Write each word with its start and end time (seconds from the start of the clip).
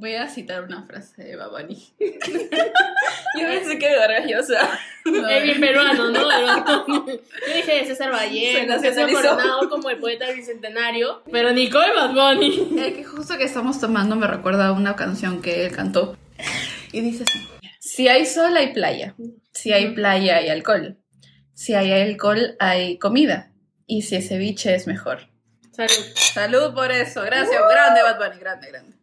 Voy 0.00 0.14
a 0.14 0.26
citar 0.28 0.64
una 0.64 0.82
frase 0.84 1.22
de 1.22 1.36
Babani. 1.36 1.76
Yo 2.00 3.46
pensé 3.46 3.78
que 3.78 3.94
gargallosa. 3.94 4.78
Es 5.04 5.42
bien 5.42 5.60
peruano, 5.60 6.10
¿no? 6.10 6.86
Yo 6.86 7.54
dije 7.54 7.74
de 7.74 7.84
César 7.84 8.10
Vallejo, 8.10 8.80
que 8.80 8.94
se 8.94 9.12
coronado 9.12 9.68
como 9.68 9.90
el 9.90 9.98
poeta 9.98 10.24
del 10.24 10.36
bicentenario. 10.36 11.22
Pero 11.30 11.52
Nicole 11.52 11.92
Bad 11.92 12.14
Bunny. 12.14 12.80
El 12.80 12.94
que 12.94 13.04
justo 13.04 13.36
que 13.36 13.44
estamos 13.44 13.78
tomando 13.78 14.16
me 14.16 14.26
recuerda 14.26 14.68
a 14.68 14.72
una 14.72 14.96
canción 14.96 15.42
que 15.42 15.66
él 15.66 15.76
cantó. 15.76 16.16
Y 16.92 17.02
dice 17.02 17.24
así: 17.24 17.46
Si 17.78 18.08
hay 18.08 18.24
sol, 18.24 18.56
hay 18.56 18.72
playa. 18.72 19.14
Si 19.52 19.74
hay 19.74 19.94
playa, 19.94 20.38
hay 20.38 20.48
alcohol. 20.48 20.96
Si 21.52 21.74
hay 21.74 21.92
alcohol, 21.92 22.56
hay 22.58 22.96
comida. 22.96 23.52
Y 23.86 24.00
si 24.00 24.16
es 24.16 24.28
ceviche, 24.28 24.74
es 24.74 24.86
mejor. 24.86 25.28
Salud. 25.72 26.06
Salud 26.14 26.74
por 26.74 26.90
eso. 26.90 27.20
Gracias. 27.20 27.60
Grande, 27.70 28.02
Bad 28.02 28.18
Bunny. 28.18 28.40
Grande, 28.40 28.68
grande. 28.68 28.99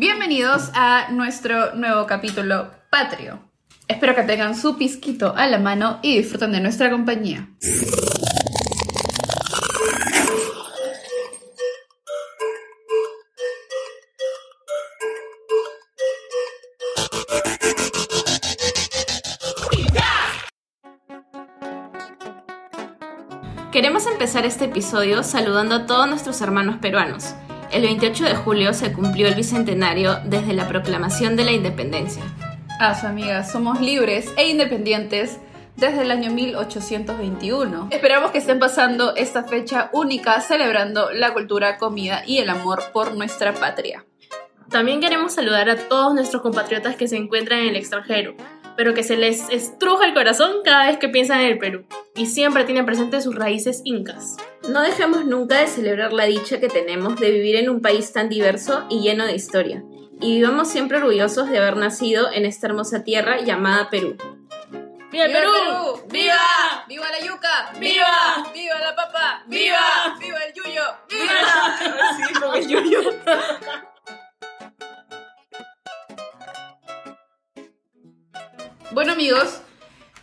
Bienvenidos 0.00 0.70
a 0.72 1.10
nuestro 1.10 1.74
nuevo 1.74 2.06
capítulo 2.06 2.70
patrio. 2.88 3.38
Espero 3.86 4.14
que 4.14 4.22
tengan 4.22 4.56
su 4.56 4.78
pisquito 4.78 5.34
a 5.36 5.46
la 5.46 5.58
mano 5.58 5.98
y 6.00 6.16
disfruten 6.16 6.52
de 6.52 6.60
nuestra 6.60 6.90
compañía. 6.90 7.50
Queremos 23.70 24.06
empezar 24.06 24.46
este 24.46 24.64
episodio 24.64 25.22
saludando 25.22 25.74
a 25.74 25.86
todos 25.86 26.08
nuestros 26.08 26.40
hermanos 26.40 26.78
peruanos. 26.78 27.34
El 27.72 27.82
28 27.82 28.24
de 28.24 28.34
julio 28.34 28.74
se 28.74 28.92
cumplió 28.92 29.28
el 29.28 29.36
bicentenario 29.36 30.18
desde 30.24 30.54
la 30.54 30.66
proclamación 30.66 31.36
de 31.36 31.44
la 31.44 31.52
independencia. 31.52 32.24
A 32.80 32.98
su 32.98 33.06
amiga, 33.06 33.44
somos 33.44 33.80
libres 33.80 34.32
e 34.36 34.48
independientes 34.48 35.38
desde 35.76 36.02
el 36.02 36.10
año 36.10 36.32
1821. 36.32 37.88
Esperamos 37.92 38.32
que 38.32 38.38
estén 38.38 38.58
pasando 38.58 39.14
esta 39.14 39.44
fecha 39.44 39.88
única 39.92 40.40
celebrando 40.40 41.12
la 41.12 41.32
cultura, 41.32 41.78
comida 41.78 42.24
y 42.26 42.38
el 42.38 42.50
amor 42.50 42.82
por 42.92 43.14
nuestra 43.14 43.52
patria. 43.54 44.04
También 44.68 45.00
queremos 45.00 45.34
saludar 45.34 45.70
a 45.70 45.76
todos 45.76 46.12
nuestros 46.12 46.42
compatriotas 46.42 46.96
que 46.96 47.06
se 47.06 47.18
encuentran 47.18 47.60
en 47.60 47.68
el 47.68 47.76
extranjero, 47.76 48.34
pero 48.76 48.94
que 48.94 49.04
se 49.04 49.16
les 49.16 49.48
estruja 49.48 50.06
el 50.06 50.14
corazón 50.14 50.56
cada 50.64 50.86
vez 50.86 50.98
que 50.98 51.08
piensan 51.08 51.40
en 51.40 51.46
el 51.46 51.58
Perú 51.58 51.84
y 52.16 52.26
siempre 52.26 52.64
tienen 52.64 52.84
presente 52.84 53.20
sus 53.20 53.36
raíces 53.36 53.80
incas. 53.84 54.36
No 54.68 54.82
dejemos 54.82 55.24
nunca 55.24 55.58
de 55.58 55.66
celebrar 55.66 56.12
la 56.12 56.26
dicha 56.26 56.60
que 56.60 56.68
tenemos 56.68 57.18
de 57.18 57.30
vivir 57.30 57.56
en 57.56 57.70
un 57.70 57.80
país 57.80 58.12
tan 58.12 58.28
diverso 58.28 58.84
y 58.88 59.00
lleno 59.00 59.24
de 59.24 59.34
historia. 59.34 59.82
Y 60.20 60.36
vivamos 60.36 60.68
siempre 60.68 60.98
orgullosos 60.98 61.48
de 61.48 61.58
haber 61.58 61.76
nacido 61.76 62.30
en 62.30 62.44
esta 62.44 62.66
hermosa 62.66 63.02
tierra 63.02 63.40
llamada 63.40 63.88
Perú. 63.88 64.16
¡Viva 65.10 65.24
el 65.24 65.32
Perú! 65.32 65.50
¡Viva! 66.08 66.84
¡Viva 66.86 67.06
la 67.10 67.20
yuca! 67.24 67.72
¡Viva! 67.80 68.50
¡Viva 68.54 68.78
la 68.78 68.94
papa! 68.94 69.42
¡Viva! 69.46 70.16
¡Viva 70.20 70.38
el 70.44 70.52
yuyo! 70.52 70.82
Sí, 71.08 72.34
con 72.40 72.54
el 72.54 72.68
yuyo. 72.68 73.00
Bueno 78.92 79.12
amigos, 79.12 79.62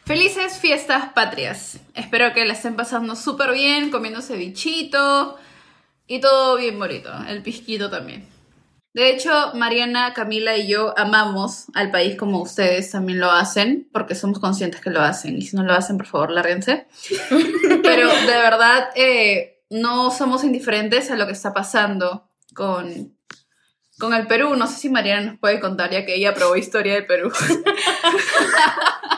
felices 0.05 0.59
fiestas 0.59 1.11
patrias. 1.13 1.79
Espero 1.97 2.31
que 2.33 2.45
la 2.45 2.53
estén 2.53 2.75
pasando 2.75 3.15
súper 3.15 3.51
bien, 3.53 3.89
comiendo 3.89 4.21
cevichito 4.21 5.35
y 6.05 6.21
todo 6.21 6.55
bien 6.55 6.77
bonito, 6.77 7.11
el 7.27 7.41
pisquito 7.41 7.89
también. 7.89 8.29
De 8.93 9.09
hecho, 9.09 9.31
Mariana, 9.55 10.13
Camila 10.13 10.55
y 10.57 10.67
yo 10.67 10.97
amamos 10.97 11.65
al 11.73 11.91
país 11.91 12.15
como 12.15 12.41
ustedes 12.41 12.91
también 12.91 13.19
lo 13.19 13.31
hacen, 13.31 13.89
porque 13.91 14.15
somos 14.15 14.39
conscientes 14.39 14.79
que 14.79 14.89
lo 14.91 15.01
hacen. 15.01 15.37
Y 15.37 15.41
si 15.41 15.55
no 15.55 15.63
lo 15.63 15.73
hacen, 15.73 15.97
por 15.97 16.07
favor, 16.07 16.31
lárguense. 16.31 16.87
Pero 17.83 18.07
de 18.07 18.25
verdad, 18.25 18.89
eh, 18.95 19.63
no 19.69 20.11
somos 20.11 20.43
indiferentes 20.43 21.11
a 21.11 21.15
lo 21.15 21.25
que 21.25 21.33
está 21.33 21.53
pasando 21.53 22.29
con, 22.53 23.15
con 23.99 24.13
el 24.13 24.27
Perú. 24.27 24.55
No 24.55 24.67
sé 24.67 24.77
si 24.77 24.89
Mariana 24.89 25.31
nos 25.31 25.39
puede 25.39 25.59
contar, 25.59 25.91
ya 25.91 26.05
que 26.05 26.15
ella 26.15 26.33
probó 26.33 26.55
historia 26.55 26.93
del 26.93 27.05
Perú. 27.05 27.31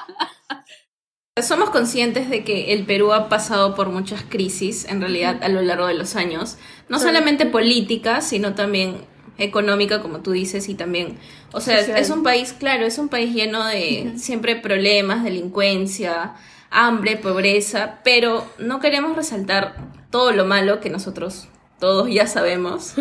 Somos 1.41 1.69
conscientes 1.69 2.29
de 2.29 2.43
que 2.43 2.73
el 2.73 2.85
Perú 2.85 3.13
ha 3.13 3.29
pasado 3.29 3.73
por 3.75 3.89
muchas 3.89 4.23
crisis, 4.27 4.85
en 4.89 4.99
realidad, 4.99 5.41
a 5.41 5.47
lo 5.47 5.61
largo 5.61 5.87
de 5.87 5.93
los 5.93 6.15
años. 6.15 6.57
No 6.89 6.99
Sí. 6.99 7.05
solamente 7.05 7.45
política, 7.45 8.21
sino 8.21 8.55
también 8.55 8.97
económica, 9.37 10.01
como 10.01 10.19
tú 10.19 10.31
dices, 10.31 10.67
y 10.67 10.75
también, 10.75 11.17
o 11.53 11.61
sea, 11.61 11.79
Social. 11.79 11.97
es 11.97 12.09
un 12.09 12.23
país, 12.23 12.51
claro, 12.53 12.85
es 12.85 12.97
un 12.97 13.07
país 13.07 13.33
lleno 13.33 13.65
de 13.65 14.13
siempre 14.17 14.57
problemas, 14.57 15.23
delincuencia, 15.23 16.33
hambre, 16.71 17.15
pobreza, 17.15 17.99
pero 18.03 18.45
no 18.57 18.81
queremos 18.81 19.15
resaltar 19.15 19.77
todo 20.11 20.33
lo 20.33 20.43
malo 20.45 20.81
que 20.81 20.89
nosotros 20.89 21.47
todos 21.79 22.09
ya 22.11 22.27
sabemos, 22.27 22.95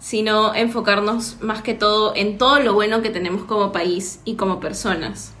sino 0.00 0.52
enfocarnos 0.52 1.36
más 1.40 1.62
que 1.62 1.74
todo 1.74 2.12
en 2.16 2.38
todo 2.38 2.58
lo 2.58 2.74
bueno 2.74 3.00
que 3.02 3.10
tenemos 3.10 3.44
como 3.44 3.70
país 3.70 4.18
y 4.24 4.34
como 4.34 4.58
personas. 4.58 5.34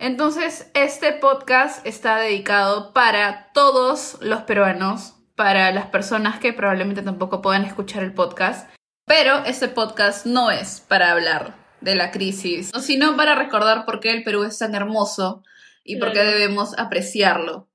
Entonces, 0.00 0.70
este 0.74 1.12
podcast 1.12 1.84
está 1.84 2.18
dedicado 2.18 2.92
para 2.92 3.50
todos 3.52 4.16
los 4.20 4.42
peruanos, 4.42 5.14
para 5.34 5.72
las 5.72 5.86
personas 5.86 6.38
que 6.38 6.52
probablemente 6.52 7.02
tampoco 7.02 7.42
puedan 7.42 7.64
escuchar 7.64 8.04
el 8.04 8.14
podcast, 8.14 8.70
pero 9.06 9.44
este 9.44 9.66
podcast 9.66 10.24
no 10.24 10.52
es 10.52 10.80
para 10.80 11.10
hablar 11.10 11.56
de 11.80 11.96
la 11.96 12.12
crisis, 12.12 12.70
sino 12.80 13.16
para 13.16 13.34
recordar 13.34 13.84
por 13.84 13.98
qué 13.98 14.12
el 14.12 14.22
Perú 14.22 14.44
es 14.44 14.56
tan 14.58 14.76
hermoso 14.76 15.42
y 15.82 15.96
por 15.96 16.12
qué 16.12 16.20
debemos 16.20 16.78
apreciarlo. 16.78 17.68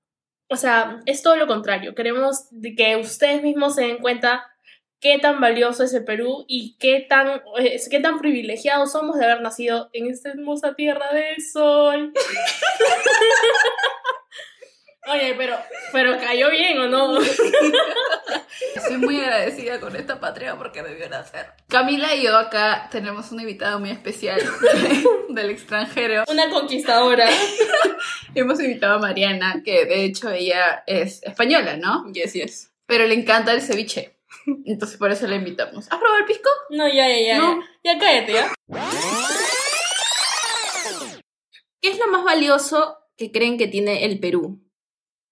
O 0.49 0.55
sea, 0.55 1.01
es 1.05 1.23
todo 1.23 1.35
lo 1.35 1.45
contrario. 1.45 1.93
Queremos 1.93 2.47
que 2.77 2.95
ustedes 2.95 3.43
mismos 3.43 3.75
se 3.75 3.81
den 3.81 3.97
cuenta 3.97 4.45
qué 5.03 5.19
tan 5.19 5.39
valioso 5.41 5.83
es 5.83 5.93
el 5.93 6.05
Perú 6.05 6.45
y 6.47 6.77
qué 6.79 7.05
tan, 7.07 7.41
eh, 7.59 7.77
qué 7.91 7.99
tan 7.99 8.19
privilegiados 8.19 8.93
somos 8.93 9.19
de 9.19 9.25
haber 9.25 9.41
nacido 9.41 9.89
en 9.91 10.09
esta 10.09 10.29
hermosa 10.29 10.75
tierra 10.75 11.13
del 11.13 11.43
sol. 11.43 12.13
Oye, 15.05 15.35
pero, 15.37 15.57
pero 15.91 16.17
cayó 16.17 16.49
bien 16.49 16.79
o 16.79 16.87
no? 16.87 17.19
Estoy 18.75 18.97
muy 18.97 19.19
agradecida 19.19 19.81
con 19.81 19.93
esta 19.97 20.21
patria 20.21 20.55
porque 20.55 20.81
me 20.81 20.93
vio 20.93 21.09
nacer. 21.09 21.47
Camila 21.67 22.15
y 22.15 22.23
yo 22.23 22.37
acá 22.37 22.87
tenemos 22.89 23.29
una 23.33 23.41
invitada 23.41 23.77
muy 23.77 23.89
especial 23.89 24.39
del 25.29 25.49
extranjero. 25.49 26.23
Una 26.29 26.49
conquistadora. 26.49 27.27
Hemos 28.33 28.61
invitado 28.61 28.95
a 28.95 28.99
Mariana, 28.99 29.61
que 29.65 29.85
de 29.85 30.05
hecho 30.05 30.31
ella 30.31 30.85
es 30.87 31.21
española, 31.23 31.75
¿no? 31.75 32.09
Yes, 32.13 32.31
yes. 32.31 32.71
Pero 32.85 33.05
le 33.05 33.15
encanta 33.15 33.51
el 33.51 33.61
ceviche. 33.61 34.12
Entonces 34.65 34.97
por 34.97 35.11
eso 35.11 35.27
la 35.27 35.35
invitamos. 35.35 35.85
¿Has 35.91 35.99
probado 35.99 36.19
el 36.19 36.25
pisco? 36.25 36.49
No, 36.69 36.87
ya, 36.87 37.07
ya, 37.07 37.21
ya. 37.21 37.37
No. 37.39 37.61
Ya, 37.83 37.93
ya 37.93 37.99
cállate, 37.99 38.33
¿ya? 38.33 38.53
¿Qué 41.81 41.89
es 41.89 41.99
lo 41.99 42.07
más 42.11 42.23
valioso 42.23 42.97
que 43.17 43.31
creen 43.31 43.57
que 43.57 43.67
tiene 43.67 44.05
el 44.05 44.19
Perú 44.19 44.61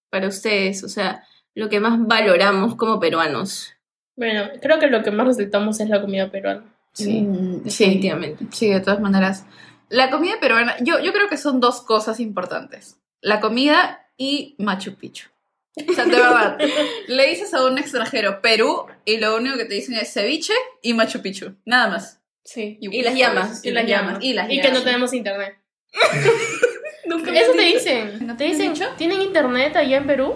para 0.09 0.27
ustedes? 0.27 0.83
O 0.83 0.89
sea, 0.89 1.25
lo 1.55 1.69
que 1.69 1.79
más 1.79 1.97
valoramos 2.05 2.75
como 2.75 2.99
peruanos. 2.99 3.73
Bueno, 4.17 4.49
creo 4.61 4.79
que 4.79 4.87
lo 4.87 5.01
que 5.03 5.11
más 5.11 5.27
resaltamos 5.27 5.79
es 5.79 5.89
la 5.89 6.01
comida 6.01 6.29
peruana. 6.29 6.65
Sí, 6.93 7.21
Mm, 7.21 7.63
definitivamente. 7.63 8.45
Sí, 8.51 8.69
de 8.69 8.81
todas 8.81 8.99
maneras. 8.99 9.45
La 9.87 10.09
comida 10.09 10.33
peruana, 10.41 10.75
yo, 10.81 10.99
yo 10.99 11.13
creo 11.13 11.29
que 11.29 11.37
son 11.37 11.59
dos 11.61 11.81
cosas 11.81 12.19
importantes. 12.19 12.97
La 13.21 13.39
comida 13.39 14.05
y 14.17 14.55
Machu 14.59 14.95
Picchu. 14.95 15.29
O 15.89 15.93
sea, 15.93 16.05
de 16.05 16.11
verdad, 16.11 16.57
le 17.07 17.27
dices 17.27 17.53
a 17.53 17.65
un 17.65 17.77
extranjero 17.77 18.41
Perú 18.41 18.85
y 19.05 19.17
lo 19.17 19.37
único 19.37 19.57
que 19.57 19.65
te 19.65 19.75
dicen 19.75 19.95
es 19.95 20.11
ceviche 20.13 20.53
y 20.81 20.93
Machu 20.93 21.21
Picchu. 21.21 21.55
Nada 21.65 21.87
más. 21.87 22.19
Sí. 22.43 22.77
Y 22.81 23.01
las 23.03 23.15
llamas. 23.15 23.63
Y 23.63 23.71
las 23.71 23.85
llamas. 23.87 24.17
Y 24.21 24.33
las 24.33 24.47
Y 24.49 24.57
que 24.57 24.63
llamas. 24.67 24.79
no 24.79 24.83
tenemos 24.83 25.13
internet. 25.13 25.57
Nunca 27.05 27.31
Eso 27.33 27.51
te 27.53 27.61
dicen. 27.61 28.27
¿No 28.27 28.35
te 28.37 28.43
dicen, 28.45 28.73
dicho? 28.73 28.85
¿tienen 28.97 29.21
internet 29.21 29.75
allá 29.75 29.97
en 29.97 30.07
Perú? 30.07 30.35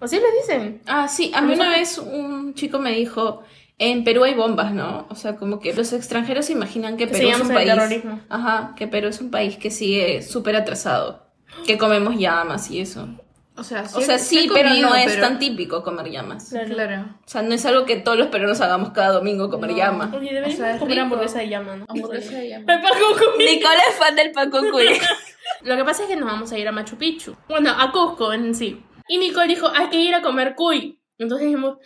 ¿Así 0.00 0.16
les 0.16 0.46
dicen? 0.46 0.82
Ah, 0.86 1.08
sí, 1.08 1.32
a 1.34 1.40
mí 1.40 1.54
una 1.54 1.70
vez 1.70 1.96
un 1.98 2.54
chico 2.54 2.78
me 2.78 2.92
dijo, 2.92 3.42
en 3.78 4.04
Perú 4.04 4.24
hay 4.24 4.34
bombas, 4.34 4.72
¿no? 4.72 5.06
O 5.08 5.14
sea, 5.14 5.36
como 5.36 5.60
que 5.60 5.72
los 5.72 5.92
extranjeros 5.92 6.46
se 6.46 6.52
imaginan 6.52 6.96
que 6.96 7.06
Que 7.06 7.12
Perú 7.12 7.28
es 7.30 7.40
un 7.40 7.48
país... 7.48 7.68
terrorismo. 7.70 8.20
Ajá, 8.28 8.74
que 8.76 8.86
Perú 8.86 9.08
es 9.08 9.20
un 9.20 9.30
país 9.30 9.56
que 9.56 9.70
sigue 9.70 10.22
súper 10.22 10.56
atrasado. 10.56 11.32
Que 11.66 11.78
comemos 11.78 12.18
llamas 12.18 12.70
y 12.70 12.80
eso. 12.80 13.08
O 13.56 13.62
sea, 13.62 13.84
O 13.94 14.00
sea, 14.00 14.18
sí, 14.18 14.48
comido, 14.48 14.54
pero 14.54 14.70
no 14.88 14.94
es 14.96 15.06
pero- 15.12 15.20
tan 15.22 15.38
típico 15.38 15.82
comer 15.84 16.10
llamas. 16.10 16.48
Claro. 16.50 16.74
Claro. 16.74 17.04
O 17.24 17.28
sea, 17.28 17.42
no 17.42 17.54
es 17.54 17.64
algo 17.64 17.84
que 17.86 17.96
todos 17.96 18.18
los 18.18 18.26
peruanos 18.26 18.60
hagamos 18.60 18.90
cada 18.90 19.12
domingo, 19.12 19.48
comer 19.48 19.70
No. 19.70 19.76
llama. 19.76 20.06
Oye, 20.12 20.16
O 20.30 20.34
deberíamos 20.34 20.56
sea, 20.56 20.72
es 20.72 20.78
comer 20.80 20.94
rico. 20.96 21.02
hamburguesa 21.04 21.38
de 21.38 21.48
llama, 21.48 21.76
¿no? 21.76 21.86
Hamburguesa 21.88 22.32
de 22.36 22.48
llama. 22.48 22.64
Con 22.66 23.38
mi- 23.38 23.44
Nicole 23.44 23.78
es 23.88 23.94
fan 23.96 24.16
del 24.16 24.32
pan 24.32 24.50
con 24.50 24.70
cuy. 24.70 24.86
Lo 25.62 25.76
que 25.76 25.84
pasa 25.84 26.02
es 26.02 26.08
que 26.08 26.16
nos 26.16 26.26
vamos 26.28 26.50
a 26.50 26.58
ir 26.58 26.66
a 26.66 26.72
Machu 26.72 26.96
Picchu. 26.96 27.36
Bueno, 27.48 27.70
a 27.78 27.92
Cusco 27.92 28.32
en 28.32 28.54
sí. 28.54 28.82
Y 29.08 29.18
Nicole 29.18 29.46
dijo, 29.46 29.68
hay 29.72 29.86
que 29.88 29.98
ir 30.00 30.14
a 30.14 30.22
comer 30.22 30.54
cuy. 30.56 30.98
Entonces 31.18 31.46
dijimos, 31.46 31.78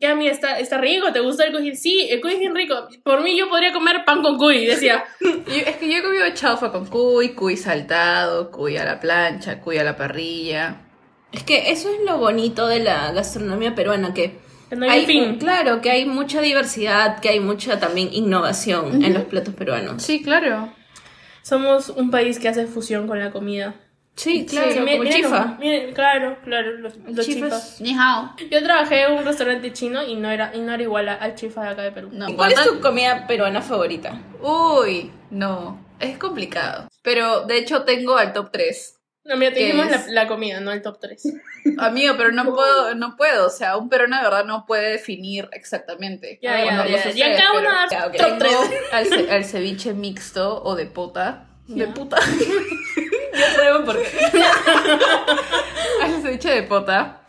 ¿qué 0.00 0.06
a 0.06 0.14
mí 0.14 0.26
está, 0.26 0.58
está 0.58 0.78
rico? 0.78 1.12
¿Te 1.12 1.20
gusta 1.20 1.44
el 1.44 1.52
cuy? 1.52 1.76
Sí, 1.76 2.08
el 2.10 2.22
cuy 2.22 2.32
es 2.32 2.38
bien 2.38 2.54
rico. 2.54 2.88
Por 3.04 3.22
mí 3.22 3.36
yo 3.36 3.50
podría 3.50 3.72
comer 3.74 4.04
pan 4.06 4.22
con 4.22 4.38
cuy, 4.38 4.64
decía. 4.64 5.04
Es 5.46 5.76
que 5.76 5.90
yo 5.90 5.98
he 5.98 6.02
comido 6.02 6.24
chaufa 6.32 6.72
con 6.72 6.86
cuy, 6.86 7.34
cuy 7.34 7.58
saltado, 7.58 8.50
cuy 8.50 8.78
a 8.78 8.84
la 8.86 8.98
plancha, 9.00 9.60
cuy 9.60 9.76
a 9.76 9.84
la 9.84 9.96
parrilla. 9.96 10.86
Es 11.32 11.42
que 11.44 11.70
eso 11.70 11.88
es 11.92 12.00
lo 12.04 12.18
bonito 12.18 12.66
de 12.66 12.80
la 12.80 13.12
gastronomía 13.12 13.74
peruana, 13.74 14.12
que 14.14 14.38
Que 14.68 14.76
no 14.76 14.90
hay, 14.90 15.06
fin. 15.06 15.36
claro, 15.38 15.80
que 15.80 15.90
hay 15.90 16.04
mucha 16.06 16.40
diversidad, 16.40 17.20
que 17.20 17.28
hay 17.28 17.40
mucha 17.40 17.78
también 17.78 18.08
innovación 18.12 19.04
en 19.04 19.14
los 19.14 19.24
platos 19.24 19.54
peruanos. 19.54 20.02
Sí, 20.02 20.22
claro. 20.22 20.72
Somos 21.42 21.88
un 21.88 22.10
país 22.10 22.38
que 22.38 22.48
hace 22.48 22.66
fusión 22.66 23.06
con 23.06 23.18
la 23.18 23.30
comida. 23.30 23.74
Sí, 24.16 24.44
claro, 24.44 24.70
Sí, 24.72 24.78
como 24.80 24.98
miren, 24.98 25.12
chifa. 25.12 25.56
miren, 25.58 25.94
claro, 25.94 26.36
claro, 26.44 26.72
los, 26.78 26.94
los 26.96 27.24
chifas. 27.24 27.26
chifas. 27.76 27.80
Ni 27.80 27.94
hao. 27.98 28.32
Yo 28.50 28.62
trabajé 28.62 29.04
en 29.04 29.12
un 29.12 29.24
restaurante 29.24 29.72
chino 29.72 30.02
y 30.02 30.16
no 30.16 30.30
era, 30.30 30.50
y 30.54 30.58
no 30.60 30.72
era 30.74 30.82
igual 30.82 31.08
al 31.08 31.34
chifa 31.36 31.62
de 31.62 31.68
acá 31.70 31.82
de 31.82 31.92
Perú. 31.92 32.10
No, 32.12 32.28
¿Y 32.28 32.34
¿Cuál 32.34 32.50
es 32.52 32.58
¿cuántas- 32.58 32.76
tu 32.76 32.80
comida 32.82 33.26
peruana 33.26 33.62
favorita? 33.62 34.20
Uy, 34.42 35.10
no. 35.30 35.80
Es 36.00 36.18
complicado. 36.18 36.88
Pero 37.02 37.46
de 37.46 37.58
hecho 37.58 37.84
tengo 37.84 38.16
al 38.16 38.32
top 38.34 38.50
3. 38.52 38.96
No, 39.30 39.36
mira, 39.36 39.52
te 39.52 39.60
¿Qué 39.60 39.66
dijimos 39.66 39.86
la, 40.08 40.26
comida, 40.26 40.58
no 40.60 40.72
el 40.72 40.82
top 40.82 40.98
3. 41.00 41.22
Amigo, 41.78 42.14
pero 42.18 42.32
no 42.32 42.44
puedo, 42.52 42.94
no 42.96 43.16
puedo. 43.16 43.46
O 43.46 43.50
sea, 43.50 43.76
un 43.76 43.88
peruano 43.88 44.16
de 44.16 44.22
verdad 44.24 44.44
no 44.44 44.66
puede 44.66 44.90
definir 44.90 45.48
exactamente. 45.52 46.38
Ya, 46.42 46.58
ya, 46.58 46.64
Cuando 46.64 46.84
ya. 46.86 47.06
los 47.06 47.14
Ya 47.14 47.36
cada 47.36 47.52
uno 47.58 47.70
Ya, 47.90 48.02
top 48.02 48.12
3. 48.38 48.38
Tengo 48.50 48.70
al, 48.92 49.06
ce- 49.06 49.30
al 49.30 49.44
ceviche 49.44 49.94
mixto 49.94 50.62
o 50.64 50.74
de 50.74 50.86
pota. 50.86 51.46
De 51.68 51.86
Ya. 51.86 51.94
puta. 51.94 52.16
Yo 53.32 53.44
creo 53.56 53.84
porque 53.84 54.08
al 56.02 56.22
ceviche 56.22 56.50
de 56.50 56.62
pota. 56.64 57.20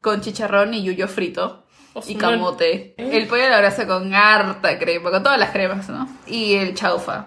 Con 0.00 0.20
chicharrón 0.20 0.74
y 0.74 0.82
yuyo 0.82 1.08
frito. 1.08 1.64
Y 2.06 2.16
camote. 2.16 2.94
El 2.98 3.26
pollo 3.28 3.44
a 3.46 3.50
la 3.50 3.58
brasa 3.60 3.86
con 3.86 4.12
harta 4.14 4.78
crema, 4.78 5.10
con 5.10 5.22
todas 5.22 5.38
las 5.38 5.50
cremas, 5.50 5.88
¿no? 5.88 6.08
Y 6.26 6.54
el 6.54 6.74
chaufa. 6.74 7.26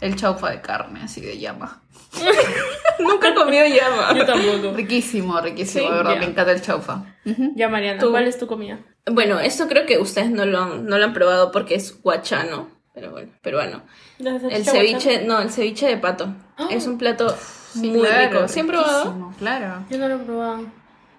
El 0.00 0.16
chaufa 0.16 0.50
de 0.50 0.60
carne, 0.60 1.00
así 1.04 1.20
de 1.20 1.38
llama. 1.38 1.82
nunca 2.98 3.28
he 3.28 3.34
comido 3.34 3.64
llama. 3.66 4.14
Yo 4.16 4.24
tampoco. 4.26 4.72
Riquísimo, 4.74 5.40
riquísimo, 5.40 5.84
Sí, 5.86 5.90
de 5.90 5.96
verdad, 5.96 6.14
ya. 6.14 6.20
me 6.20 6.26
encanta 6.26 6.52
el 6.52 6.62
chaufa. 6.62 7.04
Ujú. 7.24 7.52
Ya, 7.54 7.68
Mariana, 7.68 8.00
Tú. 8.00 8.10
¿cuál 8.10 8.26
es 8.26 8.38
tu 8.38 8.46
comida? 8.46 8.78
Bueno, 9.10 9.38
esto 9.40 9.68
creo 9.68 9.86
que 9.86 9.98
ustedes 9.98 10.30
no 10.30 10.44
lo 10.44 10.58
han, 10.60 10.86
no 10.86 10.98
lo 10.98 11.04
han 11.04 11.12
probado 11.12 11.52
porque 11.52 11.74
es 11.74 12.00
guachano, 12.02 12.68
pero 12.94 13.10
bueno, 13.10 13.30
peruano. 13.42 13.82
El 14.18 14.64
ceviche, 14.64 15.22
no, 15.24 15.40
el 15.40 15.50
ceviche 15.50 15.86
de 15.86 15.96
pato. 15.96 16.34
Es 16.70 16.86
un 16.86 16.98
plato 16.98 17.34
Sí, 17.72 17.88
muy 17.90 18.00
claro, 18.00 18.30
rico. 18.40 18.48
¿Sí 18.48 18.60
han 18.60 18.66
probado? 18.66 19.04
riquísimo, 19.04 19.34
Claro. 19.38 19.84
Yo 19.90 19.98
no 19.98 20.08
lo 20.08 20.16
he 20.16 20.18
probado. 20.18 20.64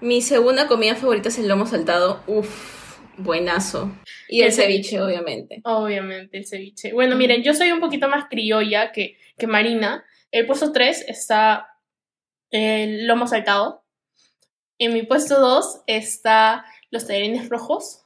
Mi 0.02 0.22
segunda 0.22 0.68
comida 0.68 0.96
favorita 0.96 1.30
es 1.30 1.38
el 1.40 1.48
lomo 1.48 1.66
saltado. 1.66 2.20
Uf, 2.28 2.50
buenazo. 3.24 3.92
Y 4.28 4.42
el, 4.42 4.48
El 4.48 4.54
ceviche. 4.54 4.90
ceviche, 4.90 5.02
obviamente. 5.02 5.62
Obviamente, 5.64 6.38
el 6.38 6.46
ceviche. 6.46 6.94
Bueno, 6.94 7.16
miren, 7.16 7.44
yo 7.44 7.54
soy 7.54 7.72
un 7.72 7.80
poquito 7.80 8.08
más 8.10 8.26
criolla 8.30 8.92
que, 8.92 9.18
que 9.38 9.48
Marina. 9.48 10.06
El 10.32 10.46
puesto 10.46 10.72
3 10.72 11.06
está 11.08 11.68
el 12.50 13.08
lomo 13.08 13.28
saltado. 13.28 13.86
En 14.78 14.94
mi 14.94 15.04
puesto 15.04 15.40
2 15.40 15.84
está 15.88 16.66
los 16.90 17.08
tallarines 17.08 17.50
rojos. 17.50 18.06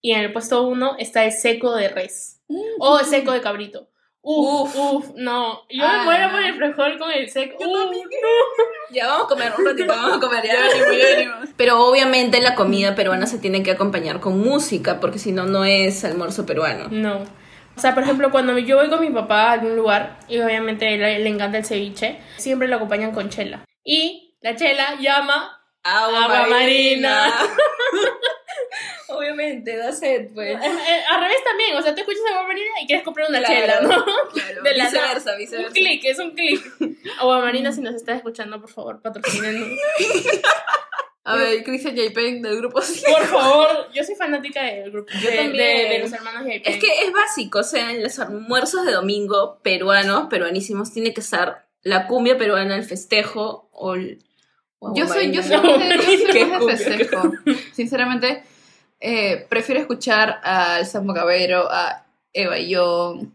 Y 0.00 0.12
en 0.12 0.20
el 0.20 0.32
puesto 0.32 0.66
1 0.66 0.96
está 0.98 1.24
el 1.24 1.32
seco 1.32 1.74
de 1.74 1.88
res. 1.88 2.40
O 2.78 2.98
el 2.98 3.06
seco 3.06 3.32
de 3.32 3.40
cabrito. 3.40 3.88
Uf, 4.24 4.76
uf, 4.76 5.06
no. 5.16 5.62
Yo 5.68 5.84
Ah, 5.84 5.98
me 5.98 6.04
muero 6.04 6.30
por 6.30 6.42
el 6.42 6.54
frijol 6.54 6.98
con 6.98 7.10
el 7.10 7.28
seco. 7.28 7.56
Uf, 7.58 7.96
Ya 8.92 9.08
vamos 9.08 9.24
a 9.24 9.28
comer 9.28 9.52
un 9.58 9.66
ratito, 9.66 9.88
vamos 9.88 10.16
a 10.16 10.20
comer 10.20 10.44
ya. 10.46 11.40
Pero 11.56 11.80
obviamente 11.84 12.40
la 12.40 12.54
comida 12.54 12.94
peruana 12.94 13.26
se 13.26 13.38
tiene 13.38 13.64
que 13.64 13.72
acompañar 13.72 14.20
con 14.20 14.38
música, 14.38 15.00
porque 15.00 15.18
si 15.18 15.32
no, 15.32 15.46
no 15.46 15.64
es 15.64 16.04
almuerzo 16.04 16.46
peruano. 16.46 16.86
No. 16.90 17.24
O 17.76 17.80
sea, 17.80 17.94
por 17.94 18.04
ejemplo, 18.04 18.30
cuando 18.30 18.56
yo 18.58 18.76
voy 18.76 18.88
con 18.90 19.00
mi 19.00 19.10
papá 19.10 19.48
a 19.48 19.52
algún 19.52 19.74
lugar, 19.74 20.18
y 20.28 20.38
obviamente 20.40 20.86
a 20.86 20.90
él 20.90 21.24
le 21.24 21.28
encanta 21.28 21.58
el 21.58 21.64
ceviche, 21.64 22.20
siempre 22.36 22.68
lo 22.68 22.76
acompañan 22.76 23.12
con 23.12 23.28
chela. 23.28 23.64
Y 23.84 24.36
la 24.40 24.54
chela 24.54 24.96
llama 25.00 25.58
Agua, 25.82 26.24
Agua 26.26 26.46
marina. 26.48 27.32
obviamente, 29.22 29.76
da 29.76 29.92
sed, 29.92 30.28
pues. 30.34 30.56
Eh, 30.56 30.60
eh, 30.62 31.02
al 31.10 31.20
revés 31.20 31.38
también, 31.44 31.76
o 31.76 31.82
sea, 31.82 31.94
te 31.94 32.00
escuchas 32.02 32.22
agua 32.30 32.46
marina 32.46 32.70
y 32.82 32.86
quieres 32.86 33.04
comprar 33.04 33.28
una 33.30 33.38
Claro, 33.38 33.54
chela, 33.54 33.80
¿no? 33.80 34.04
Claro, 34.32 34.62
De 34.62 34.74
la 34.76 34.84
viceversa, 34.84 35.36
viceversa. 35.36 35.68
Un 35.68 35.74
clic, 35.74 36.04
es 36.04 36.18
un 36.18 36.30
clic. 36.32 36.62
Agua 37.18 37.40
marina, 37.40 37.72
si 37.72 37.80
nos 37.80 37.94
estás 37.94 38.16
escuchando, 38.16 38.60
por 38.60 38.70
favor, 38.70 39.00
patrocínenos. 39.00 39.68
A 41.24 41.36
ver, 41.36 41.62
Cristian 41.62 41.94
Yaipen 41.94 42.42
del 42.42 42.56
grupo 42.56 42.82
sí. 42.82 43.00
Por 43.08 43.24
favor, 43.26 43.88
yo 43.94 44.02
soy 44.02 44.16
fanática 44.16 44.64
del 44.64 44.90
grupo. 44.90 45.12
Yo 45.22 45.30
de, 45.30 45.36
también. 45.36 45.56
de- 45.88 45.88
de 45.94 45.98
los 46.00 46.12
hermanos 46.12 46.44
Yaipen. 46.46 46.72
Es 46.72 46.80
que 46.80 46.88
es 47.04 47.12
básico, 47.12 47.60
o 47.60 47.62
sea, 47.64 47.92
en 47.92 48.02
los 48.02 48.18
almuerzos 48.18 48.84
de 48.84 48.92
domingo 48.92 49.60
peruanos, 49.62 50.26
peruanísimos, 50.28 50.92
tiene 50.92 51.14
que 51.14 51.20
estar 51.20 51.68
la 51.82 52.08
cumbia 52.08 52.36
peruana, 52.38 52.74
el 52.74 52.82
festejo 52.84 53.68
o 53.72 53.94
el... 53.94 54.24
o 54.80 54.94
Yo 54.96 55.06
soy, 55.06 55.30
yo 55.30 55.42
soy 55.44 55.58
marina. 55.58 55.78
más 55.78 55.88
de, 55.88 55.96
yo 56.12 56.18
soy 56.18 56.26
Qué 56.32 56.44
más 56.44 56.66
de 56.66 56.76
festejo. 56.76 57.32
Sinceramente, 57.72 58.42
eh, 59.02 59.46
prefiero 59.48 59.80
escuchar 59.80 60.40
al 60.44 60.86
Sambo 60.86 61.12
Cabero, 61.12 61.68
a 61.70 62.04
Eva 62.32 62.58
Young, 62.58 63.28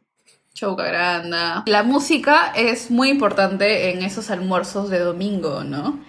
Chauca 0.53 0.83
Granda. 0.85 1.63
La 1.67 1.83
música 1.83 2.51
es 2.55 2.89
muy 2.89 3.09
importante 3.09 3.91
en 3.91 4.01
esos 4.01 4.31
almuerzos 4.31 4.89
de 4.89 4.99
domingo, 4.99 5.63
¿no? 5.63 5.99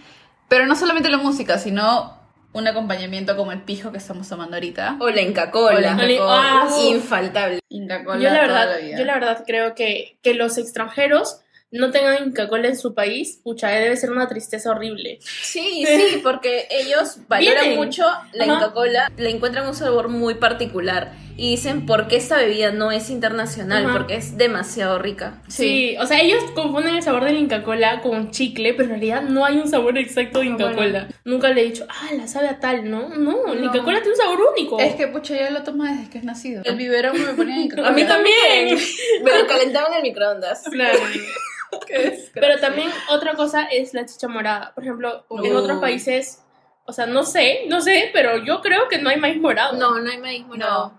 Pero 0.49 0.67
no 0.67 0.75
solamente 0.77 1.11
la 1.11 1.19
música, 1.19 1.59
sino 1.59 2.17
un 2.55 2.67
acompañamiento 2.67 3.37
como 3.37 3.53
el 3.53 3.61
pijo 3.63 3.93
que 3.93 3.99
estamos 3.99 4.27
tomando 4.29 4.57
ahorita. 4.57 4.97
O 5.01 5.11
la 5.11 5.21
Inca 5.21 5.51
Cola. 5.51 5.77
O 5.77 5.81
la 5.81 5.93
Inca 5.93 6.05
Oli- 6.05 6.17
Cola. 6.19 6.63
ah. 6.63 6.69
Infaltable. 6.85 7.61
Inca 7.69 8.05
Cola 8.05 8.19
yo 8.21 8.31
la 8.31 8.41
verdad, 8.41 8.77
la 8.81 8.99
yo 8.99 9.05
la 9.05 9.15
verdad 9.15 9.45
creo 9.47 9.75
que, 9.75 10.19
que 10.23 10.33
los 10.35 10.57
extranjeros 10.57 11.41
no 11.71 11.91
tengan 11.91 12.25
Inca 12.29 12.49
Cola 12.49 12.69
en 12.69 12.77
su 12.77 12.95
país, 12.95 13.41
pucha, 13.43 13.69
debe 13.69 13.97
ser 13.97 14.11
una 14.11 14.29
tristeza 14.29 14.71
horrible. 14.71 15.19
Sí, 15.21 15.85
sí, 15.87 16.21
porque 16.23 16.67
ellos 16.71 17.19
valoran 17.29 17.65
Vienen. 17.65 17.79
mucho 17.79 18.05
la 18.33 18.45
Ajá. 18.45 18.55
Inca 18.55 18.73
Cola, 18.73 19.13
le 19.17 19.31
encuentran 19.31 19.67
un 19.67 19.75
sabor 19.75 20.09
muy 20.09 20.35
particular 20.35 21.13
y 21.39 21.51
dicen 21.53 21.87
por 21.87 22.09
qué 22.09 22.17
esta 22.17 22.37
bebida 22.37 22.73
no 22.73 22.91
es 22.91 23.09
internacional, 23.11 23.87
Ajá. 23.87 23.97
porque 23.97 24.17
es 24.17 24.37
demasiado 24.37 24.99
rica. 24.99 25.41
Sí. 25.47 25.97
o 26.01 26.05
sea, 26.05 26.21
ellos 26.21 26.43
confunden 26.55 26.97
el 26.97 27.03
sabor 27.03 27.25
de 27.25 27.33
la 27.33 27.39
Inca 27.39 27.63
Cola 27.63 28.01
con 28.03 28.33
chicle, 28.33 28.73
pero 28.75 28.83
en 28.85 28.91
realidad 28.91 29.23
no 29.23 29.45
hay 29.45 29.57
un 29.59 29.69
sabor 29.69 29.97
exacto 29.97 30.41
de 30.41 30.47
Inca 30.47 30.65
bueno. 30.65 30.77
Cola. 30.79 31.09
Nunca 31.25 31.49
le 31.51 31.61
he 31.61 31.65
dicho, 31.65 31.87
ah, 31.89 32.09
la 32.17 32.27
sabe 32.27 32.49
a 32.49 32.59
tal, 32.59 32.91
¿no? 32.91 33.09
No, 33.11 33.47
la 33.47 33.61
No. 33.61 33.65
Inca 33.67 33.85
Cola 33.85 33.99
tiene 34.03 34.11
un 34.11 34.17
sabor 34.17 34.39
único. 34.53 34.81
Es 34.81 34.97
que, 34.97 35.07
pucha, 35.07 35.37
ya 35.37 35.51
lo 35.51 35.63
toma 35.63 35.93
desde 35.93 36.11
que 36.11 36.19
es 36.19 36.25
nacido. 36.25 36.63
El 36.65 36.75
biberón 36.77 37.17
me 37.19 37.33
ponía 37.35 37.57
Inca 37.61 37.77
Cola. 37.77 37.89
A 37.91 37.93
mí 37.93 38.05
también. 38.05 38.77
Me 39.23 39.39
lo 39.39 39.47
calentaban 39.47 39.93
en 39.93 39.97
el 39.99 40.03
microondas. 40.03 40.65
Claro. 40.71 40.99
Pero 42.35 42.59
también 42.61 42.89
otra 43.11 43.35
cosa 43.35 43.65
es 43.65 43.95
la 43.95 44.07
chicha 44.07 44.29
morada. 44.29 44.73
Por 44.75 44.85
ejemplo, 44.85 45.25
en 45.31 45.53
Uh. 45.55 45.59
otros 45.59 45.79
países, 45.81 46.43
o 46.85 46.93
sea, 46.93 47.07
no 47.07 47.23
sé, 47.25 47.61
no 47.69 47.81
sé, 47.81 48.11
pero 48.13 48.43
yo 48.45 48.61
creo 48.63 48.89
que 48.89 48.99
no 48.99 49.11
hay 49.11 49.19
maíz 49.19 49.39
morado. 49.41 49.77
No, 49.77 49.99
no 50.01 50.11
hay 50.11 50.19
maíz 50.19 50.47
morado. 50.47 50.89
No. 50.89 50.98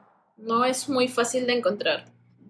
Es 0.65 0.89
muy 0.89 1.07
fácil 1.07 1.45
de 1.47 1.53
encontrar. 1.53 2.05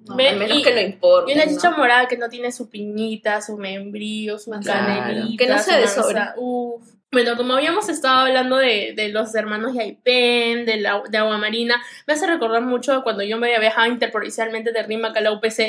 No, 0.08 0.16
Ve, 0.16 0.30
a 0.30 0.36
menos 0.36 0.58
y- 0.60 0.64
que 0.64 0.74
lo 0.74 0.82
importen. 0.82 1.30
Y 1.36 1.40
una 1.40 1.46
¿no? 1.46 1.52
chicha 1.52 1.72
morada 1.72 2.08
que 2.08 2.18
no 2.18 2.30
tiene 2.30 2.52
su 2.52 2.70
piñita, 2.70 3.42
su 3.42 3.58
membrillo, 3.58 4.40
su 4.40 4.52
Claro, 4.52 4.88
canelita. 4.88 5.44
que 5.44 5.50
no 5.52 5.60
se 5.60 5.72
Uf. 6.38 6.84
Bueno, 7.12 7.36
como 7.38 7.54
habíamos 7.56 7.90
estado 7.90 8.28
hablando 8.28 8.58
de, 8.58 8.94
de 8.96 9.10
los 9.10 9.34
hermanos 9.34 9.74
Yaipen, 9.74 10.66
de, 10.68 10.78
la, 10.78 11.02
de 11.10 11.18
Agua 11.18 11.40
Marina, 11.40 11.82
me 12.06 12.14
hace 12.14 12.28
recordar 12.28 12.62
mucho 12.62 12.94
a 12.94 13.04
cuando 13.04 13.24
yo 13.24 13.38
me 13.40 13.58
viajaba 13.60 13.88
interprovincialmente 13.88 14.72
de 14.72 14.84
Rimac 14.84 15.18
a 15.18 15.22
la 15.22 15.32
UPC. 15.32 15.60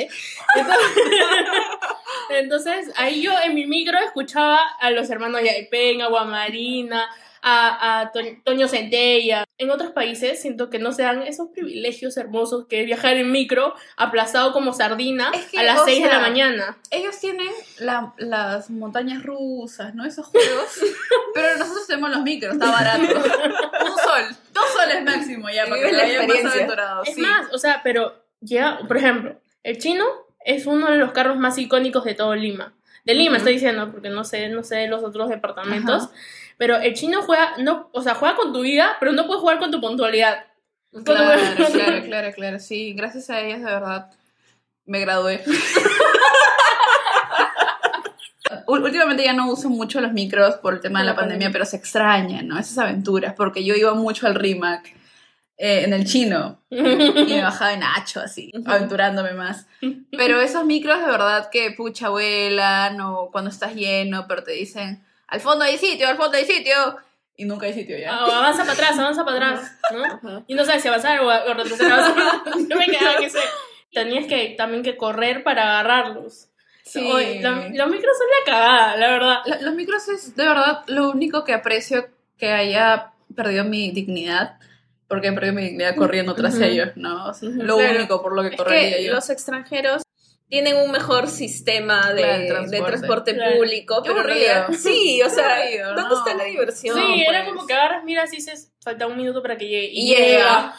Entonces, 0.55 0.87
entonces, 2.39 2.91
ahí 2.95 3.21
yo 3.21 3.31
en 3.43 3.53
mi 3.55 3.65
micro 3.65 3.97
escuchaba 3.99 4.59
a 4.79 4.91
los 4.91 5.09
hermanos 5.09 5.41
Yaipen, 5.43 6.01
Agua 6.01 6.25
Marina, 6.25 7.09
a, 7.43 8.01
a 8.01 8.11
To- 8.11 8.19
Toño 8.43 8.67
Centella. 8.67 9.45
En 9.57 9.71
otros 9.71 9.91
países 9.91 10.39
siento 10.39 10.69
que 10.69 10.77
no 10.77 10.91
se 10.91 11.01
dan 11.01 11.23
esos 11.23 11.49
privilegios 11.49 12.15
hermosos 12.17 12.67
que 12.67 12.81
es 12.81 12.85
viajar 12.85 13.17
en 13.17 13.31
micro 13.31 13.73
aplastado 13.97 14.53
como 14.53 14.73
sardina 14.73 15.31
Es 15.33 15.45
que, 15.47 15.57
a 15.57 15.63
las 15.63 15.79
o 15.79 15.85
6 15.85 16.03
de 16.03 16.07
la 16.09 16.19
mañana. 16.19 16.77
ellos 16.91 17.17
tienen 17.19 17.47
la- 17.79 18.13
las 18.17 18.69
montañas 18.69 19.23
rusas, 19.23 19.95
¿no? 19.95 20.05
Esos 20.05 20.27
juegos. 20.27 20.79
pero 21.33 21.57
nosotros 21.57 21.87
tenemos 21.87 22.11
los 22.11 22.21
micros, 22.21 22.53
está 22.53 22.69
barato. 22.69 23.01
Un 23.05 23.97
sol, 23.97 24.37
dos 24.53 24.65
soles 24.75 25.03
máximo 25.03 25.49
ya, 25.49 25.65
para 25.65 25.81
que 25.81 25.91
la 25.93 26.27
más 26.27 26.53
aventurados. 26.53 27.07
Es 27.07 27.15
sí. 27.15 27.21
más, 27.21 27.51
o 27.53 27.57
sea, 27.57 27.81
pero 27.83 28.23
llega, 28.39 28.79
por 28.87 28.97
ejemplo, 28.97 29.35
el 29.63 29.79
chino 29.79 30.05
es 30.45 30.65
uno 30.65 30.89
de 30.91 30.97
los 30.97 31.11
carros 31.11 31.37
más 31.37 31.57
icónicos 31.57 32.03
de 32.03 32.13
todo 32.13 32.35
Lima. 32.35 32.73
De 33.05 33.13
Lima 33.13 33.37
estoy 33.37 33.53
diciendo, 33.53 33.91
porque 33.91 34.09
no 34.09 34.23
sé, 34.23 34.49
no 34.49 34.63
sé 34.63 34.75
de 34.75 34.87
los 34.87 35.03
otros 35.03 35.29
departamentos. 35.29 36.03
Ajá. 36.03 36.11
Pero 36.57 36.77
el 36.77 36.93
chino 36.93 37.23
juega, 37.23 37.57
no, 37.57 37.89
o 37.91 38.03
sea, 38.03 38.13
juega 38.13 38.35
con 38.35 38.53
tu 38.53 38.61
vida, 38.61 38.95
pero 38.99 39.13
no 39.13 39.25
puede 39.25 39.39
jugar 39.39 39.57
con 39.57 39.71
tu 39.71 39.81
puntualidad. 39.81 40.45
Claro, 41.03 41.41
claro, 41.71 42.03
claro, 42.03 42.31
claro. 42.33 42.59
Sí, 42.59 42.93
gracias 42.93 43.29
a 43.31 43.39
ellas, 43.39 43.59
de 43.59 43.65
verdad, 43.65 44.11
me 44.85 44.99
gradué. 44.99 45.43
Últimamente 48.67 49.23
ya 49.23 49.33
no 49.33 49.49
uso 49.51 49.69
mucho 49.69 50.01
los 50.01 50.13
micros 50.13 50.55
por 50.55 50.75
el 50.75 50.81
tema 50.81 50.99
de 50.99 51.05
la 51.05 51.15
pandemia, 51.15 51.47
pandemia. 51.47 51.51
pero 51.51 51.65
se 51.65 51.77
extrañan, 51.77 52.47
¿no? 52.47 52.59
Esas 52.59 52.77
aventuras, 52.77 53.33
porque 53.35 53.63
yo 53.63 53.73
iba 53.73 53.93
mucho 53.95 54.27
al 54.27 54.35
RIMAC 54.35 55.00
eh, 55.63 55.83
en 55.85 55.93
el 55.93 56.05
chino. 56.05 56.59
Y 56.71 56.75
me 57.35 57.43
bajaba 57.43 57.73
en 57.73 57.81
Nacho, 57.81 58.19
así, 58.19 58.51
aventurándome 58.65 59.33
más. 59.33 59.67
Pero 60.17 60.41
esos 60.41 60.65
micros 60.65 60.99
de 60.99 61.05
verdad 61.05 61.49
que 61.51 61.71
pucha 61.71 62.09
vuelan 62.09 62.99
o 63.01 63.29
cuando 63.31 63.49
estás 63.49 63.75
lleno, 63.75 64.25
pero 64.27 64.43
te 64.43 64.51
dicen, 64.53 65.03
al 65.27 65.39
fondo 65.41 65.63
hay 65.65 65.77
sitio, 65.77 66.07
al 66.07 66.17
fondo 66.17 66.37
hay 66.37 66.45
sitio. 66.45 66.97
Y 67.37 67.45
nunca 67.45 67.65
hay 67.65 67.73
sitio 67.73 67.97
ya. 67.97 68.13
Ah, 68.13 68.25
o 68.25 68.31
avanza 68.31 68.61
para 68.61 68.73
atrás, 68.73 68.99
avanza 68.99 69.25
para 69.25 69.37
atrás, 69.51 69.71
¿no? 70.21 70.43
Y 70.47 70.53
no 70.53 70.63
sabes 70.65 70.81
si 70.81 70.87
avanzar 70.89 71.19
o, 71.21 71.27
o 71.27 71.53
retroceder. 71.53 71.93
Yo 72.69 72.75
me 72.77 72.85
quedaba 72.85 73.17
que 73.19 73.29
sé. 73.29 73.39
Tenías 73.93 74.25
que 74.27 74.55
también 74.57 74.83
que 74.83 74.95
correr 74.97 75.43
para 75.43 75.79
agarrarlos. 75.79 76.47
Sí. 76.83 76.99
Oye, 77.11 77.41
lo- 77.41 77.55
los 77.55 77.87
micros 77.89 78.17
son 78.17 78.27
la 78.27 78.51
cagada, 78.53 78.95
la 78.97 79.07
verdad. 79.07 79.37
Lo- 79.45 79.61
Los 79.61 79.73
micros 79.75 80.07
es 80.09 80.35
de 80.35 80.45
verdad 80.45 80.83
lo 80.87 81.09
único 81.09 81.43
que 81.43 81.53
aprecio 81.53 82.09
que 82.37 82.51
haya 82.51 83.11
perdido 83.35 83.63
mi 83.63 83.91
dignidad. 83.91 84.57
Porque 85.11 85.27
he 85.27 85.31
perdido 85.33 85.53
mi 85.53 85.63
dignidad 85.63 85.95
corriendo 85.95 86.33
tras 86.35 86.57
ellos, 86.61 86.89
¿no? 86.95 87.27
O 87.27 87.33
sea, 87.33 87.49
Ujú, 87.49 87.61
lo 87.63 87.77
claro. 87.77 87.95
único 87.97 88.21
por 88.21 88.33
lo 88.33 88.41
que 88.43 88.47
Es 88.49 88.55
correría 88.55 88.95
que 88.97 89.03
yo. 89.07 89.13
los 89.13 89.29
extranjeros 89.29 90.03
tienen 90.47 90.75
un 90.77 90.91
mejor 90.91 91.27
sistema 91.29 92.13
de, 92.13 92.21
Claro, 92.21 92.67
de 92.69 92.81
transporte. 92.81 93.33
Claro. 93.33 93.55
público, 93.57 94.01
Qué 94.03 94.09
pero 94.09 94.23
realidad 94.23 94.67
sí, 94.71 95.21
o 95.21 95.25
Qué 95.27 95.29
sea, 95.29 95.55
¿dónde 95.95 96.01
no. 96.09 96.17
está 96.17 96.33
la 96.33 96.43
diversión? 96.45 96.97
sí, 96.97 97.23
era 97.27 97.43
pues. 97.43 97.53
como 97.53 97.67
que 97.67 97.73
agarras, 97.73 98.03
miras 98.05 98.31
y 98.33 98.37
dices, 98.37 98.71
falta 98.83 99.05
un 99.07 99.17
minuto 99.17 99.41
para 99.41 99.57
que 99.57 99.67
llegue. 99.67 99.89
Y 99.91 100.07
llega, 100.15 100.73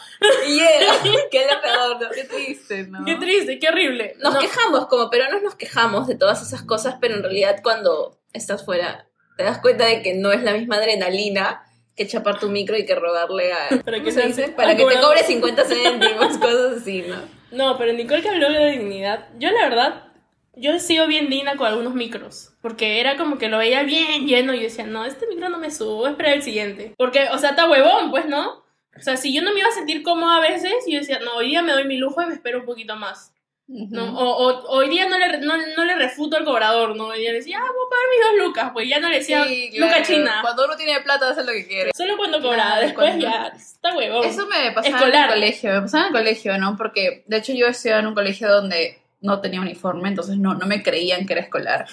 y 0.47 0.53
llega, 0.53 1.61
peor, 1.61 2.01
¿no? 2.01 2.09
Qué 2.09 2.23
triste, 2.23 2.87
¿no? 2.87 3.05
Qué 3.05 3.15
triste, 3.15 3.59
qué 3.59 3.67
horrible. 3.69 4.15
Nos 4.19 4.33
No, 4.35 4.39
quejamos, 4.39 4.87
como 4.87 5.09
peruanos 5.09 5.41
nos 5.43 5.55
quejamos 5.55 6.07
de 6.07 6.15
todas 6.15 6.41
esas 6.41 6.61
cosas, 6.63 6.95
pero 7.01 7.15
en 7.15 7.23
realidad 7.23 7.57
cuando 7.63 8.19
estás 8.33 8.65
fuera 8.65 9.07
te 9.37 9.43
das 9.43 9.57
cuenta 9.59 9.85
de 9.85 10.01
que 10.03 10.13
no 10.15 10.31
es 10.31 10.43
la 10.43 10.53
misma 10.53 10.75
adrenalina 10.77 11.63
que 11.95 12.07
chapar 12.07 12.39
tu 12.39 12.49
micro 12.49 12.77
y 12.77 12.85
que 12.85 12.95
rogarle 12.95 13.53
a... 13.53 13.69
Para 13.85 13.97
¿cómo 13.97 14.05
que 14.05 14.11
se 14.11 14.27
dice? 14.27 14.49
Para 14.49 14.75
que 14.75 14.85
te 14.85 14.99
cobre 14.99 15.23
50 15.23 15.65
céntimos, 15.65 16.37
cosas 16.39 16.81
así, 16.81 17.03
¿no? 17.07 17.17
No, 17.51 17.77
pero 17.77 17.93
Nicole 17.93 18.21
que 18.21 18.29
habló 18.29 18.49
de 18.49 18.59
la 18.59 18.65
dignidad, 18.67 19.27
yo 19.37 19.51
la 19.51 19.69
verdad, 19.69 20.03
yo 20.55 20.71
he 20.71 20.79
sido 20.79 21.05
bien 21.05 21.29
digna 21.29 21.55
con 21.55 21.67
algunos 21.67 21.93
micros, 21.93 22.53
porque 22.61 22.99
era 22.99 23.15
como 23.15 23.37
que 23.37 23.47
lo 23.47 23.59
veía 23.59 23.83
bien 23.83 24.25
lleno 24.25 24.53
y 24.53 24.57
yo 24.57 24.63
decía, 24.63 24.85
no, 24.85 25.05
este 25.05 25.27
micro 25.27 25.49
no 25.49 25.59
me 25.59 25.69
subo, 25.69 25.97
voy 25.97 26.07
a 26.07 26.11
esperar 26.11 26.33
el 26.33 26.41
siguiente. 26.41 26.95
Porque, 26.97 27.27
o 27.31 27.37
sea, 27.37 27.51
está 27.51 27.69
huevón, 27.69 28.09
pues, 28.09 28.25
¿no? 28.25 28.63
O 28.95 29.01
sea, 29.01 29.17
si 29.17 29.33
yo 29.33 29.41
no 29.41 29.53
me 29.53 29.59
iba 29.59 29.69
a 29.69 29.73
sentir 29.73 30.03
cómoda 30.03 30.37
a 30.37 30.41
veces, 30.41 30.73
yo 30.87 30.99
decía, 30.99 31.19
no, 31.19 31.35
hoy 31.35 31.49
día 31.49 31.61
me 31.61 31.73
doy 31.73 31.85
mi 31.85 31.97
lujo 31.97 32.21
y 32.21 32.25
me 32.25 32.33
espero 32.33 32.59
un 32.59 32.65
poquito 32.65 32.95
más. 32.95 33.32
Ujú. 33.67 33.95
¿no? 33.95 34.19
O, 34.19 34.49
o- 34.49 34.67
hoy 34.77 34.89
día 34.89 35.07
no 35.07 35.17
le, 35.17 35.37
no, 35.39 35.53
no 35.77 35.85
le 35.85 35.95
refuto 35.95 36.35
al 36.35 36.43
cobrador, 36.43 36.95
¿no? 36.97 37.07
Hoy 37.07 37.19
día 37.19 37.31
le 37.31 37.37
decía, 37.37 37.59
ah, 37.59 37.65
voy 37.67 37.85
a 37.85 37.89
pagar 37.89 38.05
mis 38.11 38.21
dos 38.39 38.47
lucas, 38.47 38.69
pues 38.73 38.89
ya 38.89 38.99
no 38.99 39.09
le 39.09 39.19
decía, 39.19 39.45
Sí, 39.45 39.71
luca 39.79 39.87
claro. 39.87 40.03
china. 40.05 40.39
Cuando 40.41 40.65
uno 40.65 40.75
tiene 40.75 40.99
plata 41.01 41.29
hace 41.29 41.43
lo 41.43 41.51
que 41.53 41.65
quiere. 41.65 41.91
Solo 41.95 42.17
cuando 42.17 42.41
cobraba, 42.41 42.71
Claro, 42.71 42.81
después 42.85 43.07
cuando- 43.09 43.25
ya, 43.25 43.47
está 43.55 43.95
huevón. 43.95 44.25
Eso 44.25 44.45
me 44.47 44.71
pasaba 44.73 44.97
Escolar. 44.97 45.15
en 45.15 45.33
el 45.35 45.39
colegio, 45.39 45.71
me 45.73 45.81
pasaba 45.81 46.03
en 46.03 46.07
el 46.15 46.21
colegio, 46.21 46.57
¿no? 46.57 46.75
Porque 46.77 47.23
de 47.25 47.37
hecho 47.37 47.53
yo 47.53 47.67
estudiaba 47.67 48.01
en 48.01 48.07
un 48.07 48.15
colegio 48.15 48.49
donde 48.51 49.01
no 49.21 49.39
tenía 49.39 49.61
uniforme, 49.61 50.09
entonces 50.09 50.37
no, 50.37 50.53
no 50.55 50.65
me 50.67 50.83
creían 50.83 51.25
que 51.25 51.33
era 51.33 51.41
escolar. 51.41 51.85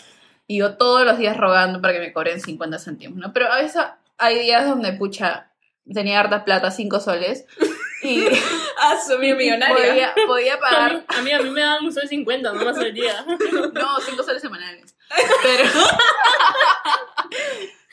Y 0.49 0.59
yo 0.59 0.77
todos 0.77 1.07
los 1.07 1.19
días 1.19 1.37
rogando 1.37 1.81
para 1.81 1.93
que 1.95 2.01
me 2.01 2.13
cobren 2.13 2.41
50 2.41 2.81
céntimos, 2.81 3.17
¿no? 3.19 3.33
Pero 3.33 3.51
a 3.53 3.57
veces 3.57 3.81
hay 4.19 4.41
días 4.41 4.67
donde, 4.69 4.93
pucha, 4.95 5.53
tenía 5.95 6.19
harta 6.19 6.45
plata, 6.45 6.73
5 6.73 6.99
soles, 6.99 7.47
y 8.03 8.27
Asumí 8.79 9.33
podía, 9.35 10.15
podía 10.27 10.55
A 10.55 10.57
mí, 10.57 10.61
pagar, 10.61 11.05
a 11.09 11.23
mí, 11.23 11.33
a 11.33 11.41
mí 11.41 11.51
me 11.51 11.61
daban 11.61 11.85
un 11.85 11.93
sol 11.93 12.09
50, 12.09 12.53
no 12.53 12.65
más 12.65 12.79
al 12.79 12.93
día. 12.95 13.25
no, 13.73 14.01
5 14.01 14.23
soles 14.23 14.43
semanales. 14.43 14.95
Pero, 15.43 15.65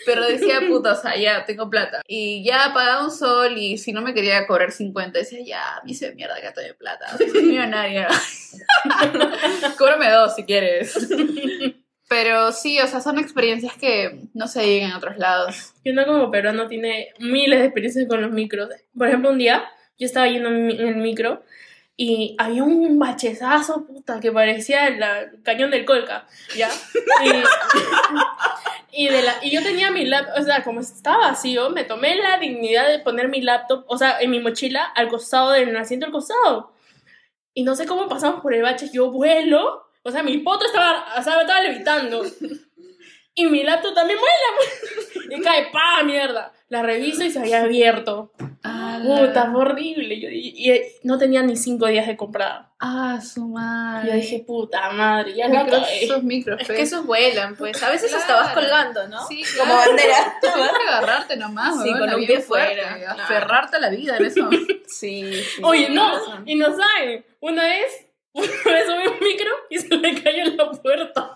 pero 0.06 0.26
decía, 0.26 0.62
puta, 0.68 0.94
o 0.94 0.96
sea, 0.96 1.18
ya 1.18 1.46
tengo 1.46 1.70
plata. 1.70 2.02
Y 2.08 2.44
ya 2.44 2.72
pagaba 2.74 3.04
un 3.04 3.12
sol 3.12 3.58
y 3.58 3.78
si 3.78 3.92
no 3.92 4.02
me 4.02 4.14
quería 4.14 4.48
cobrar 4.48 4.72
50, 4.72 5.20
decía, 5.20 5.40
ya, 5.44 5.82
me 5.84 5.92
hice 5.92 6.14
mierda 6.16 6.40
que 6.40 6.48
estoy 6.48 6.66
de 6.66 6.74
plata. 6.74 7.18
Soy 7.18 7.44
millonaria. 7.44 8.08
Cóbrame 9.78 10.10
dos 10.12 10.36
si 10.36 10.46
quieres. 10.46 10.96
Pero 12.08 12.54
sí, 12.54 12.80
o 12.80 12.88
sea, 12.88 13.02
son 13.02 13.20
experiencias 13.20 13.76
que 13.76 14.22
no 14.34 14.48
se 14.48 14.64
viven 14.64 14.92
en 14.92 14.94
otros 14.94 15.18
lados. 15.18 15.74
Y 15.84 15.90
uno 15.90 16.06
como 16.06 16.32
peruano 16.32 16.68
tiene 16.68 17.10
miles 17.20 17.60
de 17.60 17.66
experiencias 17.66 18.08
con 18.08 18.22
los 18.22 18.32
micros. 18.32 18.70
Por 18.98 19.08
ejemplo, 19.08 19.32
un 19.32 19.40
día 19.40 19.70
yo 19.98 20.06
estaba 20.06 20.28
yendo 20.28 20.50
en 20.50 20.72
el 20.72 20.98
micro 20.98 21.44
y 22.00 22.36
había 22.38 22.64
un 22.64 23.00
bachezazo, 23.00 23.88
puta, 23.88 24.20
que 24.20 24.32
parecía 24.32 24.88
el 24.88 25.42
cañón 25.42 25.72
del 25.72 25.84
Colca, 25.84 26.28
¿ya? 26.56 26.70
Y, 28.92 29.10
de 29.10 29.22
la, 29.24 29.36
y 29.42 29.52
yo 29.52 29.62
tenía 29.62 29.92
mi 29.92 30.06
laptop, 30.06 30.40
o 30.40 30.44
sea, 30.44 30.64
como 30.64 30.80
estaba 30.80 31.30
vacío, 31.30 31.72
me 31.72 31.84
tomé 31.84 32.16
la 32.16 32.38
dignidad 32.38 32.88
de 32.88 33.00
poner 33.00 33.30
mi 33.30 33.42
laptop, 33.42 33.84
o 33.88 33.98
sea, 33.98 34.20
en 34.20 34.30
mi 34.32 34.40
mochila, 34.40 34.84
al 34.84 35.08
costado 35.08 35.52
del 35.52 35.76
asiento 35.76 36.06
al 36.06 36.12
costado. 36.12 36.74
Y 37.54 37.64
no 37.64 37.76
sé 37.76 37.88
cómo 37.88 38.08
pasamos 38.08 38.42
por 38.42 38.54
el 38.54 38.62
bache, 38.62 38.90
yo 38.94 39.12
vuelo, 39.12 39.88
o 40.04 40.12
sea, 40.12 40.22
mi 40.24 40.38
poto 40.38 40.66
estaba, 40.66 41.06
o 41.18 41.24
sea, 41.24 41.42
estaba 41.42 41.62
levitando. 41.62 42.24
Y 43.34 43.46
mi 43.46 43.64
laptop 43.64 43.94
también 43.94 44.20
vuela, 44.20 45.36
y 45.38 45.42
cae, 45.42 45.72
pa, 45.72 46.04
mierda. 46.04 46.54
La 46.70 46.82
reviso 46.82 47.24
y 47.24 47.30
se 47.30 47.40
había 47.40 47.62
abierto. 47.62 48.32
Ah, 48.80 49.00
Puta, 49.04 49.52
fue 49.52 49.62
horrible. 49.62 50.20
Yo- 50.20 50.30
y, 50.30 50.54
y 50.72 50.82
no 51.04 51.18
tenía 51.18 51.42
ni 51.44 51.56
cinco 51.56 51.88
días 51.88 52.06
de 52.08 52.16
comprada. 52.18 52.74
Ah, 52.80 53.20
su 53.22 53.48
madre. 53.48 54.08
Y 54.08 54.12
yo 54.12 54.16
dije, 54.18 54.44
puta 54.46 54.90
madre, 54.92 55.34
ya 55.36 55.48
no 55.48 55.66
esos 56.02 56.22
micros, 56.24 56.62
Es 56.62 56.68
pues. 56.68 56.78
que 56.78 56.84
esos 56.84 57.06
vuelan, 57.06 57.56
pues. 57.56 57.82
A 57.82 57.90
veces 57.90 58.14
hasta 58.14 58.28
Claro. 58.28 58.44
vas 58.46 58.54
colgando, 58.54 59.08
¿no? 59.08 59.26
Sí, 59.28 59.42
Como 59.58 59.74
claro. 59.74 59.90
bandera. 59.90 60.34
Tú 60.42 60.48
vas 60.60 60.72
a 60.72 60.88
agarrarte 60.98 61.38
nomás, 61.38 61.82
Sí, 61.84 61.92
con 61.92 62.14
un 62.14 62.26
pie 62.26 62.40
fuera, 62.42 62.98
claro. 62.98 63.24
Aferrarte 63.24 63.78
a 63.78 63.80
la 63.80 63.90
vida 63.90 64.18
en 64.18 64.26
eso. 64.26 64.50
Sí, 64.88 65.34
sí. 65.34 65.62
Oye, 65.64 65.90
no, 65.90 66.10
razón. 66.18 66.44
y 66.46 66.56
no 66.56 66.68
saben. 66.68 67.26
Una 67.42 67.64
vez, 67.64 68.08
una 68.34 68.46
vez 68.48 68.86
subí 68.86 69.08
un 69.08 69.20
micro 69.28 69.52
y 69.70 69.78
se 69.80 69.96
le 69.98 70.22
cayó 70.24 70.44
en 70.44 70.58
la 70.58 70.72
puerta. 70.72 71.34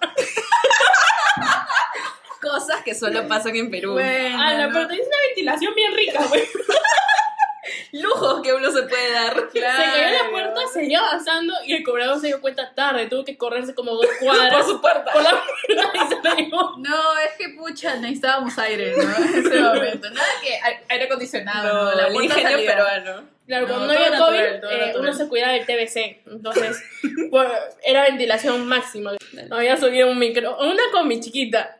Cosas 2.52 2.84
que 2.84 2.94
solo 2.94 3.28
pasan 3.28 3.56
en 3.56 3.72
Perú. 3.72 3.94
Bueno, 3.94 4.38
Ah, 4.42 4.54
la 4.54 4.68
¿no? 4.68 4.74
puerta 4.74 4.94
es 4.94 5.00
una 5.08 5.18
ventilación 5.28 5.74
bien 5.74 5.94
rica, 5.96 6.24
güey. 6.28 6.44
Lujos 7.94 8.42
que 8.42 8.54
uno 8.54 8.72
se 8.72 8.84
puede 8.84 9.12
dar. 9.14 9.36
Se 9.52 9.60
cayó 9.62 10.08
en 10.08 10.14
la 10.14 10.30
puerta, 10.32 10.62
seguía 10.74 11.00
avanzando 11.00 11.54
y 11.66 11.74
el 11.74 11.84
cobrador 11.84 12.20
se 12.20 12.28
dio 12.28 12.42
cuenta 12.42 12.74
tarde. 12.74 13.08
Tuvo 13.08 13.24
que 13.24 13.38
correrse 13.38 13.76
como 13.76 13.92
dos 13.94 14.06
cuadras 14.20 14.54
Por 14.54 14.64
su 14.66 14.82
puerta. 14.82 15.12
por 15.14 15.22
la 15.24 15.30
puerta 15.32 15.92
y 15.94 16.08
se 16.10 16.22
la 16.24 16.36
llevó. 16.36 16.76
No, 16.78 17.18
es 17.20 17.32
que 17.38 17.50
pucha, 17.58 17.96
necesitábamos 17.98 18.58
aire, 18.60 18.94
¿no? 18.98 19.04
En 19.04 19.46
ese 19.46 19.60
momento. 19.62 20.10
Nada 20.10 20.28
que 20.42 20.56
a- 20.58 20.82
aire 20.94 21.06
acondicionado, 21.06 21.68
¿no? 21.74 21.92
No, 21.92 21.96
La 21.96 22.08
el 22.08 22.16
ingenio 22.16 22.50
salida. 22.50 22.72
peruano. 22.76 23.24
Claro, 23.48 23.68
No, 23.68 23.74
cuando 23.74 23.88
no 23.88 23.94
había 24.00 24.10
natural, 24.10 24.28
COVID, 24.50 24.62
todo 24.62 24.72
eh, 24.72 24.78
natural. 24.86 25.00
uno 25.02 25.14
se 25.14 25.28
cuidaba 25.28 25.54
del 25.54 25.66
TBC. 25.66 26.22
Entonces, 26.28 26.84
pues, 27.32 27.48
era 27.84 28.04
ventilación 28.04 28.66
máxima. 28.68 29.12
No 29.50 29.56
había 29.58 29.78
subido 29.78 30.10
un 30.10 30.18
micro, 30.20 30.58
una 30.60 30.84
combi 30.92 31.20
chiquita. 31.20 31.78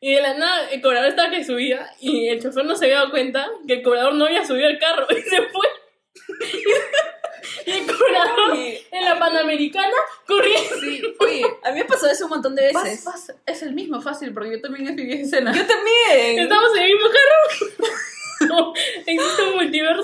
Y 0.00 0.14
de 0.14 0.20
la 0.20 0.34
nada, 0.34 0.68
el 0.70 0.80
cobrador 0.82 1.08
estaba 1.08 1.30
que 1.30 1.44
subía 1.44 1.90
y 2.00 2.28
el 2.28 2.42
chofer 2.42 2.64
no 2.64 2.76
se 2.76 2.84
había 2.86 2.96
dado 2.98 3.10
cuenta 3.10 3.48
que 3.66 3.74
el 3.74 3.82
cobrador 3.82 4.14
no 4.14 4.26
había 4.26 4.44
subido 4.46 4.68
el 4.68 4.78
carro 4.78 5.06
y 5.10 5.20
se 5.22 5.42
fue. 5.42 5.66
y 7.66 7.70
el 7.70 7.86
cobrador 7.86 8.56
en 8.56 9.04
la 9.04 9.18
Panamericana 9.18 9.94
corría. 10.26 10.58
Sí, 10.80 11.02
oye, 11.20 11.44
A 11.64 11.70
mí 11.72 11.78
me 11.80 11.84
pasó 11.84 12.08
eso 12.10 12.24
un 12.24 12.30
montón 12.30 12.54
de 12.54 12.62
veces. 12.72 13.04
vas- 13.04 13.32
es 13.46 13.62
el 13.62 13.72
mismo 13.72 14.00
fácil, 14.00 14.32
porque 14.32 14.52
yo 14.52 14.60
también 14.60 14.94
viví 14.96 15.12
esa 15.14 15.22
escena. 15.38 15.52
Yo 15.52 15.66
también. 15.66 16.38
Estamos 16.40 16.70
en 16.76 16.82
el 16.82 16.92
mismo 16.92 17.08
carro. 17.08 18.48
No, 18.48 18.72
existe 19.06 19.42
un 19.44 19.54
multiverso. 19.54 20.02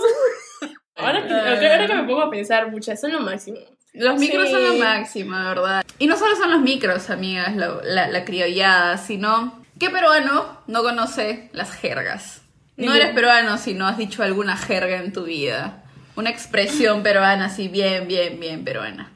Ahora 0.96 1.26
que, 1.26 1.32
ahora 1.34 1.86
que 1.86 1.94
me 1.94 2.04
pongo 2.04 2.22
a 2.22 2.30
pensar, 2.30 2.70
mucha, 2.70 2.92
eso 2.92 3.06
es 3.08 3.12
lo 3.12 3.20
máximo. 3.20 3.58
Los 3.94 4.18
micros 4.18 4.46
Sí. 4.46 4.52
son 4.52 4.64
lo 4.64 4.74
máximo, 4.76 5.36
de 5.36 5.44
verdad. 5.44 5.84
Y 5.98 6.06
no 6.06 6.16
solo 6.16 6.34
son 6.36 6.50
los 6.50 6.60
micros, 6.60 7.10
amigas, 7.10 7.54
la, 7.56 7.78
la, 7.84 8.08
la 8.08 8.24
criollada, 8.24 8.96
sino... 8.96 9.61
¿Qué 9.82 9.90
peruano 9.90 10.62
no 10.68 10.84
conoce 10.84 11.50
las 11.52 11.72
jergas? 11.72 12.42
No 12.76 12.94
eres 12.94 13.12
peruano 13.16 13.58
si 13.58 13.74
no 13.74 13.88
has 13.88 13.98
dicho 13.98 14.22
alguna 14.22 14.56
jerga 14.56 14.98
en 14.98 15.12
tu 15.12 15.24
vida. 15.24 15.82
Una 16.14 16.30
expresión 16.30 17.02
peruana 17.02 17.46
así 17.46 17.66
bien, 17.66 18.06
bien, 18.06 18.38
bien 18.38 18.64
peruana. 18.64 19.12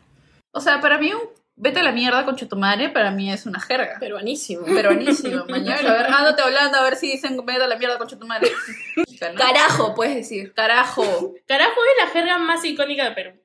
O 0.50 0.60
sea, 0.60 0.80
para 0.80 0.98
mí 0.98 1.12
un 1.14 1.20
vete 1.54 1.78
a 1.78 1.82
la 1.84 1.92
mierda 1.92 2.24
con 2.24 2.34
tu 2.34 2.56
madre, 2.56 2.88
para 2.88 3.12
mí 3.12 3.32
es 3.32 3.46
una 3.46 3.60
jerga. 3.60 4.00
Peruanísimo. 4.00 4.64
Peruanísimo, 4.64 5.44
mañana. 5.48 5.88
A 5.88 5.92
ver, 5.92 6.06
ándate 6.06 6.42
hablando 6.42 6.78
a 6.78 6.82
ver 6.82 6.96
si 6.96 7.12
dicen 7.12 7.36
vete 7.46 7.62
a 7.62 7.68
la 7.68 7.76
mierda 7.76 7.96
con 7.96 8.08
tu 8.08 8.26
madre. 8.26 8.50
Carajo, 9.38 9.94
puedes 9.94 10.16
decir. 10.16 10.52
Carajo. 10.52 11.32
Carajo 11.46 11.70
es 11.70 12.04
la 12.06 12.10
jerga 12.10 12.38
más 12.38 12.64
icónica 12.64 13.04
de 13.04 13.12
Perú. 13.12 13.40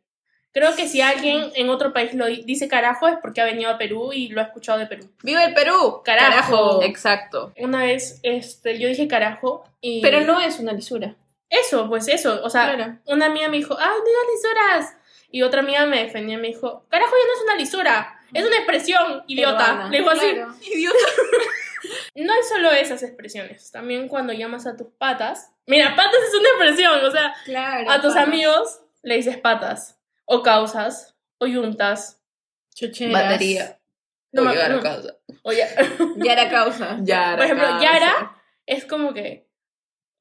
Creo 0.54 0.76
que 0.76 0.88
si 0.88 1.00
alguien 1.02 1.52
en 1.56 1.70
otro 1.70 1.94
país 1.94 2.14
lo 2.14 2.26
di- 2.26 2.44
dice 2.44 2.68
carajo 2.68 3.08
es 3.08 3.16
porque 3.22 3.40
ha 3.42 3.46
venido 3.46 3.70
a 3.72 3.78
Perú 3.78 4.12
y 4.14 4.28
lo 4.30 4.42
ha 4.42 4.46
escuchado 4.46 4.80
de 4.80 4.86
Perú. 4.88 5.10
¡Viva 5.24 5.44
el 5.46 5.54
Perú! 5.54 6.02
Carajo. 6.04 6.84
Exacto. 6.84 7.54
Una 7.58 7.84
vez 7.86 8.20
este, 8.24 8.78
yo 8.78 8.88
dije 8.90 9.08
carajo 9.08 9.64
y... 9.80 10.02
Pero 10.02 10.22
no 10.22 10.42
es 10.42 10.60
una 10.60 10.74
lisura. 10.74 11.16
Eso, 11.50 11.88
pues 11.88 12.08
eso. 12.08 12.42
O 12.44 12.50
sea, 12.50 12.74
Claro. 12.76 12.98
una 13.06 13.28
amiga 13.28 13.48
me 13.50 13.58
dijo, 13.58 13.78
¡ay, 13.80 13.86
digas 14.06 14.24
lisuras! 14.34 14.98
Y 15.32 15.44
otra 15.44 15.62
amiga 15.62 15.86
me 15.86 16.04
defendía 16.04 16.36
y 16.36 16.42
me 16.42 16.48
dijo, 16.50 16.86
carajo 16.90 17.12
ya 17.12 17.28
no 17.28 17.34
es 17.38 17.44
una 17.46 17.56
lisura, 17.56 18.20
es 18.34 18.46
una 18.46 18.56
expresión, 18.58 19.24
idiota. 19.28 19.88
Le 19.90 20.00
dijo 20.00 20.10
así. 20.10 20.32
Claro. 20.34 20.54
Idiota. 20.62 20.98
No 22.14 22.32
hay 22.34 22.44
solo 22.44 22.72
esas 22.72 23.02
expresiones, 23.02 23.72
también 23.72 24.08
cuando 24.08 24.34
llamas 24.34 24.68
a 24.68 24.76
tus 24.78 24.88
patas. 25.00 25.52
Mira, 25.66 25.96
patas 25.96 26.20
es 26.28 26.34
una 26.40 26.50
expresión, 26.50 27.04
o 27.06 27.10
sea, 27.12 27.34
Claro. 27.46 27.90
a 27.90 28.00
tus 28.02 28.16
amigos 28.16 28.82
le 29.02 29.16
dices 29.16 29.38
patas, 29.38 29.98
o 30.26 30.42
causas, 30.44 31.16
o 31.40 31.46
yuntas. 31.48 32.22
Chucheras. 32.76 33.14
Batería. 33.24 33.80
No, 34.32 34.44
O 34.44 34.46
ma- 34.46 34.52
llegar 34.54 34.72
a 34.72 34.76
no. 34.76 34.82
casa. 34.82 35.18
O 35.44 35.52
ya. 35.52 35.68
Yara 36.18 36.50
causa. 36.50 36.98
Yara, 37.04 37.36
Por 37.36 37.46
ejemplo, 37.46 37.68
causa. 37.68 37.84
Yara 37.84 38.42
es 38.66 38.86
como 38.86 39.14
que. 39.14 39.50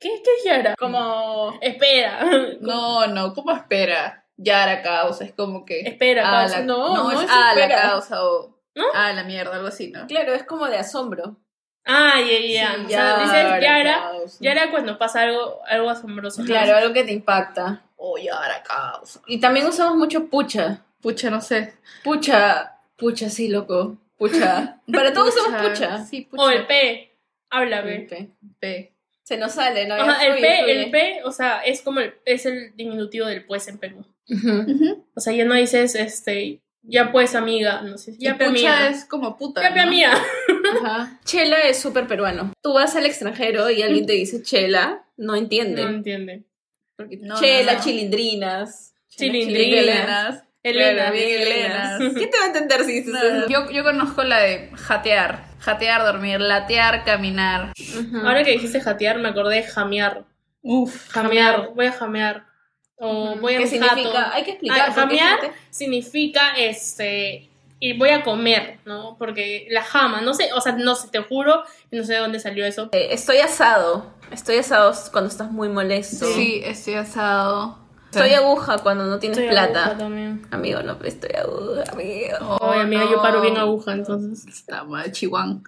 ¿Qué, 0.01 0.09
qué 0.25 0.31
es 0.39 0.45
Yara? 0.45 0.75
Como. 0.79 1.59
Espera. 1.61 2.21
No, 2.61 3.07
no, 3.07 3.33
¿cómo 3.35 3.53
espera? 3.53 4.27
Yara 4.37 4.83
causa, 4.83 5.25
es 5.25 5.33
como 5.33 5.65
que. 5.65 5.81
Espera, 5.81 6.23
causa. 6.23 6.59
la- 6.61 6.65
No, 6.65 6.95
no, 6.97 7.05
no 7.05 7.13
es 7.13 7.25
es 7.25 7.31
ah, 7.31 7.53
la 7.55 7.69
causa 7.69 8.25
o. 8.25 8.59
¿No? 8.75 8.85
Ah, 8.95 9.13
la 9.13 9.25
mierda, 9.25 9.57
algo 9.57 9.67
así, 9.69 9.91
¿no? 9.91 10.07
Claro, 10.07 10.33
es 10.33 10.45
como 10.45 10.67
de 10.67 10.79
asombro. 10.79 11.37
Ah, 11.85 12.15
ya, 12.21 12.39
ya. 12.41 12.75
Sí, 12.77 12.85
O 12.87 12.89
sea, 12.89 13.19
dices 13.19 13.33
Yara 13.33 13.61
Yara. 13.61 14.01
causa. 14.13 14.39
Yara 14.41 14.71
cuando 14.71 14.97
pasa 14.99 15.23
algo, 15.23 15.61
algo 15.67 15.91
asombroso. 15.91 16.45
Claro, 16.45 16.77
algo 16.77 16.93
que 16.95 17.05
te 17.05 17.13
impacta. 17.13 17.83
O 18.03 18.17
Yara 18.17 18.63
causa. 18.63 19.21
Y 19.27 19.41
también 19.41 19.67
usamos 19.67 19.95
mucho 19.97 20.27
pucha. 20.29 20.87
Pucha, 21.03 21.29
no 21.29 21.43
sé. 21.43 21.75
Pucha. 22.03 22.79
Pucha, 22.97 23.29
sí, 23.29 23.49
loco. 23.49 23.99
Pucha. 24.17 24.81
Para 24.93 25.13
todos 25.13 25.37
usamos 25.37 25.69
pucha. 25.69 26.05
Sí, 26.07 26.23
pucha. 26.23 26.43
O 26.43 26.49
el 26.49 26.67
P. 26.67 27.13
Háblame. 27.51 28.07
P. 28.09 28.31
P. 28.59 28.95
Se 29.23 29.37
nos 29.37 29.53
sale, 29.53 29.87
¿no? 29.87 29.95
Ajá, 29.97 30.25
el 30.25 30.33
fluye, 30.33 30.49
P, 30.49 30.57
fluye. 30.57 30.83
el 30.83 30.91
P, 30.91 31.21
o 31.25 31.31
sea, 31.31 31.61
es 31.61 31.83
como 31.83 32.01
el, 32.01 32.15
es 32.25 32.47
el 32.47 32.75
diminutivo 32.75 33.27
del 33.27 33.45
pues 33.45 33.69
en 33.69 33.77
Perú. 33.79 34.05
Ujú. 34.29 35.07
O 35.15 35.21
sea, 35.21 35.33
ya 35.35 35.45
no 35.45 35.55
dices, 35.55 35.95
este, 35.95 36.63
ya 36.83 37.13
pues 37.13 37.35
amiga, 37.35 37.83
no 37.83 37.99
sé, 37.99 38.17
ya 38.19 38.31
y 38.31 38.33
pucha 38.33 38.49
amiga. 38.49 38.89
es 38.89 39.05
como 39.05 39.37
puta. 39.37 39.63
Ya 39.63 39.75
¿no? 39.75 39.83
amiga. 39.83 40.15
Ajá. 40.83 41.21
Chela 41.25 41.61
es 41.61 41.79
súper 41.79 42.07
peruano. 42.07 42.53
Tú 42.63 42.73
vas 42.73 42.97
al 42.97 43.07
extranjero 43.07 43.71
y 43.71 43.83
alguien 43.83 44.07
te 44.07 44.15
dice 44.15 44.43
chela, 44.43 45.07
no 45.17 45.37
entiende. 45.37 45.85
No 45.85 45.91
entiende. 45.91 46.45
Porque 47.01 47.17
No, 47.17 47.41
chela, 47.41 47.73
no, 47.73 47.79
no. 47.79 47.85
chilindrinas. 47.85 48.95
Chilindrinas. 49.09 49.85
Helenas. 49.85 50.45
Elena. 50.63 51.11
Bien 51.11 51.41
Helenas. 51.41 51.99
¿Quién 52.15 52.31
te 52.31 52.37
va 52.39 52.45
a 52.45 52.47
entender 52.49 52.85
si 52.85 52.93
dices 52.93 53.13
No, 53.15 53.19
eso? 53.23 53.49
yo, 53.49 53.71
yo 53.71 53.83
conozco 53.83 54.23
la 54.23 54.39
de 54.41 54.71
jatear. 54.75 55.47
Jatear, 55.61 56.03
dormir, 56.03 56.41
latear, 56.41 57.05
caminar. 57.05 57.73
Ahora 58.25 58.45
que 58.45 58.53
dijiste 58.53 58.81
jatear, 58.81 59.19
me 59.19 59.29
acordé 59.29 59.57
de 59.57 59.63
jamear. 59.63 60.25
Uf, 60.63 61.09
Jamear, 61.09 61.71
voy 61.75 61.87
a 61.87 61.93
jamear. 61.93 62.45
O 62.97 63.37
voy 63.37 63.55
a 63.55 63.59
¿Qué 63.59 63.65
un 63.65 63.71
significa? 63.71 64.11
jato. 64.11 64.35
Hay 64.35 64.43
que 64.45 64.51
explicar. 64.53 64.89
Ah, 64.91 64.93
jamear 64.93 65.39
significa 65.71 66.53
este 66.59 67.50
y 67.81 67.99
voy 67.99 68.11
a 68.11 68.23
comer, 68.23 68.79
¿no? 68.85 69.17
Porque 69.19 69.67
la 69.71 69.83
jama, 69.83 70.21
no 70.21 70.35
sé, 70.35 70.53
o 70.55 70.61
sea, 70.61 70.73
no 70.73 70.95
sé, 70.95 71.09
te 71.09 71.19
juro, 71.21 71.63
no 71.91 72.05
sé 72.05 72.13
de 72.13 72.19
dónde 72.21 72.39
salió 72.39 72.65
eso. 72.67 72.89
Eh, 72.93 73.09
Estoy 73.11 73.39
asado. 73.39 74.07
Estoy 74.31 74.59
asado 74.59 74.93
cuando 75.11 75.29
estás 75.29 75.51
muy 75.51 75.69
molesto. 75.69 76.27
Sí, 76.27 76.61
estoy 76.65 76.95
asado. 76.95 77.79
Estoy 78.13 78.33
aguja 78.35 78.79
cuando 78.79 79.05
no 79.07 79.19
tienes 79.19 79.39
Estoy 79.39 79.51
plata. 79.53 79.85
aguja 79.87 79.99
también. 79.99 80.47
Amigo, 80.51 80.83
no, 80.83 80.99
estoy 81.05 81.31
aguja, 81.37 81.85
amigo. 81.93 82.37
Oh, 82.61 82.69
Oye, 82.71 82.81
amiga, 82.81 83.05
no. 83.05 83.11
yo 83.13 83.23
paro 83.23 83.41
bien 83.41 83.57
aguja, 83.57 83.93
entonces. 83.93 84.47
Está 84.47 84.85
mal, 84.85 85.11
chihuán. 85.13 85.63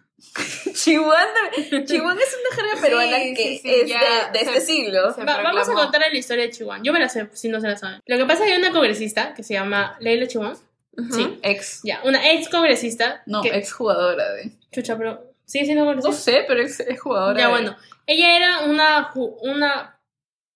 Chihuahua, 0.75 1.17
Chihuahua 1.87 2.15
es 2.15 2.37
una 2.41 2.57
jerga 2.57 2.81
peruana 2.81 3.17
Sí, 3.19 3.35
que 3.35 3.43
sí, 3.43 3.59
sí, 3.63 3.71
es 3.71 3.89
ya 3.91 4.01
de, 4.33 4.39
de 4.39 4.45
se- 4.45 4.51
este 4.57 4.61
siglo. 4.61 5.15
Va- 5.19 5.43
vamos 5.43 5.69
a 5.69 5.73
contar 5.73 6.01
la 6.01 6.17
historia 6.19 6.45
de 6.45 6.51
Chihuahua. 6.51 6.81
Yo 6.85 6.93
me 6.93 7.01
la 7.01 7.09
sé, 7.09 7.29
si 7.33 7.49
no 7.49 7.61
se 7.61 7.69
la 7.69 7.77
saben. 7.77 8.01
Lo 8.07 8.17
que 8.17 8.25
pasa 8.25 8.45
es 8.45 8.49
que 8.49 8.55
hay 8.55 8.61
una 8.61 8.73
congresista 8.73 9.35
que 9.35 9.43
se 9.43 9.55
llama 9.55 9.97
Leila 10.01 10.27
Chihuahua. 10.27 10.57
Sí. 11.11 11.39
Ex. 11.43 11.81
Ya, 11.85 12.01
una 12.05 12.31
ex 12.33 12.49
congresista. 12.49 13.23
No, 13.27 13.41
que, 13.43 13.49
ex 13.57 13.73
jugadora 13.73 14.31
de. 14.33 14.53
Chucha, 14.71 14.97
pero. 14.99 15.33
¿Sigue 15.45 15.65
siendo 15.65 15.85
No 15.85 15.93
congresista? 16.01 16.33
sé, 16.33 16.45
pero 16.47 16.61
ex, 16.63 16.81
ex 16.81 17.01
jugadora. 17.01 17.39
Ya, 17.39 17.47
de- 17.47 17.51
bueno. 17.53 17.77
Ella 18.07 18.37
era 18.37 18.61
una, 18.65 19.13
ju- 19.13 19.37
una 19.43 20.01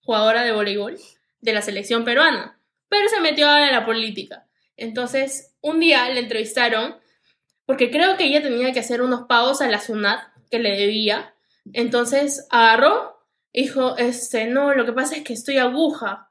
jugadora 0.02 0.43
de 0.45 0.52
voleibol 0.52 0.97
de 1.40 1.52
la 1.52 1.62
selección 1.62 2.05
peruana, 2.05 2.59
pero 2.88 3.09
se 3.09 3.21
metió 3.21 3.49
a 3.49 3.71
la 3.71 3.85
política. 3.87 4.47
Entonces, 4.76 5.55
un 5.61 5.81
día 5.81 6.09
le 6.11 6.21
entrevistaron 6.21 6.97
porque 7.64 7.90
creo 7.90 8.16
que 8.16 8.25
ella 8.25 8.43
tenía 8.43 8.73
que 8.73 8.81
hacer 8.81 9.01
unos 9.03 9.27
pagos 9.29 9.61
a 9.61 9.68
la 9.68 9.81
SUNAT 9.81 10.20
que 10.51 10.59
le 10.59 10.77
debía. 10.77 11.35
Entonces, 11.72 12.46
agarró 12.51 13.16
y 13.53 13.62
dijo, 13.62 13.96
este, 13.96 14.46
no, 14.46 14.75
lo 14.75 14.85
que 14.85 14.92
pasa 14.92 15.16
es 15.16 15.22
que 15.25 15.33
estoy 15.33 15.59
aguja. 15.59 16.31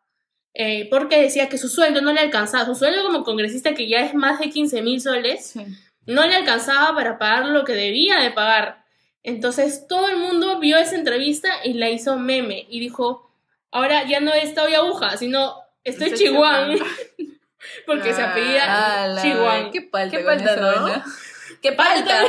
Eh, 0.58 0.88
porque 0.90 1.22
decía 1.22 1.50
que 1.50 1.58
su 1.58 1.68
sueldo 1.68 2.02
no 2.02 2.14
le 2.14 2.22
alcanzaba. 2.22 2.66
Su 2.66 2.76
sueldo 2.76 3.04
como 3.04 3.24
congresista, 3.24 3.74
que 3.76 3.88
ya 3.90 4.00
es 4.00 4.14
más 4.14 4.40
de 4.40 4.50
15 4.50 4.82
mil 4.82 5.02
soles, 5.02 5.48
Sí. 5.52 5.66
no 6.06 6.26
le 6.26 6.34
alcanzaba 6.36 6.96
para 6.96 7.18
pagar 7.20 7.48
lo 7.48 7.66
que 7.66 7.74
debía 7.74 8.20
de 8.22 8.32
pagar. 8.32 8.86
Entonces 9.22 9.86
todo 9.88 10.08
el 10.10 10.18
mundo 10.18 10.60
vio 10.60 10.78
esa 10.78 10.96
entrevista 10.96 11.50
y 11.64 11.74
la 11.74 11.90
hizo 11.90 12.18
meme 12.18 12.66
y 12.70 12.80
dijo, 12.80 13.30
ahora 13.72 14.04
ya 14.06 14.20
no 14.22 14.34
estoy 14.34 14.76
aguja, 14.76 15.18
sino 15.18 15.56
estoy 15.84 16.08
Estoy 16.10 16.28
chihuahua. 16.28 16.68
Porque 17.86 18.14
se 18.14 18.22
Ah, 18.22 18.32
apellida 18.32 19.08
la- 19.08 19.22
Chihuahua. 19.22 19.72
Qué 19.72 19.82
palta, 19.82 20.18
Qué 20.18 20.24
con 20.24 20.36
palta, 20.38 20.56
¿no? 20.56 21.04
¡Qué 21.62 21.72
palta! 21.74 22.22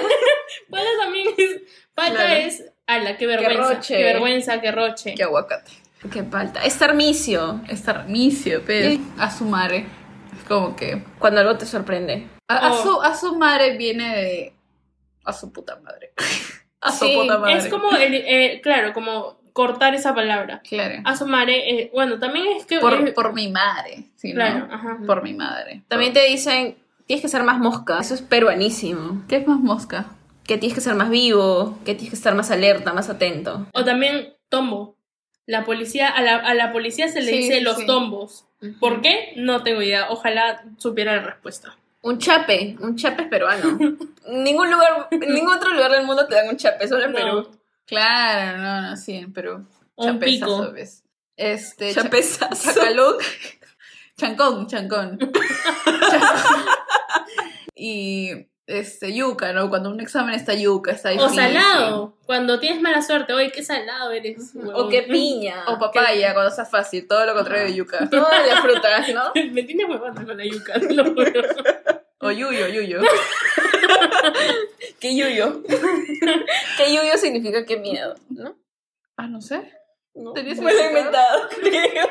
Pata 0.70 0.84
también 1.02 1.28
es, 1.36 1.60
pata 1.94 2.12
Claro. 2.14 2.34
es, 2.34 2.64
ala, 2.86 3.16
qué 3.18 3.26
vergüenza, 3.26 3.74
roche. 3.74 3.96
qué 3.98 4.02
vergüenza, 4.02 4.60
qué 4.60 4.72
roche. 4.72 5.14
Qué 5.14 5.22
aguacate. 5.22 5.70
¡Qué 6.12 6.22
palta! 6.22 6.62
Estarmicio. 6.64 7.60
Estarmicio, 7.68 8.62
pero 8.66 8.90
Sí. 8.90 9.00
a 9.18 9.30
su 9.30 9.44
madre. 9.44 9.86
Es 10.36 10.44
como 10.44 10.76
que. 10.76 11.02
Cuando 11.18 11.40
algo 11.40 11.56
te 11.56 11.66
sorprende. 11.66 12.28
A, 12.48 12.56
a 12.68 12.72
Oh. 12.72 12.82
su, 12.82 13.02
a 13.02 13.14
su 13.16 13.36
madre 13.36 13.76
viene 13.76 14.16
de. 14.16 14.52
A 15.24 15.32
su 15.32 15.52
puta 15.52 15.80
madre. 15.82 16.12
a 16.80 16.92
su 16.92 17.06
Sí, 17.06 17.14
puta 17.16 17.38
madre. 17.38 17.56
Es 17.58 17.68
como, 17.68 17.90
el, 17.90 18.14
eh, 18.14 18.60
claro, 18.62 18.92
como 18.92 19.38
cortar 19.52 19.94
esa 19.94 20.14
palabra. 20.14 20.60
Claro. 20.68 21.00
A 21.04 21.16
su 21.16 21.26
madre, 21.26 21.70
eh, 21.80 21.90
bueno, 21.94 22.18
también 22.18 22.46
es 22.56 22.66
que... 22.66 22.78
Por, 22.78 23.14
por 23.14 23.32
mi 23.32 23.48
madre. 23.48 24.04
¿sí, 24.16 24.28
no? 24.28 24.34
claro, 24.34 24.68
ajá. 24.70 24.98
Por 25.06 25.22
mi 25.22 25.32
madre. 25.32 25.82
También 25.88 26.12
te 26.12 26.22
dicen, 26.26 26.76
tienes 27.06 27.22
que 27.22 27.28
ser 27.28 27.42
más 27.42 27.58
mosca. 27.58 27.98
Eso 27.98 28.12
es 28.14 28.20
peruanísimo. 28.20 29.24
¿Qué 29.28 29.36
es 29.36 29.46
más 29.48 29.58
mosca? 29.58 30.06
Que 30.44 30.58
tienes 30.58 30.74
que 30.74 30.82
ser 30.82 30.94
más 30.94 31.08
vivo, 31.08 31.78
que 31.86 31.94
tienes 31.94 32.10
que 32.10 32.16
estar 32.16 32.34
más 32.34 32.50
alerta, 32.50 32.92
más 32.92 33.08
atento. 33.08 33.66
O 33.72 33.82
también 33.82 34.34
tombo. 34.50 34.95
La 35.46 35.64
policía, 35.64 36.08
a 36.08 36.22
la, 36.22 36.36
a 36.36 36.54
la 36.54 36.72
policía 36.72 37.08
se 37.08 37.20
le 37.22 37.30
Sí, 37.30 37.36
dice 37.38 37.54
sí, 37.58 37.60
los 37.60 37.76
sí. 37.78 37.86
tombos. 37.86 38.46
¿Por 38.80 39.00
qué? 39.00 39.32
No 39.36 39.62
tengo 39.62 39.80
idea. 39.82 40.10
Ojalá 40.10 40.64
supiera 40.78 41.14
la 41.16 41.22
respuesta. 41.22 41.76
Un 42.02 42.18
chape, 42.18 42.76
un 42.80 42.96
chape 42.96 43.22
es 43.22 43.28
peruano. 43.28 43.78
Ningún 44.28 44.70
lugar, 44.70 45.08
en 45.10 45.20
ningún 45.20 45.54
otro 45.54 45.70
lugar 45.72 45.92
del 45.92 46.04
mundo 46.04 46.26
te 46.26 46.34
dan 46.34 46.48
un 46.48 46.56
chape, 46.56 46.86
solo 46.88 47.04
en 47.04 47.12
No. 47.12 47.18
Perú. 47.18 47.50
Claro, 47.86 48.58
no, 48.58 48.80
no, 48.82 48.96
sí, 48.96 49.14
en 49.14 49.32
Perú. 49.32 49.64
Un 49.96 50.18
pico. 50.18 50.72
¿ves? 50.72 51.04
Este. 51.36 51.94
cha- 51.94 52.02
Chapezazo. 52.02 52.72
Chacaluc. 52.74 53.22
Chancón, 54.16 54.66
chancón. 54.66 55.18
Chancón. 55.18 56.64
y 57.74 58.46
este, 58.66 59.14
yuca, 59.14 59.52
¿no? 59.52 59.68
Cuando 59.70 59.90
un 59.90 60.00
examen 60.00 60.34
está 60.34 60.54
yuca, 60.54 60.90
está 60.92 61.10
O 61.10 61.12
difícil. 61.12 61.36
salado. 61.36 62.16
Cuando 62.26 62.58
tienes 62.58 62.80
mala 62.82 63.00
suerte. 63.02 63.32
Oye, 63.32 63.52
qué 63.52 63.62
salado 63.62 64.10
eres. 64.10 64.52
O 64.74 64.88
que 64.88 65.02
piña. 65.02 65.64
O 65.68 65.78
papaya, 65.78 66.32
cuando 66.34 66.50
está 66.50 66.64
fácil, 66.64 67.06
todo 67.06 67.24
lo 67.26 67.34
contrario 67.34 67.64
de 67.66 67.74
yuca. 67.74 68.08
Todas 68.10 68.46
las 68.46 68.60
frutas, 68.60 69.08
¿no? 69.14 69.32
Me 69.52 69.62
tiene 69.62 69.84
huevona 69.84 70.24
con 70.24 70.36
la 70.36 70.44
yuca. 70.44 70.74
te 70.80 70.92
lo 70.94 71.04
juro. 71.04 71.42
O 72.20 72.30
yuyo, 72.30 72.66
yuyo. 72.68 73.00
Que 74.98 75.14
yuyo. 75.16 75.62
que 75.62 76.94
yuyo 76.94 77.16
significa 77.18 77.64
que 77.66 77.76
miedo, 77.76 78.14
¿no? 78.30 78.56
Ah, 79.16 79.28
no 79.28 79.40
sé. 79.40 79.72
¿No? 80.14 80.32
Me 80.32 80.42
lo 80.42 80.68
he 80.70 80.88
inventado, 80.88 81.48
creo. 81.60 82.08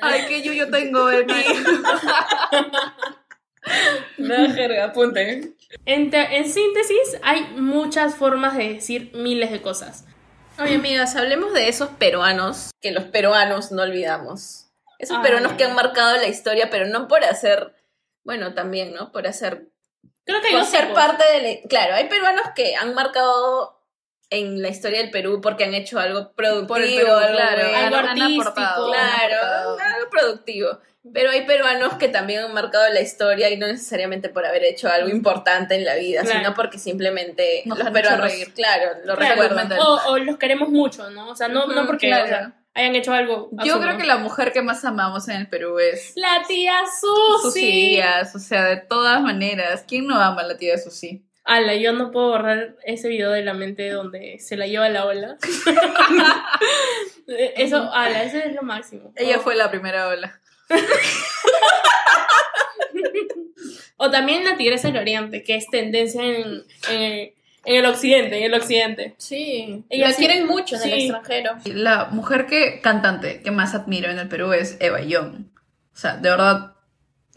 Ay, 0.00 0.24
qué 0.26 0.42
yuyo 0.42 0.70
tengo 0.70 1.06
de 1.06 1.24
mí. 1.26 1.34
No, 4.18 4.52
jerga, 4.54 4.84
apunten. 4.86 5.56
En, 5.84 6.10
te- 6.10 6.36
en 6.36 6.50
síntesis, 6.50 7.18
hay 7.22 7.42
muchas 7.56 8.14
formas 8.14 8.56
de 8.56 8.74
decir 8.74 9.10
miles 9.14 9.50
de 9.50 9.60
cosas. 9.62 10.04
Oye, 10.58 10.76
amigas, 10.76 11.16
hablemos 11.16 11.52
de 11.52 11.68
esos 11.68 11.90
peruanos 11.90 12.70
que 12.80 12.92
los 12.92 13.04
peruanos 13.04 13.72
no 13.72 13.82
olvidamos. 13.82 14.68
Esos 14.98 15.18
Ay. 15.18 15.22
peruanos 15.24 15.52
que 15.52 15.64
han 15.64 15.74
marcado 15.74 16.16
la 16.16 16.28
historia, 16.28 16.70
pero 16.70 16.86
no 16.86 17.08
por 17.08 17.22
hacer, 17.24 17.74
bueno, 18.24 18.54
también, 18.54 18.94
¿no? 18.94 19.12
Por 19.12 19.26
hacer, 19.26 19.66
Creo 20.24 20.40
que 20.40 20.48
hay 20.48 20.54
por 20.54 20.64
ser 20.64 20.86
tipos. 20.88 20.94
parte 20.98 21.24
de 21.24 21.42
la... 21.62 21.68
Claro, 21.68 21.94
hay 21.94 22.08
peruanos 22.08 22.46
que 22.54 22.74
han 22.74 22.94
marcado 22.94 23.75
en 24.30 24.60
la 24.62 24.68
historia 24.68 25.00
del 25.00 25.10
Perú 25.10 25.40
porque 25.40 25.64
han 25.64 25.74
hecho 25.74 25.98
algo 25.98 26.32
productivo, 26.32 26.66
Por 26.66 26.82
el 26.82 26.94
Perú, 26.94 27.12
algo 27.12 27.32
claro. 27.38 27.76
Algo 27.76 27.96
artístico. 27.96 28.52
Claro, 28.54 29.78
algo 29.80 30.10
productivo. 30.10 30.78
Pero 31.14 31.30
hay 31.30 31.46
peruanos 31.46 31.94
que 31.94 32.08
también 32.08 32.42
han 32.42 32.52
marcado 32.52 32.92
la 32.92 33.00
historia 33.00 33.48
y 33.50 33.56
no 33.56 33.68
necesariamente 33.68 34.28
por 34.28 34.44
haber 34.44 34.64
hecho 34.64 34.88
algo 34.88 35.08
importante 35.08 35.76
en 35.76 35.84
la 35.84 35.94
vida, 35.94 36.22
Claro. 36.22 36.38
sino 36.40 36.54
porque 36.54 36.78
simplemente 36.80 37.62
Nos 37.64 37.78
los 37.78 37.90
peruanos, 37.90 38.22
reír. 38.32 38.52
claro, 38.54 38.98
lo 39.04 39.14
Claro, 39.16 39.40
recuerdan. 39.42 39.72
o, 39.78 40.00
o 40.08 40.18
los 40.18 40.36
queremos 40.36 40.68
mucho, 40.68 41.08
¿no? 41.10 41.28
O 41.30 41.36
sea, 41.36 41.46
no, 41.46 41.66
no 41.68 41.86
porque 41.86 42.08
claro. 42.08 42.24
o 42.24 42.28
sea, 42.28 42.52
hayan 42.74 42.96
hecho 42.96 43.12
algo. 43.12 43.50
Yo 43.52 43.74
absurdo. 43.74 43.80
creo 43.82 43.96
que 43.98 44.04
la 44.04 44.16
mujer 44.16 44.52
que 44.52 44.62
más 44.62 44.84
amamos 44.84 45.28
en 45.28 45.36
el 45.36 45.48
Perú 45.48 45.78
es 45.78 46.12
La 46.16 46.42
tía 46.48 46.80
sus 47.00 47.42
Susi. 47.42 47.60
tías, 47.60 48.34
o 48.34 48.40
sea, 48.40 48.64
de 48.64 48.78
todas 48.78 49.20
maneras. 49.22 49.84
¿Quién 49.86 50.08
no 50.08 50.16
ama 50.20 50.40
a 50.42 50.46
la 50.46 50.56
tía 50.56 50.76
Susi? 50.76 51.24
Ala, 51.46 51.74
yo 51.76 51.92
no 51.92 52.10
puedo 52.10 52.28
borrar 52.30 52.74
ese 52.84 53.08
video 53.08 53.30
de 53.30 53.42
la 53.44 53.54
mente 53.54 53.88
donde 53.90 54.38
se 54.40 54.56
la 54.56 54.66
lleva 54.66 54.88
la 54.88 55.04
ola. 55.06 55.36
Eso, 57.56 57.90
ala, 57.92 58.22
eso 58.22 58.36
es 58.38 58.54
lo 58.54 58.62
máximo. 58.62 59.12
Ella 59.16 59.38
fue 59.40 59.56
la 59.56 59.68
primera 59.70 60.06
ola. 60.08 60.40
O 63.98 64.10
también 64.10 64.44
la 64.44 64.56
tigresa 64.58 64.88
del 64.88 64.98
oriente, 64.98 65.42
que 65.42 65.56
es 65.56 65.66
tendencia 65.70 66.22
en, 66.22 66.64
en, 66.90 67.32
en 67.64 67.76
el 67.76 67.86
occidente, 67.86 68.36
en 68.36 68.44
el 68.44 68.54
occidente. 68.54 69.14
Sí, 69.16 69.84
Ella 69.88 70.08
la 70.08 70.12
sí- 70.12 70.18
quieren 70.26 70.46
mucho 70.46 70.76
en 70.76 70.82
el 70.82 70.92
extranjero. 71.00 71.52
La 71.64 72.04
mujer 72.10 72.44
que 72.46 72.80
cantante 72.82 73.40
que 73.42 73.50
más 73.50 73.74
admiro 73.74 74.10
en 74.10 74.18
el 74.18 74.28
Perú 74.28 74.52
es 74.52 74.76
Eva 74.80 75.00
Young. 75.00 75.46
O 75.94 75.96
sea, 75.96 76.16
de 76.18 76.28
verdad, 76.28 76.74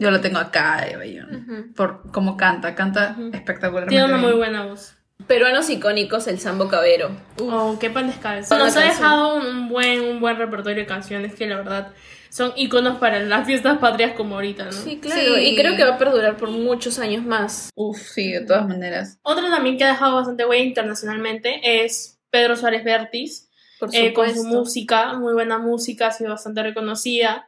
yo 0.00 0.10
la 0.10 0.20
tengo 0.20 0.38
acá, 0.38 0.86
Eva 0.88 1.04
Young. 1.04 1.32
Ujú. 1.48 1.74
Por 1.74 2.10
cómo 2.10 2.36
canta, 2.36 2.74
canta 2.74 3.14
Ujú. 3.16 3.30
espectacularmente. 3.32 3.90
Tiene 3.94 4.06
una 4.06 4.16
bien. 4.16 4.28
muy 4.30 4.36
buena 4.36 4.64
voz. 4.66 4.94
Peruanos 5.26 5.68
icónicos, 5.68 6.26
el 6.26 6.40
Sambo 6.40 6.68
Cabero. 6.68 7.10
Oh, 7.38 7.76
qué 7.78 7.90
pan 7.90 8.06
descalzo. 8.06 8.56
Nos 8.58 8.74
ha 8.76 8.80
dejado 8.80 9.36
un 9.36 9.68
buen, 9.68 10.00
un 10.00 10.18
buen 10.18 10.36
repertorio 10.36 10.78
de 10.78 10.86
canciones 10.86 11.34
que 11.34 11.46
la 11.46 11.56
verdad 11.56 11.92
son 12.30 12.52
iconos 12.56 12.96
para 12.98 13.20
las 13.20 13.46
fiestas 13.46 13.78
patrias 13.78 14.12
como 14.16 14.36
ahorita, 14.36 14.64
¿no? 14.64 14.72
Sí, 14.72 14.98
claro. 14.98 15.34
Sí. 15.36 15.40
Y 15.50 15.56
creo 15.56 15.76
que 15.76 15.84
va 15.84 15.96
a 15.96 15.98
perdurar 15.98 16.36
por 16.38 16.48
muchos 16.48 16.98
años 16.98 17.24
más. 17.26 17.68
Uf, 17.74 17.98
sí, 18.00 18.32
de 18.32 18.40
todas 18.40 18.66
maneras. 18.66 19.18
Otro 19.22 19.50
también 19.50 19.76
que 19.76 19.84
ha 19.84 19.88
dejado 19.88 20.14
bastante 20.14 20.46
huella 20.46 20.64
internacionalmente 20.64 21.60
es 21.84 22.18
Pedro 22.30 22.56
Suárez 22.56 22.82
Vértiz, 22.84 23.50
Por 23.78 23.94
eh, 23.94 24.12
con 24.14 24.32
su 24.34 24.44
música, 24.44 25.12
muy 25.18 25.34
buena 25.34 25.58
música, 25.58 26.06
ha 26.06 26.12
sido 26.12 26.30
bastante 26.30 26.62
reconocida. 26.62 27.46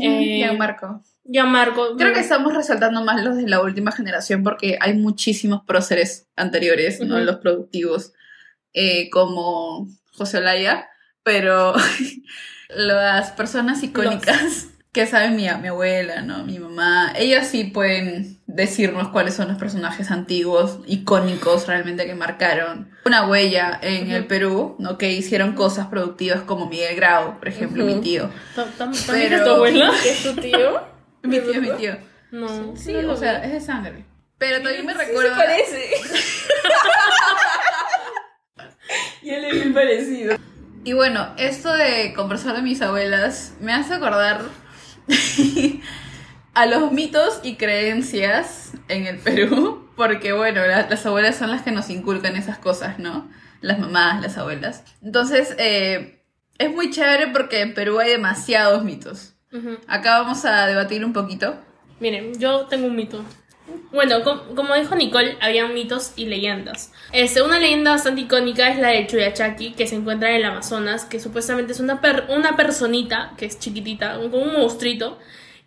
Eh, 0.00 0.38
Ya, 0.40 0.52
Marco. 0.52 1.02
Ya 1.30 1.44
Marco. 1.44 1.94
Creo 1.98 2.14
que 2.14 2.20
estamos 2.20 2.54
resaltando 2.54 3.04
más 3.04 3.22
los 3.22 3.36
de 3.36 3.46
la 3.46 3.60
última 3.60 3.92
generación 3.92 4.42
porque 4.42 4.78
hay 4.80 4.94
muchísimos 4.94 5.62
próceres 5.66 6.26
anteriores, 6.36 7.00
¿no? 7.00 7.16
Ujú. 7.16 7.24
Los 7.24 7.36
productivos, 7.36 8.14
eh, 8.72 9.10
como 9.10 9.86
José 10.12 10.38
Olaya, 10.38 10.88
pero 11.22 11.74
las 12.70 13.30
personas 13.32 13.82
icónicas 13.82 14.68
que 14.92 15.06
saben 15.06 15.36
mi, 15.36 15.46
mi 15.60 15.68
abuela, 15.68 16.22
¿no? 16.22 16.44
Mi 16.44 16.58
mamá, 16.58 17.12
ellas 17.14 17.46
sí 17.48 17.64
pueden 17.64 18.40
decirnos 18.46 19.08
cuáles 19.08 19.34
son 19.34 19.48
los 19.48 19.58
personajes 19.58 20.10
antiguos, 20.10 20.78
icónicos 20.86 21.66
realmente 21.66 22.06
que 22.06 22.14
marcaron 22.14 22.90
una 23.04 23.28
huella 23.28 23.78
en 23.82 24.10
el. 24.10 24.24
Perú, 24.26 24.76
¿no? 24.78 24.96
Que 24.96 25.12
hicieron 25.12 25.52
cosas 25.52 25.88
productivas 25.88 26.40
como 26.40 26.68
Miguel 26.70 26.96
Grau, 26.96 27.38
por 27.38 27.48
ejemplo, 27.48 27.84
mi 27.84 28.00
tío. 28.00 28.30
Ta- 28.56 28.64
tam- 28.78 29.06
¿También 29.06 29.28
Pero- 29.28 29.36
es 29.36 29.44
tu 29.44 29.50
abuela? 29.50 29.92
¿Qué 30.02 30.10
es 30.10 30.22
tu 30.22 30.34
tío? 30.40 30.97
Mi 31.22 31.40
tío, 31.40 31.60
mi 31.60 31.70
tío. 31.72 31.96
No. 32.30 32.76
Sí, 32.76 32.92
no 32.92 33.12
o 33.12 33.16
sea, 33.16 33.42
es 33.44 33.52
de 33.52 33.60
sangre. 33.60 34.04
Pero 34.38 34.62
también 34.62 34.86
me 34.86 34.94
recuerda. 34.94 35.30
se 35.30 35.36
parece. 35.42 35.90
Yo 39.22 39.36
le 39.38 39.52
vi 39.52 39.72
parecido. 39.72 40.36
Y 40.84 40.92
bueno, 40.92 41.34
esto 41.36 41.72
de 41.74 42.14
conversar 42.14 42.56
de 42.56 42.62
mis 42.62 42.80
abuelas 42.80 43.54
me 43.60 43.72
hace 43.72 43.94
acordar 43.94 44.42
a 46.54 46.66
los 46.66 46.92
mitos 46.92 47.40
y 47.42 47.56
creencias 47.56 48.72
en 48.88 49.06
el 49.06 49.18
Perú, 49.18 49.90
porque 49.96 50.32
bueno, 50.32 50.64
la- 50.66 50.88
las 50.88 51.04
abuelas 51.04 51.36
son 51.36 51.50
las 51.50 51.62
que 51.62 51.72
nos 51.72 51.90
inculcan 51.90 52.36
esas 52.36 52.58
cosas, 52.58 52.98
¿no? 52.98 53.28
Las 53.60 53.78
mamás, 53.80 54.22
las 54.22 54.38
abuelas. 54.38 54.84
Entonces, 55.02 55.54
eh, 55.58 56.22
es 56.58 56.70
muy 56.70 56.90
chévere 56.90 57.26
porque 57.28 57.60
en 57.60 57.74
Perú 57.74 57.98
hay 57.98 58.10
demasiados 58.10 58.84
mitos. 58.84 59.34
Acá 59.86 60.20
vamos 60.20 60.44
a 60.44 60.66
debatir 60.66 61.04
un 61.04 61.12
poquito. 61.12 61.58
Miren, 62.00 62.38
yo 62.38 62.66
tengo 62.66 62.86
un 62.86 62.96
mito. 62.96 63.24
Bueno, 63.92 64.22
com- 64.22 64.54
como 64.54 64.74
dijo 64.74 64.94
Nicole, 64.94 65.36
había 65.40 65.66
mitos 65.68 66.12
y 66.16 66.26
leyendas. 66.26 66.92
Este, 67.12 67.42
una 67.42 67.58
leyenda 67.58 67.90
bastante 67.92 68.22
icónica 68.22 68.68
es 68.68 68.78
la 68.78 68.88
del 68.88 69.06
Chuyachaki, 69.06 69.72
que 69.72 69.86
se 69.86 69.96
encuentra 69.96 70.30
en 70.30 70.36
el 70.36 70.44
Amazonas, 70.44 71.04
que 71.04 71.20
supuestamente 71.20 71.72
es 71.72 71.80
una, 71.80 72.00
per- 72.00 72.26
una 72.30 72.56
personita, 72.56 73.32
que 73.36 73.46
es 73.46 73.58
chiquitita, 73.58 74.18
un- 74.18 74.30
como 74.30 74.44
un 74.44 74.52
monstruito, 74.54 75.18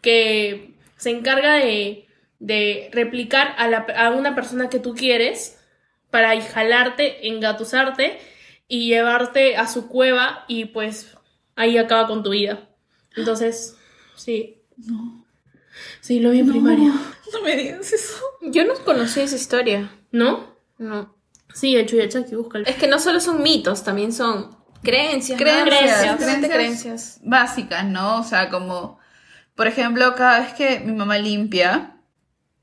que 0.02 0.76
se 0.98 1.12
encarga 1.12 1.56
de, 1.56 2.08
de 2.40 2.90
replicar 2.94 3.54
a, 3.58 3.68
la, 3.68 3.86
a 3.96 4.10
una 4.12 4.34
persona 4.36 4.70
que 4.70 4.80
tú 4.80 4.96
quieres 4.96 5.60
para 6.10 6.40
jalarte, 6.42 7.28
engatusarte 7.28 8.20
y 8.68 8.88
llevarte 8.90 9.58
a 9.58 9.68
su 9.68 9.88
cueva 9.90 10.46
y 10.48 10.66
pues 10.66 11.18
ahí 11.56 11.78
acaba 11.78 12.08
con 12.08 12.24
tu 12.24 12.32
vida. 12.32 12.68
Entonces, 13.16 13.76
sí. 14.16 14.62
No, 14.78 15.26
Sí, 16.02 16.20
lo 16.20 16.32
vi 16.32 16.40
en 16.40 16.50
primaria. 16.50 16.92
no 17.34 17.42
me 17.44 17.56
digas 17.56 17.94
eso. 17.94 18.22
Yo 18.42 18.66
no 18.66 18.74
conocí 18.84 19.22
esa 19.22 19.36
historia. 19.36 19.92
¿No? 20.12 20.56
No. 20.78 21.16
Sí, 21.54 21.76
el 21.76 21.86
Chuyachaki, 21.86 22.36
búscalo. 22.36 22.66
Es 22.66 22.76
que 22.76 22.88
no 22.88 23.00
solo 23.00 23.20
son 23.20 23.42
mitos, 23.44 23.84
también 23.84 24.14
son 24.14 24.56
creencias. 24.84 25.40
¿no? 25.40 25.46
Creencias, 25.46 26.18
creencias. 26.18 26.52
creencias. 26.52 27.20
básicas, 27.24 27.86
¿no? 27.86 28.20
O 28.20 28.24
sea, 28.24 28.50
como, 28.50 29.00
por 29.56 29.68
ejemplo, 29.68 30.16
cada 30.16 30.40
vez 30.42 30.54
que 30.54 30.80
mi 30.80 30.94
mamá 30.94 31.18
limpia 31.18 31.98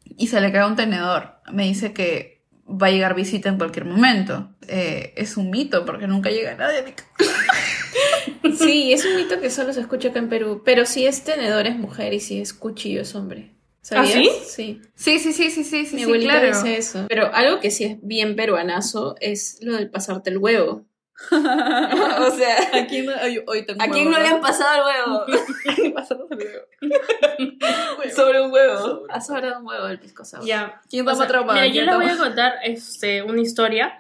y 0.05 0.27
se 0.29 0.41
le 0.41 0.53
cae 0.53 0.67
un 0.67 0.77
tenedor, 0.77 1.41
me 1.53 1.65
dice 1.65 1.93
que 1.93 2.45
va 2.67 2.89
a 2.89 2.91
llegar 2.91 3.15
visita 3.15 3.49
en 3.49 3.59
cualquier 3.59 3.85
momento. 3.85 4.51
Eh, 4.67 5.15
es 5.17 5.37
un 5.37 5.51
mito 5.51 5.85
porque 5.85 6.07
nunca 6.07 6.31
llega 6.31 6.55
nadie 6.55 6.81
a 6.81 6.83
mi 6.83 6.93
casa. 6.93 7.09
Sí, 8.59 8.93
es 8.93 9.05
un 9.05 9.17
mito 9.17 9.41
que 9.41 9.51
solo 9.51 9.73
se 9.73 9.81
escucha 9.81 10.09
acá 10.09 10.19
en 10.19 10.29
Perú. 10.29 10.63
Pero 10.65 10.85
si 10.87 11.07
es 11.07 11.23
tenedor 11.25 11.67
es 11.67 11.77
mujer 11.77 12.13
y 12.15 12.21
si 12.21 12.41
es 12.41 12.53
cuchillo 12.53 13.03
es 13.03 13.15
hombre. 13.15 13.55
¿Sabías? 13.83 14.17
¿Ah, 14.17 14.21
sí? 14.21 14.31
Sí. 14.47 14.81
Sí, 14.95 15.19
sí, 15.19 15.33
sí, 15.33 15.51
sí, 15.51 15.65
sí, 15.65 15.87
sí, 15.87 15.95
Mi 15.95 16.01
sí, 16.03 16.05
abuelita 16.05 16.33
claro. 16.41 16.47
dice 16.49 16.77
eso. 16.77 17.07
Pero 17.09 17.33
algo 17.35 17.61
que 17.61 17.71
sí 17.71 17.85
es 17.85 17.97
bien 18.03 18.37
peruanazo 18.37 19.15
es 19.21 19.59
lo 19.63 19.75
del 19.77 19.91
pasarte 19.91 20.31
el 20.31 20.39
huevo. 20.39 20.85
o 21.33 22.31
sea, 22.37 22.57
¿A 22.75 22.87
quién, 22.87 23.07
no- 23.07 23.13
hoy, 23.23 23.43
hoy 23.47 23.67
¿a 23.79 23.89
quién 23.89 24.07
huevo, 24.09 24.11
no 24.11 24.19
le 24.21 24.29
han 24.29 24.41
pasado 24.41 24.71
el 24.77 24.85
huevo? 24.85 25.95
Pasamos 25.95 26.27
el 26.31 26.39
huevo. 26.39 28.13
Sobre 28.15 28.41
un 28.43 28.53
huevo. 28.53 29.05
Ha 29.09 29.21
sobrado 29.21 29.61
un 29.61 29.67
huevo 29.67 29.87
el 29.89 29.99
pisco 29.99 30.25
sour. 30.25 30.45
Ya. 30.45 30.81
¿Quién 30.89 31.05
sea, 31.07 31.27
trauma? 31.27 31.55
Mira, 31.55 31.67
yo 31.67 31.73
¿Quién 31.73 31.87
les 31.87 31.97
voy 31.97 32.07
a 32.09 32.17
contar 32.17 32.55
este, 32.65 33.23
una 33.23 33.41
historia. 33.41 33.99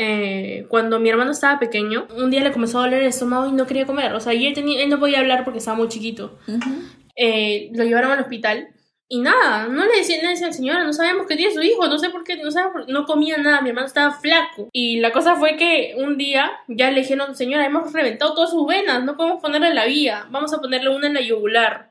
Eh, 0.00 0.64
cuando 0.68 1.00
mi 1.00 1.08
hermano 1.08 1.32
estaba 1.32 1.58
pequeño, 1.58 2.06
un 2.16 2.30
día 2.30 2.40
le 2.40 2.52
comenzó 2.52 2.78
a 2.78 2.82
doler 2.82 3.00
el 3.00 3.08
estómago 3.08 3.48
y 3.48 3.52
no 3.52 3.66
quería 3.66 3.84
comer. 3.84 4.12
O 4.14 4.20
sea, 4.20 4.32
y 4.32 4.46
él, 4.46 4.54
tenía, 4.54 4.80
él 4.80 4.88
no 4.90 5.00
podía 5.00 5.18
hablar 5.18 5.42
porque 5.42 5.58
estaba 5.58 5.76
muy 5.76 5.88
chiquito. 5.88 6.38
Ujú. 6.46 6.70
Eh, 7.16 7.70
lo 7.74 7.82
llevaron 7.82 8.12
al 8.12 8.20
hospital 8.20 8.68
y 9.08 9.20
nada, 9.22 9.66
no 9.66 9.86
le 9.86 9.96
decían, 9.96 10.22
le 10.22 10.28
decían, 10.28 10.52
señora, 10.52 10.84
no 10.84 10.92
sabemos 10.92 11.26
qué 11.26 11.34
tiene 11.34 11.52
su 11.52 11.62
hijo, 11.62 11.88
no 11.88 11.98
sé 11.98 12.10
por 12.10 12.22
qué, 12.22 12.36
no 12.36 12.52
sabemos 12.52 12.86
no 12.86 13.06
comía 13.06 13.38
nada, 13.38 13.60
mi 13.60 13.70
hermano 13.70 13.88
estaba 13.88 14.12
flaco. 14.12 14.68
Y 14.72 15.00
la 15.00 15.10
cosa 15.10 15.34
fue 15.34 15.56
que 15.56 15.94
un 15.96 16.16
día 16.16 16.52
ya 16.68 16.92
le 16.92 17.00
dijeron, 17.00 17.34
señora, 17.34 17.66
hemos 17.66 17.92
reventado 17.92 18.34
todas 18.34 18.50
sus 18.50 18.68
venas, 18.68 19.02
no 19.02 19.16
podemos 19.16 19.42
ponerle 19.42 19.74
la 19.74 19.86
vía, 19.86 20.26
vamos 20.30 20.52
a 20.54 20.60
ponerle 20.60 20.90
una 20.94 21.08
en 21.08 21.14
la 21.14 21.22
yugular. 21.22 21.90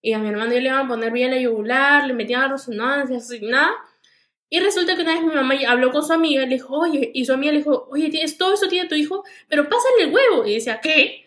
Y 0.00 0.12
a 0.12 0.20
mi 0.20 0.28
hermano 0.28 0.52
ya 0.52 0.60
le 0.60 0.68
iban 0.68 0.84
a 0.84 0.88
poner 0.88 1.12
vía 1.12 1.26
en 1.26 1.32
la 1.32 1.40
yugular, 1.40 2.06
le 2.06 2.12
metían 2.12 2.48
resonancias 2.48 3.32
y 3.32 3.44
nada. 3.44 3.72
Y 4.52 4.58
resulta 4.60 4.96
que 4.96 5.02
una 5.02 5.14
vez 5.14 5.22
mi 5.22 5.32
mamá 5.32 5.54
habló 5.68 5.92
con 5.92 6.04
su 6.04 6.12
amiga 6.12 6.42
y 6.42 6.46
le 6.46 6.56
dijo, 6.56 6.76
oye, 6.76 7.10
y 7.14 7.24
su 7.24 7.32
amiga 7.32 7.52
le 7.52 7.58
dijo, 7.58 7.86
oye, 7.90 8.10
tienes 8.10 8.36
todo 8.36 8.52
eso 8.52 8.66
tiene 8.68 8.88
tu 8.88 8.96
hijo, 8.96 9.24
pero 9.48 9.68
pásale 9.68 10.02
el 10.02 10.12
huevo. 10.12 10.44
Y 10.44 10.54
decía, 10.54 10.80
¿qué? 10.80 11.24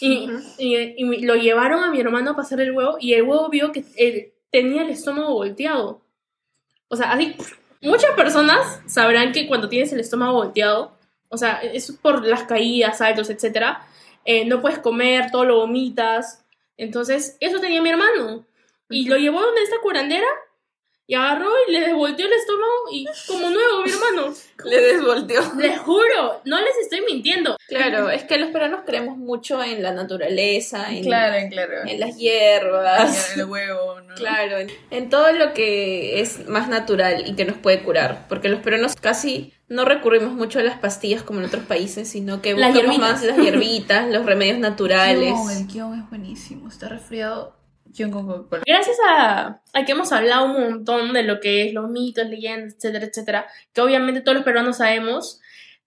Y, 0.00 0.30
Ujú. 0.30 0.42
y, 0.58 0.76
y 0.96 1.20
lo 1.22 1.36
llevaron 1.36 1.84
a 1.84 1.90
mi 1.90 2.00
hermano 2.00 2.30
a 2.30 2.36
pasar 2.36 2.60
el 2.60 2.72
huevo 2.72 2.96
y 2.98 3.12
el 3.12 3.22
huevo 3.24 3.50
vio 3.50 3.72
que 3.72 3.84
él 3.96 4.32
tenía 4.50 4.82
el 4.82 4.90
estómago 4.90 5.34
volteado. 5.34 6.00
O 6.88 6.96
sea, 6.96 7.12
así, 7.12 7.36
muchas 7.82 8.12
personas 8.12 8.80
sabrán 8.86 9.32
que 9.32 9.46
cuando 9.46 9.68
tienes 9.68 9.92
el 9.92 10.00
estómago 10.00 10.32
volteado, 10.32 10.96
o 11.28 11.36
sea, 11.36 11.60
es 11.62 11.92
por 11.92 12.24
las 12.26 12.44
caídas, 12.44 12.98
saltos, 12.98 13.28
etcétera, 13.28 13.86
eh, 14.24 14.44
no 14.44 14.60
puedes 14.62 14.78
comer, 14.78 15.30
todo 15.30 15.44
lo 15.44 15.56
vomitas. 15.56 16.44
Entonces, 16.76 17.36
eso 17.40 17.60
tenía 17.60 17.82
mi 17.82 17.90
hermano. 17.90 18.46
Y 18.88 19.08
lo 19.08 19.16
llevó 19.16 19.40
donde 19.40 19.62
esta 19.62 19.76
curandera 19.82 20.26
y 21.06 21.14
agarró 21.14 21.50
y 21.68 21.72
le 21.72 21.80
desvolteó 21.80 22.26
el 22.26 22.32
estómago 22.32 22.72
y 22.90 23.06
como 23.26 23.50
nuevo, 23.50 23.82
mi 23.84 23.90
hermano. 23.90 24.34
Le 24.64 24.80
desvolteó. 24.80 25.42
Les 25.58 25.76
juro, 25.80 26.40
no 26.44 26.60
les 26.60 26.76
estoy 26.82 27.00
mintiendo. 27.00 27.56
Claro, 27.66 28.08
es 28.08 28.22
que 28.22 28.38
los 28.38 28.50
peruanos 28.50 28.82
creemos 28.86 29.16
mucho 29.18 29.60
en 29.62 29.82
la 29.82 29.90
naturaleza, 29.92 30.92
en, 30.92 31.02
Claro, 31.02 31.48
claro. 31.50 31.72
en 31.84 31.98
las 31.98 32.16
hierbas. 32.16 33.36
El 33.36 33.46
huevo, 33.46 34.00
¿no? 34.02 34.14
Claro, 34.14 34.58
en, 34.58 34.70
en 34.92 35.10
todo 35.10 35.32
lo 35.32 35.52
que 35.52 36.20
es 36.20 36.46
más 36.48 36.68
natural 36.68 37.24
y 37.26 37.34
que 37.34 37.44
nos 37.44 37.58
puede 37.58 37.82
curar, 37.82 38.26
porque 38.28 38.48
los 38.48 38.60
peruanos 38.60 38.94
casi 38.94 39.52
no 39.68 39.84
recurrimos 39.84 40.32
mucho 40.32 40.60
a 40.60 40.62
las 40.62 40.78
pastillas 40.78 41.22
como 41.24 41.40
en 41.40 41.46
otros 41.46 41.64
países, 41.64 42.08
sino 42.08 42.40
que 42.40 42.54
buscamos 42.54 42.98
más 42.98 43.22
las 43.24 43.38
hierbitas, 43.38 44.08
los 44.08 44.24
remedios 44.24 44.58
naturales. 44.60 45.34
El 45.58 45.66
kion 45.66 45.98
es 45.98 46.08
buenísimo. 46.08 46.68
Está 46.68 46.88
resfriado. 46.88 47.56
Gracias 48.66 48.96
a, 49.08 49.60
a 49.72 49.84
que 49.84 49.92
hemos 49.92 50.12
hablado 50.12 50.46
un 50.46 50.60
montón 50.60 51.12
de 51.12 51.22
lo 51.22 51.40
que 51.40 51.66
es 51.66 51.74
los 51.74 51.90
mitos, 51.90 52.26
leyendas, 52.26 52.74
etcétera, 52.74 53.06
etcétera, 53.06 53.46
que 53.72 53.80
obviamente 53.80 54.20
todos 54.20 54.36
los 54.36 54.44
peruanos 54.44 54.78
sabemos, 54.78 55.40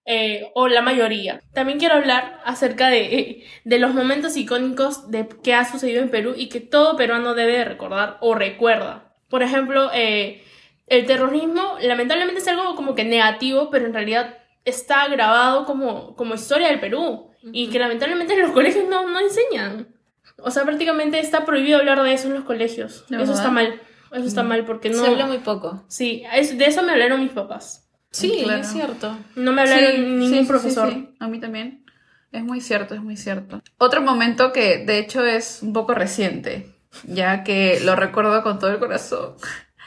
eh, 0.08 0.52
o 0.54 0.68
la 0.68 0.84
mayoría. 0.84 1.42
También 1.52 1.80
quiero 1.80 1.96
hablar 1.96 2.40
acerca 2.46 2.90
de, 2.90 3.44
de 3.64 3.80
los 3.80 3.96
momentos 3.96 4.38
icónicos 4.38 5.10
de 5.10 5.28
que 5.44 5.56
ha 5.56 5.66
sucedido 5.66 6.04
en 6.04 6.12
Perú 6.12 6.34
y 6.38 6.48
que 6.48 6.60
todo 6.60 6.96
peruano 6.96 7.34
debe 7.34 7.54
de 7.54 7.66
recordar 7.66 8.18
o 8.22 8.36
recuerda. 8.36 9.12
Por 9.30 9.42
ejemplo, 9.42 9.90
eh, 9.96 10.44
el 10.86 11.08
terrorismo 11.08 11.78
lamentablemente 11.82 12.40
es 12.40 12.48
algo 12.48 12.76
como 12.76 12.94
que 12.94 13.04
negativo, 13.04 13.72
pero 13.72 13.88
en 13.88 13.96
realidad 13.96 14.38
está 14.64 15.08
grabado 15.08 15.66
como, 15.66 16.16
como 16.16 16.36
historia 16.36 16.68
del 16.68 16.80
Perú 16.80 17.32
y 17.52 17.70
que 17.70 17.80
lamentablemente 17.80 18.34
en 18.36 18.42
los 18.42 18.52
colegios 18.52 18.88
no, 18.88 19.08
no 19.10 19.20
enseñan. 19.20 19.95
O 20.38 20.52
sea, 20.52 20.64
prácticamente 20.64 21.20
está 21.20 21.46
prohibido 21.46 21.80
hablar 21.80 22.02
de 22.04 22.14
eso 22.14 22.28
en 22.28 22.34
los 22.36 22.44
colegios. 22.44 23.06
¿De 23.10 23.16
eso 23.18 23.26
verdad? 23.26 23.36
está 23.36 23.52
mal. 23.52 23.82
Eso 24.12 24.26
está 24.26 24.44
mal 24.44 24.66
porque 24.66 24.90
no... 24.90 25.04
Se 25.04 25.08
habla 25.10 25.26
muy 25.26 25.40
poco. 25.40 25.84
Sí, 25.88 26.24
es- 26.34 26.58
de 26.58 26.66
eso 26.66 26.84
me 26.84 26.92
hablaron 26.92 27.22
mis 27.22 27.32
papás. 27.32 27.90
Sí, 28.12 28.42
Claro. 28.44 28.62
es 28.62 28.68
cierto. 28.72 29.18
No 29.36 29.52
me 29.52 29.62
hablaron 29.64 29.92
Sí, 29.92 30.02
ningún 30.02 30.40
sí, 30.44 30.46
profesor. 30.48 30.90
sí, 30.90 30.96
sí. 31.10 31.16
A 31.20 31.28
mí 31.28 31.40
también. 31.40 31.84
Es 32.32 32.44
muy 32.44 32.62
cierto, 32.62 32.96
es 32.96 33.02
muy 33.02 33.18
cierto. 33.18 33.62
Otro 33.78 34.02
momento 34.02 34.52
que 34.54 34.86
de 34.86 35.00
hecho 35.00 35.26
es 35.26 35.60
un 35.62 35.74
poco 35.74 35.94
reciente, 35.94 36.76
ya 37.06 37.44
que 37.44 37.80
lo 37.84 37.96
recuerdo 37.96 38.42
con 38.44 38.60
todo 38.60 38.72
el 38.72 38.80
corazón. 38.80 39.36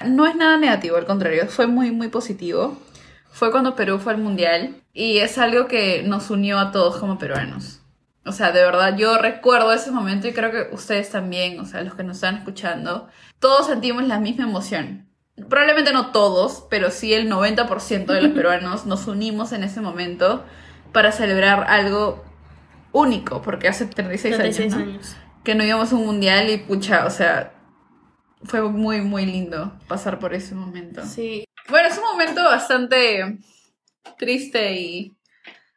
No 0.07 0.27
es 0.27 0.35
nada 0.37 0.57
negativo, 0.59 0.97
al 0.97 1.07
contrario, 1.07 1.47
fue 1.49 1.67
muy, 1.67 1.91
muy 1.91 2.09
positivo. 2.09 2.81
Fue 3.31 3.51
cuando 3.51 3.77
Perú 3.77 3.99
fue 3.99 4.13
al 4.15 4.19
Mundial 4.19 4.77
y 4.93 5.19
es 5.19 5.39
algo 5.39 5.67
que 5.69 6.03
nos 6.05 6.31
unió 6.31 6.59
a 6.59 6.71
todos 6.73 6.97
como 6.97 7.19
peruanos. 7.19 7.78
O 8.29 8.33
sea, 8.33 8.53
de 8.53 8.63
verdad, 8.63 8.97
yo 8.97 9.19
recuerdo 9.19 9.73
ese 9.73 9.91
momento 9.91 10.29
y 10.29 10.33
creo 10.33 10.51
que 10.51 10.75
ustedes 10.75 11.11
también, 11.11 11.59
o 11.59 11.65
sea, 11.65 11.83
los 11.83 11.95
que 11.95 12.05
nos 12.05 12.19
están 12.19 12.37
escuchando, 12.37 13.09
todos 13.39 13.67
sentimos 13.67 14.07
la 14.07 14.21
misma 14.21 14.45
emoción. 14.45 15.09
Probablemente 15.49 15.93
no 15.93 16.13
todos, 16.13 16.67
pero 16.69 16.91
sí 16.91 17.15
el 17.15 17.31
90% 17.31 18.07
de 18.07 18.21
los 18.23 18.33
peruanos 18.35 18.87
nos 18.87 19.07
unimos 19.07 19.53
en 19.53 19.65
ese 19.65 19.81
momento 19.81 20.45
para 20.93 21.11
celebrar 21.13 21.65
algo 21.69 22.25
único, 22.93 23.43
porque 23.43 23.69
hace 23.69 23.87
36, 23.87 24.37
36 24.37 24.75
años, 24.75 24.87
¿no? 24.87 24.93
años. 24.93 25.17
que 25.45 25.55
no 25.55 25.65
íbamos 25.65 25.93
a 25.93 25.97
un 25.97 26.07
mundial 26.07 26.51
y 26.51 26.59
pucha, 26.59 27.07
o 27.07 27.11
sea, 27.11 27.55
fue 28.45 28.63
muy, 28.63 29.01
muy 29.01 29.27
lindo 29.27 29.79
pasar 29.89 30.19
por 30.19 30.35
ese 30.35 30.55
momento. 30.55 31.05
Sí. 31.05 31.45
Bueno, 31.69 31.89
es 31.89 31.99
un 31.99 32.05
momento 32.05 32.43
bastante 32.45 33.39
triste 34.19 34.75
y 34.75 35.17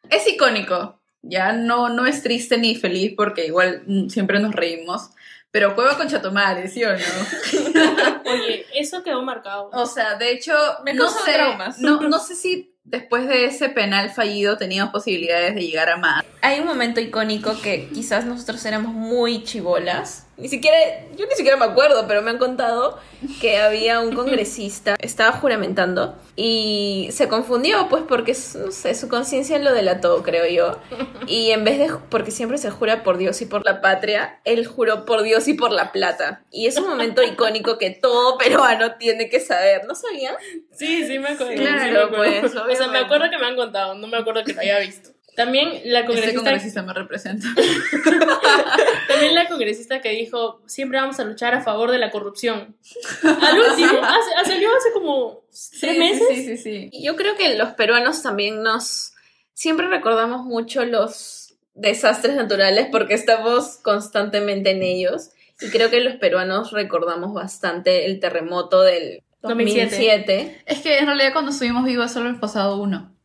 es 0.10 0.28
icónico. 0.28 1.01
Ya 1.22 1.54
no, 1.54 1.90
no 1.90 2.06
es 2.06 2.24
triste 2.24 2.58
ni 2.58 2.76
feliz 2.76 3.14
porque 3.16 3.46
igual 3.46 3.84
mm, 3.86 4.10
siempre 4.10 4.40
nos 4.40 4.54
reímos. 4.54 5.12
Pero 5.52 5.74
juega 5.76 5.98
con 5.98 6.08
Chatomare, 6.08 6.70
¿sí 6.70 6.84
o 6.86 6.94
no? 6.94 6.98
Oye, 8.32 8.66
eso 8.74 9.04
quedó 9.04 9.22
marcado. 9.22 9.70
O 9.74 9.86
sea, 9.86 10.16
de 10.16 10.32
hecho, 10.32 10.54
Me 10.86 10.94
no 10.94 11.10
sé, 11.10 11.34
traumas. 11.34 11.80
no, 11.80 12.00
no 12.10 12.20
sé 12.20 12.36
si 12.36 12.74
después 12.86 13.28
de 13.28 13.46
ese 13.46 13.70
penal 13.70 14.10
fallido 14.10 14.58
teníamos 14.58 14.92
posibilidades 14.94 15.54
de 15.54 15.62
llegar 15.62 15.90
a 15.90 15.98
más. 15.98 16.24
Hay 16.42 16.62
un 16.62 16.68
momento 16.68 17.00
icónico 17.02 17.60
que 17.62 17.90
quizás 17.94 18.26
nosotros 18.26 18.64
éramos 18.66 18.94
muy 18.94 19.44
chivolas. 19.44 20.26
Ni 20.42 20.50
siquiera, 20.50 20.76
yo 21.16 21.28
ni 21.28 21.36
siquiera 21.36 21.56
me 21.56 21.66
acuerdo, 21.66 22.08
pero 22.08 22.24
me 22.24 22.32
han 22.32 22.40
contado 22.40 22.98
que 23.40 23.60
había 23.60 24.00
un 24.00 24.16
congresista, 24.16 24.96
estaba 25.00 25.34
juramentando 25.34 26.16
y 26.36 27.10
se 27.12 27.28
confundió, 27.28 27.88
pues 27.90 28.04
porque, 28.08 28.36
no 28.56 28.72
sé, 28.72 28.96
su 28.96 29.08
conciencia 29.08 29.60
lo 29.60 29.72
delató, 29.72 30.24
creo 30.24 30.48
yo. 30.48 30.80
Y 31.28 31.52
en 31.52 31.64
vez 31.64 31.78
de, 31.78 31.96
porque 32.10 32.32
siempre 32.32 32.58
se 32.58 32.72
jura 32.72 33.04
por 33.04 33.20
Dios 33.20 33.40
y 33.44 33.46
por 33.46 33.64
la 33.64 33.82
patria, 33.82 34.40
él 34.44 34.66
juró 34.66 35.06
por 35.06 35.22
Dios 35.22 35.48
y 35.48 35.54
por 35.54 35.72
la 35.72 35.92
plata. 35.92 36.44
Y 36.50 36.66
es 36.66 36.76
un 36.78 36.88
momento 36.88 37.22
icónico 37.22 37.78
que 37.78 37.92
todo 37.92 38.40
peruano 38.40 38.96
tiene 38.96 39.30
que 39.30 39.40
saber, 39.40 39.86
¿no 39.86 39.94
sabían? 39.94 40.36
Sí, 40.72 41.06
sí 41.06 41.20
me 41.20 41.30
acuerdo. 41.30 41.52
Sí, 41.52 41.58
sí 41.60 41.64
me 41.64 41.70
claro, 41.70 42.06
acuerdo. 42.06 42.42
pues, 42.42 42.56
o 42.56 42.76
sea, 42.76 42.88
me 42.88 42.98
acuerdo 42.98 43.30
que 43.30 43.38
me 43.38 43.46
han 43.46 43.56
contado, 43.56 43.94
no 43.94 44.08
me 44.08 44.18
acuerdo 44.18 44.44
que 44.44 44.54
lo 44.54 44.62
haya 44.62 44.80
visto. 44.80 45.12
También 45.44 45.82
la 45.86 46.00
Este 46.02 46.06
congresista, 46.08 46.40
congresista 46.42 46.82
me 46.84 46.94
representa. 46.94 47.48
también 49.08 49.36
la 49.36 49.48
congresista 49.48 50.02
que 50.02 50.10
dijo, 50.10 50.62
siempre 50.66 51.00
vamos 51.00 51.20
a 51.20 51.24
luchar 51.24 51.54
a 51.54 51.62
favor 51.64 51.92
de 51.92 51.98
la 51.98 52.12
corrupción. 52.12 52.76
Al 53.24 53.60
último, 53.60 54.00
hace, 54.04 54.34
hace- 54.40 54.52
salió 54.54 54.70
hace 54.76 54.92
como 54.94 55.42
tres 55.80 55.94
Sí, 55.94 56.00
meses. 56.00 56.28
Sí, 56.30 56.46
sí, 56.46 56.58
sí. 56.58 56.90
Y 56.92 57.04
Yo 57.06 57.16
creo 57.16 57.36
que 57.36 57.56
los 57.56 57.70
peruanos 57.74 58.22
también 58.22 58.62
nos 58.64 59.14
siempre 59.54 59.88
recordamos 59.88 60.46
mucho 60.46 60.86
los 60.86 61.56
desastres 61.74 62.36
naturales 62.36 62.88
porque 62.92 63.14
estamos 63.14 63.78
constantemente 63.78 64.72
en 64.72 64.84
ellos. 64.84 65.30
Y 65.62 65.70
creo 65.70 65.90
que 65.90 66.00
los 66.02 66.16
peruanos 66.16 66.72
recordamos 66.72 67.34
bastante 67.34 68.06
el 68.06 68.20
terremoto 68.20 68.82
del 68.82 69.22
2007. 69.42 69.86
2007. 69.96 70.64
Es 70.66 70.80
que 70.82 70.98
en 70.98 71.06
realidad 71.06 71.34
cuando 71.34 71.52
estuvimos 71.52 71.86
vivos 71.86 72.12
solo 72.12 72.30
hemos 72.30 72.42
pasado 72.42 72.78
uno. 72.82 73.16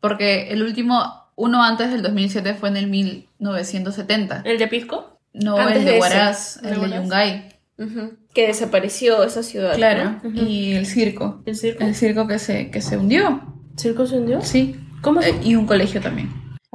Porque 0.00 0.48
el 0.50 0.62
último, 0.62 1.25
uno 1.36 1.62
antes 1.62 1.90
del 1.90 2.02
2007 2.02 2.54
fue 2.54 2.70
en 2.70 2.76
el 2.76 2.88
1970. 2.88 4.42
¿El 4.44 4.58
de 4.58 4.66
Pisco? 4.66 5.20
No, 5.32 5.56
Antes 5.56 5.76
el 5.76 5.84
de 5.84 5.92
de. 5.92 6.00
Huaraz, 6.00 6.60
¿De 6.62 6.70
el 6.70 6.80
de? 6.80 6.96
Yungay. 6.96 7.48
Que 8.32 8.46
desapareció 8.46 9.22
esa 9.22 9.42
ciudad. 9.42 9.76
Claro. 9.76 10.20
Y 10.34 10.72
el 10.72 10.86
circo. 10.86 11.42
¿El 11.44 11.56
circo? 11.56 11.84
El 11.84 11.94
circo 11.94 12.26
que 12.26 12.38
se, 12.38 12.70
que 12.70 12.80
se 12.80 12.96
hundió. 12.96 13.42
¿Circo 13.76 14.06
se 14.06 14.16
hundió? 14.16 14.40
Sí. 14.40 14.80
¿Cómo 15.02 15.20
se 15.20 15.30
Eh, 15.30 15.40
y 15.44 15.54
un 15.56 15.66
colegio 15.66 16.00
también. 16.00 16.32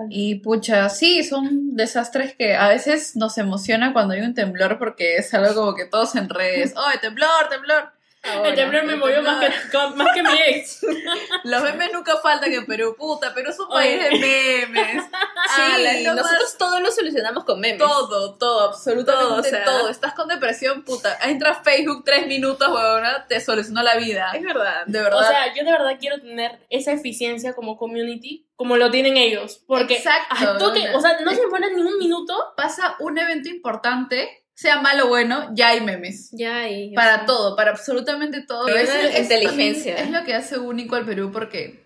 Y 0.10 0.36
pucha, 0.36 0.90
sí, 0.90 1.24
son 1.24 1.76
desastres 1.76 2.36
que 2.36 2.56
a 2.56 2.68
veces 2.70 3.16
nos 3.16 3.38
emociona 3.38 3.94
cuando 3.94 4.14
hay 4.14 4.22
un 4.22 4.34
temblor 4.34 4.80
porque 4.80 5.18
es 5.18 5.34
algo 5.34 5.54
como 5.54 5.76
que 5.76 5.86
todos 5.86 6.16
en 6.16 6.30
redes, 6.30 6.74
¡oh, 6.76 7.00
temblor, 7.02 7.50
temblor! 7.50 7.92
Ahora, 8.24 8.50
el 8.50 8.56
temblor 8.56 8.84
me 8.86 8.96
movió 8.96 9.22
más 9.24 9.40
que, 9.44 9.78
más 9.96 10.14
que 10.14 10.22
mi 10.22 10.30
ex. 10.48 10.82
Los 11.44 11.64
memes 11.64 11.92
nunca 11.92 12.18
faltan 12.18 12.54
en 12.54 12.66
Perú, 12.68 12.96
puta, 12.98 13.34
Perú 13.34 13.50
es 13.50 13.60
un 13.60 13.66
Oye. 13.72 13.98
país 13.98 14.22
de 14.22 14.68
memes. 14.68 15.04
Sí, 15.54 16.04
lo 16.06 16.14
más- 16.14 16.24
nosotros 16.24 16.56
todo 16.58 16.80
lo 16.80 16.92
solucionamos 16.92 17.44
con 17.44 17.60
memes. 17.60 17.80
Todo, 17.80 18.36
todo, 18.36 18.62
absolutamente 18.70 19.26
Todo, 19.28 19.40
o 19.40 19.44
sea. 19.44 19.64
todo. 19.66 19.90
Estás 19.90 20.14
con 20.14 20.28
depresión, 20.30 20.84
puta. 20.84 21.18
Entras 21.24 21.58
a 21.58 21.64
Facebook 21.64 22.04
tres 22.06 22.26
minutos, 22.28 22.68
huevona, 22.70 23.26
te 23.28 23.42
solucionó 23.42 23.82
la 23.84 23.98
vida. 23.98 24.32
Es 24.34 24.44
verdad. 24.44 24.84
De 24.86 25.02
verdad. 25.02 25.20
O 25.20 25.24
sea, 25.24 25.54
yo 25.54 25.66
de 25.66 25.72
verdad 25.72 25.98
quiero 26.00 26.22
tener 26.22 26.60
esa 26.70 26.94
eficiencia 26.94 27.54
como 27.54 27.76
community, 27.76 28.48
como 28.56 28.78
lo 28.78 28.92
tienen 28.92 29.18
ellos. 29.18 29.62
Porque 29.68 29.96
Exacto, 29.98 30.58
toque, 30.58 30.90
o 30.94 31.02
sea, 31.02 31.20
no 31.20 31.32
se 31.32 31.42
demoran 31.42 31.76
ni 31.76 31.82
un 31.82 31.98
minuto. 31.98 32.34
pasa 32.56 32.96
un 33.00 33.18
evento 33.18 33.50
importante, 33.50 34.41
sea 34.62 34.80
malo 34.80 35.06
o 35.06 35.10
bueno, 35.10 35.50
ya 35.54 35.70
hay 35.70 35.82
memes. 35.82 36.30
Ya 36.32 36.58
ahí. 36.58 36.94
Para 36.94 37.26
todo, 37.26 37.56
para 37.56 37.72
absolutamente 37.72 38.42
todo. 38.42 38.66
Pero 38.66 38.78
es 38.78 39.20
inteligencia. 39.20 39.96
Es 39.98 40.12
lo 40.12 40.24
que 40.24 40.36
hace 40.36 40.60
único 40.60 40.96
al 40.96 41.06
Perú 41.06 41.32
porque 41.32 41.84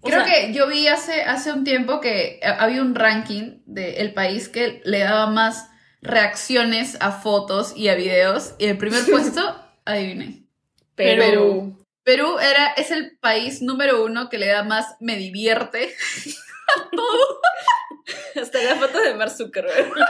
O 0.00 0.08
creo 0.08 0.24
sea- 0.24 0.32
que 0.46 0.52
yo 0.54 0.66
vi 0.66 0.88
hace, 0.88 1.22
hace 1.22 1.52
un 1.52 1.64
tiempo 1.64 2.00
que 2.00 2.40
eh, 2.40 2.46
había 2.58 2.80
un 2.80 2.94
ranking 2.94 3.58
del 3.66 4.14
país 4.14 4.48
que 4.48 4.80
le 4.84 5.00
daba 5.00 5.26
más 5.26 5.68
reacciones 6.00 6.96
a 7.00 7.12
fotos 7.12 7.74
y 7.76 7.88
a 7.88 7.94
videos 7.94 8.54
y 8.58 8.66
el 8.66 8.78
primer 8.78 9.04
puesto, 9.10 9.42
adivinen. 9.84 10.48
Perú. 10.94 11.78
Perú 12.04 12.38
era, 12.38 12.68
es 12.76 12.90
el 12.90 13.16
país 13.18 13.62
número 13.62 14.04
uno 14.04 14.28
que 14.28 14.38
le 14.38 14.46
da 14.46 14.62
más 14.62 14.96
me 15.00 15.16
divierte. 15.16 15.90
Hasta 18.40 18.62
las 18.62 18.78
fotos 18.78 19.02
de 19.02 19.14
Mark 19.14 19.30
Zuckerberg. 19.30 19.92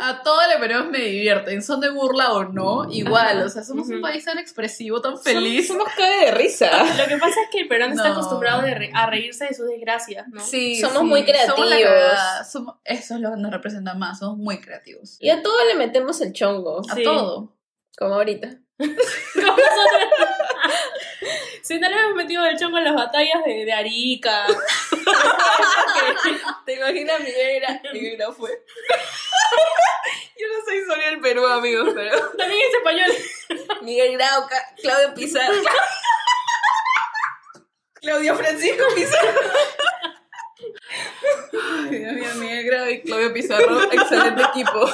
A 0.00 0.20
todo 0.22 0.40
le 0.48 0.58
ponemos 0.58 0.88
me 0.88 0.98
divierten, 0.98 1.62
son 1.62 1.80
de 1.80 1.88
burla 1.90 2.32
o 2.32 2.44
no, 2.44 2.90
igual, 2.90 3.40
o 3.42 3.48
sea, 3.48 3.62
somos 3.62 3.88
un 3.88 4.00
país 4.00 4.24
tan 4.24 4.36
expresivo, 4.38 5.00
tan 5.00 5.16
feliz. 5.16 5.68
Somos 5.68 5.86
cae 5.96 6.26
de 6.26 6.30
risa. 6.32 6.68
Lo 6.98 7.06
que 7.06 7.18
pasa 7.18 7.40
es 7.42 7.48
que 7.52 7.60
el 7.60 7.68
peruano 7.68 7.94
está 7.94 8.08
acostumbrado 8.10 8.62
de 8.62 8.74
re- 8.74 8.90
a 8.94 9.06
reírse 9.06 9.44
de 9.46 9.54
sus 9.54 9.68
desgracias, 9.68 10.26
¿no? 10.28 10.40
Sí, 10.40 10.80
Somos 10.80 11.02
sí, 11.02 11.04
muy 11.04 11.20
somos 11.46 11.70
la 11.70 11.76
creativos. 11.76 12.18
somos- 12.50 12.74
eso 12.84 13.14
es 13.14 13.20
lo 13.20 13.30
que 13.30 13.36
nos 13.36 13.52
representa 13.52 13.94
más, 13.94 14.18
somos 14.18 14.38
muy 14.38 14.60
creativos. 14.60 15.18
Y 15.20 15.30
a 15.30 15.40
todo 15.40 15.54
le 15.68 15.74
metemos 15.76 16.20
el 16.20 16.32
chongo. 16.32 16.80
A 16.90 16.94
Sí. 16.94 17.04
todo. 17.04 17.54
Como 17.96 18.14
ahorita. 18.16 18.48
Como 18.78 18.90
nosotros. 18.92 20.02
Si 21.62 21.78
no 21.78 21.88
le 21.88 21.96
hemos 21.96 22.16
metido 22.16 22.44
el 22.44 22.58
chongo 22.58 22.78
en 22.78 22.84
las 22.84 22.94
batallas 22.94 23.44
de, 23.44 23.64
de 23.64 23.72
Arica. 23.72 24.46
¿Te 26.66 26.74
imaginas 26.74 27.20
Miguel 27.20 27.62
Miguel 27.92 28.16
Grau 28.16 28.32
fue? 28.32 28.50
Yo 30.36 30.46
no 30.48 30.64
soy 30.64 30.78
historia 30.78 31.10
del 31.10 31.20
Perú, 31.20 31.46
amigos, 31.46 31.90
pero. 31.94 32.30
También 32.36 32.60
es 32.68 32.74
español. 32.74 33.12
Miguel 33.82 34.14
Grau, 34.14 34.48
Claudio 34.82 35.14
Pizarro. 35.14 35.54
Claudio 37.94 38.34
Francisco 38.34 38.84
Pizarro. 38.96 39.40
Ay, 41.52 41.98
Dios 41.98 42.14
mío, 42.14 42.34
Miguel 42.36 42.66
Grau 42.66 42.88
y 42.88 43.02
Claudio 43.02 43.32
Pizarro, 43.32 43.82
excelente 43.92 44.42
equipo. 44.42 44.90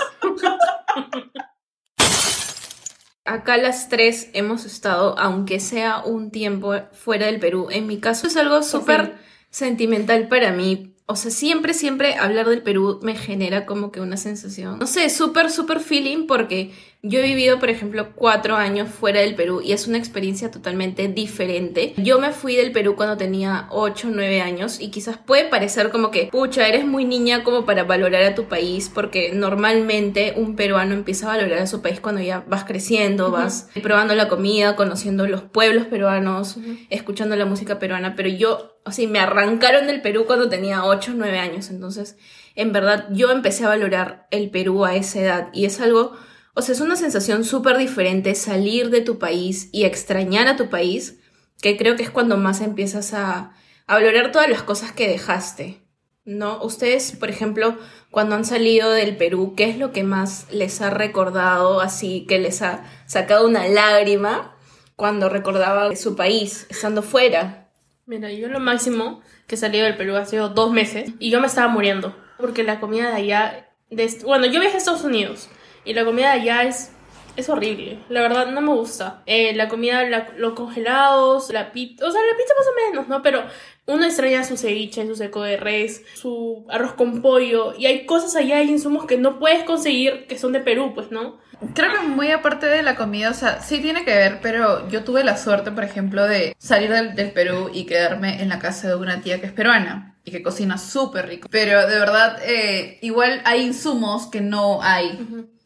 Acá 3.29 3.59
las 3.59 3.91
tres 3.91 4.31
hemos 4.33 4.65
estado, 4.65 5.15
aunque 5.19 5.61
sea 5.61 6.03
un 6.03 6.31
tiempo 6.31 6.73
fuera 6.93 7.27
del 7.27 7.39
Perú. 7.39 7.69
En 7.71 7.87
mi 7.87 7.99
caso 8.01 8.27
es 8.27 8.39
algo 8.39 8.63
súper 8.63 9.19
sentimental 9.51 10.29
para 10.29 10.51
mí. 10.51 10.95
O 11.05 11.15
sea, 11.15 11.31
siempre, 11.31 11.75
siempre 11.75 12.15
hablar 12.15 12.49
del 12.49 12.63
Perú 12.63 13.01
me 13.03 13.15
genera 13.15 13.67
como 13.67 13.93
que 13.93 14.01
una 14.01 14.17
sensación, 14.17 14.79
no 14.79 14.87
sé, 14.87 15.11
súper, 15.11 15.51
súper 15.51 15.81
feeling 15.81 16.27
porque 16.27 16.73
Yo 17.01 17.21
he 17.21 17.23
vivido, 17.23 17.61
por 17.61 17.71
ejemplo, 17.71 18.09
cuatro 18.17 18.57
años 18.57 18.89
fuera 18.89 19.21
del 19.21 19.37
Perú 19.37 19.61
y 19.63 19.71
es 19.71 19.87
una 19.87 19.99
experiencia 19.99 20.51
totalmente 20.51 21.07
diferente. 21.07 21.95
Yo 21.97 22.19
me 22.19 22.33
fui 22.33 22.57
del 22.57 22.73
Perú 22.73 22.97
cuando 22.97 23.17
tenía 23.17 23.69
8 23.71 24.09
o 24.09 24.11
9 24.11 24.41
años 24.41 24.81
y 24.81 24.91
quizás 24.91 25.17
puede 25.17 25.45
parecer 25.45 25.91
como 25.91 26.11
que, 26.11 26.29
pucha, 26.33 26.67
eres 26.67 26.85
muy 26.85 27.05
niña 27.05 27.45
como 27.45 27.65
para 27.65 27.85
valorar 27.85 28.25
a 28.25 28.35
tu 28.35 28.47
país, 28.47 28.91
porque 28.93 29.31
normalmente 29.33 30.35
un 30.37 30.57
peruano 30.57 30.93
empieza 30.93 31.27
a 31.27 31.37
valorar 31.37 31.61
a 31.61 31.67
su 31.69 31.83
país 31.83 32.01
cuando 32.01 32.21
ya 32.21 32.45
vas 32.49 32.65
creciendo, 32.65 33.31
vas 33.31 33.71
probando 33.81 34.17
la 34.17 34.29
comida, 34.29 34.75
conociendo 34.75 35.29
los 35.29 35.43
pueblos 35.43 35.87
peruanos, 35.87 36.57
escuchando 36.91 37.37
la 37.37 37.45
música 37.45 37.79
peruana, 37.79 38.17
pero 38.17 38.29
yo, 38.29 38.81
o 38.85 38.91
sea, 38.91 39.09
me 39.09 39.21
arrancaron 39.21 39.87
del 39.87 40.03
Perú 40.03 40.25
cuando 40.27 40.49
tenía 40.49 40.85
8 40.85 41.13
o 41.13 41.15
9 41.15 41.39
años, 41.39 41.71
entonces, 41.71 42.17
en 42.57 42.73
verdad, 42.73 43.07
yo 43.13 43.31
empecé 43.31 43.67
a 43.67 43.69
valorar 43.69 44.27
el 44.33 44.51
Perú 44.51 44.85
a 44.85 44.97
esa 44.97 45.21
edad 45.21 45.49
y 45.53 45.65
es 45.65 45.81
algo 45.81 46.17
o 46.59 46.63
sea, 46.63 46.75
es 46.75 46.81
una 46.81 46.97
sensación 46.97 47.45
súper 47.45 47.79
diferente 47.79 48.35
salir 48.35 48.91
de 48.91 49.01
tu 49.01 49.21
país 49.21 49.69
y 49.71 49.85
extrañar 49.85 50.49
a 50.49 50.57
tu 50.57 50.69
país, 50.69 51.21
que 51.63 51.77
creo 51.77 51.95
que 51.95 52.03
es 52.03 52.11
cuando 52.11 52.37
más 52.37 52.61
empiezas 52.61 53.15
a, 53.15 53.53
valorar 53.87 54.33
todas 54.33 54.51
las 54.51 54.65
cosas 54.65 54.91
que 54.91 55.07
dejaste, 55.07 55.81
¿no? 56.25 56.61
Ustedes, 56.65 57.13
por 57.13 57.31
ejemplo, 57.31 57.79
cuando 58.11 58.35
han 58.35 58.45
salido 58.45 58.91
del 58.91 59.17
Perú, 59.17 59.55
¿qué 59.57 59.71
es 59.71 59.79
lo 59.79 59.93
que 59.93 60.03
más 60.03 60.49
les 60.51 60.81
ha 60.81 60.91
recordado, 60.91 61.81
así 61.81 62.27
que 62.29 62.41
les 62.41 62.61
ha 62.61 62.83
sacado 63.07 63.47
una 63.47 63.69
lágrima 63.69 64.57
cuando 64.97 65.29
recordaba 65.29 65.95
su 65.95 66.17
país, 66.17 66.67
estando 66.71 67.03
fuera? 67.03 67.71
Mira, 68.05 68.33
yo 68.33 68.49
lo 68.49 68.59
máximo 68.59 69.21
que 69.47 69.57
salido 69.57 69.85
del 69.85 69.97
Perú 69.97 70.17
ha 70.17 70.25
sido 70.25 70.49
dos 70.49 70.73
meses 70.73 71.13
y 71.21 71.31
yo 71.31 71.41
me 71.41 71.47
estaba 71.47 71.69
muriendo 71.69 72.17
porque 72.37 72.65
la 72.65 72.81
comida 72.81 73.11
de 73.11 73.17
allá, 73.17 73.71
de, 73.91 74.19
bueno, 74.25 74.47
yo 74.47 74.59
viajé 74.59 74.75
a 74.75 74.79
Estados 74.79 75.05
Unidos 75.05 75.49
y 75.85 75.95
la 75.95 76.05
comida 76.05 76.35
de 76.35 76.41
allá 76.41 76.63
es, 76.65 76.93
es 77.37 77.49
horrible. 77.49 77.99
La 78.09 78.23
verdad, 78.23 78.47
no 78.47 78.61
me 78.61 78.73
gusta. 78.73 79.23
Eh, 79.27 79.55
la 79.55 79.69
comida, 79.69 80.05
los 80.37 80.53
congelados, 80.55 81.51
la 81.51 81.73
pizza. 81.73 82.07
O 82.07 82.11
sea, 82.11 82.21
la 82.21 82.37
pizza 82.37 82.55
más 82.59 82.67
o 82.67 82.91
menos, 82.91 83.09
¿no? 83.09 83.23
Pero 83.23 83.45
uno 83.89 84.05
extraña 84.05 84.45
su 84.45 84.57
ceviche, 84.57 85.07
su 85.07 85.17
seco 85.17 85.43
de 85.43 85.57
res, 85.57 86.03
su 86.15 86.67
arroz 86.69 86.93
con 86.93 87.23
pollo. 87.23 87.75
Y 87.77 87.87
hay 87.87 88.07
cosas 88.07 88.37
allá, 88.37 88.59
hay 88.59 88.71
insumos 88.71 89.07
que 89.07 89.17
no 89.17 89.39
puedes 89.39 89.65
conseguir 89.65 90.27
que 90.27 90.39
son 90.39 90.53
de 90.53 90.61
Perú, 90.61 90.93
pues, 90.95 91.11
¿no? 91.11 91.39
Creo 91.75 91.93
que 91.93 92.07
muy 92.07 92.31
aparte 92.31 92.67
de 92.67 92.83
la 92.83 92.95
comida, 92.95 93.31
o 93.31 93.35
sea, 93.35 93.61
sí 93.61 93.81
tiene 93.81 94.05
que 94.05 94.15
ver, 94.15 94.39
pero 94.41 94.89
yo 94.91 95.03
tuve 95.03 95.25
la 95.25 95.37
suerte, 95.37 95.73
por 95.73 95.83
ejemplo, 95.83 96.25
de 96.25 96.55
salir 96.59 96.91
del, 96.91 97.17
del 97.17 97.33
Perú 97.33 97.71
y 97.73 97.85
quedarme 97.85 98.43
en 98.43 98.49
la 98.49 98.61
casa 98.61 98.89
de 98.89 98.95
una 98.95 99.23
tía 99.23 99.41
que 99.41 99.47
es 99.47 99.53
peruana 99.53 100.17
y 100.25 100.31
que 100.31 100.43
cocina 100.43 100.79
súper 100.79 101.27
rico. 101.27 101.49
Pero 101.51 101.89
de 101.89 101.99
verdad, 101.99 102.39
eh, 102.45 102.99
igual 103.01 103.41
hay 103.45 103.63
insumos 103.63 104.27
que 104.27 104.41
no 104.41 104.83
hay 104.83 105.19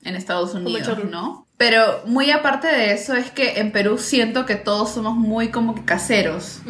en 0.04 0.14
Estados 0.14 0.54
Unidos, 0.54 1.04
¿no? 1.10 1.46
Pero 1.62 2.02
muy 2.06 2.32
aparte 2.32 2.66
de 2.66 2.92
eso 2.92 3.14
es 3.14 3.30
que 3.30 3.60
en 3.60 3.70
Perú 3.70 3.96
siento 3.96 4.46
que 4.46 4.56
todos 4.56 4.92
somos 4.92 5.14
muy 5.14 5.52
como 5.52 5.76
que 5.76 5.84
caseros. 5.84 6.60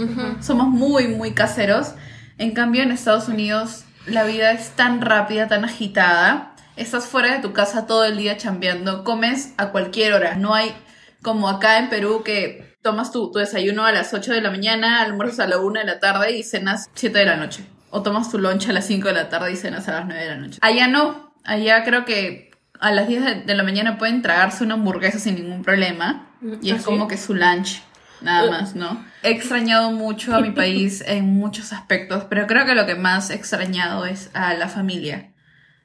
Somos 0.43 0.69
muy, 0.69 1.09
muy 1.09 1.33
caseros. 1.33 1.95
En 2.37 2.51
cambio 2.51 2.83
en 2.83 2.93
Estados 2.93 3.27
Unidos 3.27 3.87
la 4.05 4.25
vida 4.25 4.53
es 4.53 4.73
tan 4.73 5.01
rápida, 5.01 5.49
tan 5.49 5.65
agitada. 5.65 6.55
Estás 6.77 7.07
fuera 7.07 7.33
de 7.33 7.41
tu 7.41 7.55
casa 7.55 7.87
todo 7.87 8.05
el 8.05 8.19
día 8.19 8.37
chambeando, 8.37 9.03
comes 9.03 9.55
a 9.57 9.71
cualquier 9.71 10.13
hora. 10.13 10.35
No 10.35 10.53
hay 10.53 10.75
como 11.23 11.49
acá 11.49 11.79
en 11.79 11.89
Perú 11.89 12.23
que 12.23 12.77
tomas 12.83 13.13
tu, 13.13 13.31
tu 13.31 13.39
desayuno 13.39 13.87
a 13.87 13.93
las 13.93 14.13
8 14.13 14.31
de 14.31 14.43
la 14.43 14.51
mañana, 14.51 15.01
almuerzas 15.01 15.47
a 15.47 15.49
la 15.49 15.57
1 15.57 15.81
de 15.81 15.87
la 15.87 16.01
tarde 16.01 16.33
y 16.33 16.43
cenas 16.43 16.91
7 16.97 17.19
de 17.19 17.25
la 17.25 17.37
noche. 17.37 17.65
O 17.89 18.03
tomas 18.03 18.31
tu 18.31 18.37
lunch 18.37 18.69
a 18.69 18.75
las 18.75 18.89
5 18.89 19.09
de 19.09 19.15
la 19.15 19.31
tarde 19.31 19.53
y 19.53 19.57
cenas 19.57 19.89
a 19.89 19.93
las 19.93 20.05
9 20.05 20.23
de 20.23 20.29
la 20.29 20.37
noche. 20.37 20.59
Allá 20.61 20.87
no. 20.87 21.33
Allá 21.45 21.83
creo 21.83 22.05
que 22.05 22.52
a 22.83 22.91
las 22.91 23.07
10 23.07 23.47
de 23.47 23.55
la 23.55 23.63
mañana 23.63 23.97
pueden 23.97 24.23
tragarse 24.23 24.65
una 24.65 24.75
hamburguesa 24.75 25.21
sin 25.21 25.37
ningún 25.37 25.63
problema. 25.63 26.27
Y 26.61 26.73
es 26.73 26.83
¿Ah, 26.83 26.85
como 26.85 27.07
que 27.07 27.17
su 27.17 27.33
lunch, 27.33 27.81
nada 28.21 28.51
más, 28.51 28.75
¿no? 28.75 29.05
He 29.23 29.31
extrañado 29.31 29.93
mucho 29.93 30.35
a 30.35 30.41
mi 30.41 30.51
país 30.63 31.03
en 31.07 31.27
muchos 31.27 31.73
aspectos, 31.73 32.25
pero 32.29 32.49
creo 32.49 32.67
que 32.67 32.75
lo 32.75 32.85
que 32.85 32.97
más 32.97 33.31
he 33.31 33.35
extrañado 33.35 34.05
es 34.05 34.31
a 34.35 34.55
la 34.55 34.69
familia. 34.69 35.31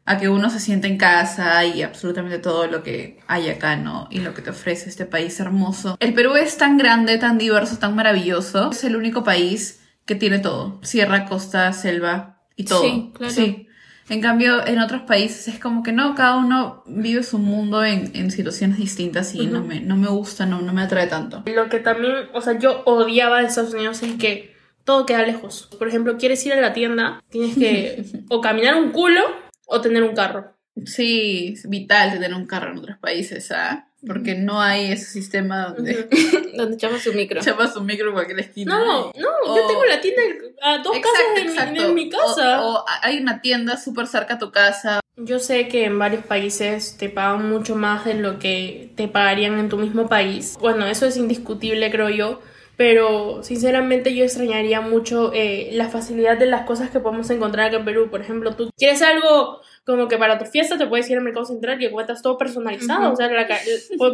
A 0.05 0.17
que 0.17 0.27
uno 0.27 0.49
se 0.49 0.59
siente 0.59 0.87
en 0.87 0.97
casa 0.97 1.63
y 1.65 1.83
absolutamente 1.83 2.39
todo 2.39 2.65
lo 2.65 2.81
que 2.81 3.19
hay 3.27 3.49
acá, 3.49 3.75
¿no? 3.75 4.07
Y 4.09 4.21
lo 4.21 4.33
que 4.33 4.41
te 4.41 4.49
ofrece 4.49 4.89
este 4.89 5.05
país 5.05 5.39
hermoso. 5.39 5.97
El 5.99 6.15
Perú 6.15 6.35
es 6.35 6.57
tan 6.57 6.77
grande, 6.77 7.19
tan 7.19 7.37
diverso, 7.37 7.77
tan 7.77 7.93
maravilloso. 7.93 8.71
Es 8.71 8.83
el 8.85 8.95
único 8.95 9.23
país 9.23 9.81
que 10.05 10.15
tiene 10.15 10.39
todo. 10.39 10.79
Sierra, 10.81 11.25
costa, 11.25 11.71
selva 11.73 12.41
y 12.55 12.63
todo. 12.63 12.81
Sí, 12.81 13.11
claro. 13.13 13.33
Sí. 13.33 13.66
En 14.09 14.21
cambio, 14.21 14.65
en 14.65 14.79
otros 14.79 15.01
países 15.01 15.47
es 15.49 15.59
como 15.59 15.83
que 15.83 15.91
no, 15.91 16.15
cada 16.15 16.37
uno 16.37 16.83
vive 16.85 17.23
su 17.23 17.39
mundo 17.39 17.83
en, 17.83 18.11
en 18.15 18.31
situaciones 18.31 18.77
distintas 18.77 19.35
y 19.35 19.47
no, 19.47 19.63
me, 19.63 19.81
no 19.81 19.97
me 19.97 20.07
gusta, 20.07 20.45
no, 20.45 20.61
no 20.61 20.71
me 20.73 20.83
atrae 20.83 21.07
tanto. 21.07 21.43
Lo 21.45 21.67
que 21.67 21.79
también, 21.79 22.13
o 22.33 22.41
sea, 22.41 22.57
yo 22.57 22.83
odiaba 22.85 23.41
de 23.41 23.47
Estados 23.47 23.73
Unidos 23.73 24.01
es 24.03 24.15
que 24.15 24.55
todo 24.85 25.05
queda 25.05 25.23
lejos. 25.23 25.69
Por 25.77 25.89
ejemplo, 25.89 26.17
quieres 26.17 26.45
ir 26.45 26.53
a 26.53 26.61
la 26.61 26.71
tienda, 26.73 27.21
tienes 27.29 27.57
que 27.57 28.05
o 28.29 28.39
caminar 28.39 28.75
un 28.75 28.91
culo 28.91 29.21
o 29.65 29.81
tener 29.81 30.03
un 30.03 30.15
carro. 30.15 30.53
Sí, 30.85 31.53
es 31.53 31.69
vital 31.69 32.13
tener 32.13 32.33
un 32.33 32.45
carro 32.45 32.71
en 32.71 32.77
otros 32.77 32.97
países, 32.99 33.51
¿ah? 33.51 33.86
Porque 34.05 34.35
no 34.35 34.61
hay 34.61 34.91
ese 34.91 35.05
sistema 35.05 35.69
donde 35.69 36.07
Donde 36.55 36.75
echamos 36.75 37.01
su 37.01 37.13
micro. 37.13 37.41
chapas 37.41 37.75
un 37.75 37.85
micro 37.87 38.07
en 38.09 38.13
cualquier 38.13 38.39
esquina. 38.39 38.77
No, 38.77 39.11
no, 39.17 39.27
o- 39.45 39.55
yo 39.57 39.67
tengo 39.67 39.85
la 39.85 39.99
tienda 40.01 40.21
a 40.61 40.77
dos 40.79 40.95
casas 40.99 41.65
de, 41.65 41.71
mi- 41.71 41.79
de 41.79 41.87
mi 41.93 42.09
casa. 42.09 42.63
O, 42.63 42.75
o 42.75 42.85
hay 43.01 43.17
una 43.19 43.41
tienda 43.41 43.75
súper 43.77 44.07
cerca 44.07 44.35
a 44.35 44.39
tu 44.39 44.51
casa. 44.51 44.99
Yo 45.15 45.39
sé 45.39 45.67
que 45.67 45.85
en 45.85 45.97
varios 45.97 46.23
países 46.25 46.95
te 46.97 47.09
pagan 47.09 47.49
mucho 47.49 47.75
más 47.75 48.05
de 48.05 48.13
lo 48.13 48.37
que 48.37 48.91
te 48.95 49.07
pagarían 49.07 49.57
en 49.57 49.67
tu 49.69 49.77
mismo 49.77 50.07
país. 50.07 50.55
Bueno, 50.59 50.85
eso 50.85 51.07
es 51.07 51.17
indiscutible, 51.17 51.89
creo 51.89 52.09
yo. 52.09 52.39
Pero 52.77 53.41
sinceramente 53.41 54.13
yo 54.13 54.23
extrañaría 54.23 54.81
mucho 54.81 55.31
eh, 55.33 55.69
la 55.73 55.89
facilidad 55.89 56.37
de 56.37 56.45
las 56.45 56.61
cosas 56.67 56.91
que 56.91 56.99
podemos 56.99 57.27
encontrar 57.31 57.67
acá 57.69 57.77
en 57.77 57.85
Perú. 57.85 58.09
Por 58.11 58.21
ejemplo, 58.21 58.55
tú 58.55 58.69
quieres 58.77 59.01
algo 59.01 59.61
como 59.87 60.07
que 60.07 60.17
para 60.17 60.37
tu 60.37 60.45
fiesta 60.45 60.77
te 60.77 60.85
puedes 60.85 61.09
ir 61.09 61.17
al 61.17 61.23
mercado 61.23 61.45
central 61.45 61.81
y 61.81 61.85
encuentras 61.85 62.21
todo 62.21 62.37
personalizado. 62.37 63.05
Ujú. 63.05 63.13
O 63.13 63.15
sea, 63.15 63.27
la 63.29 63.47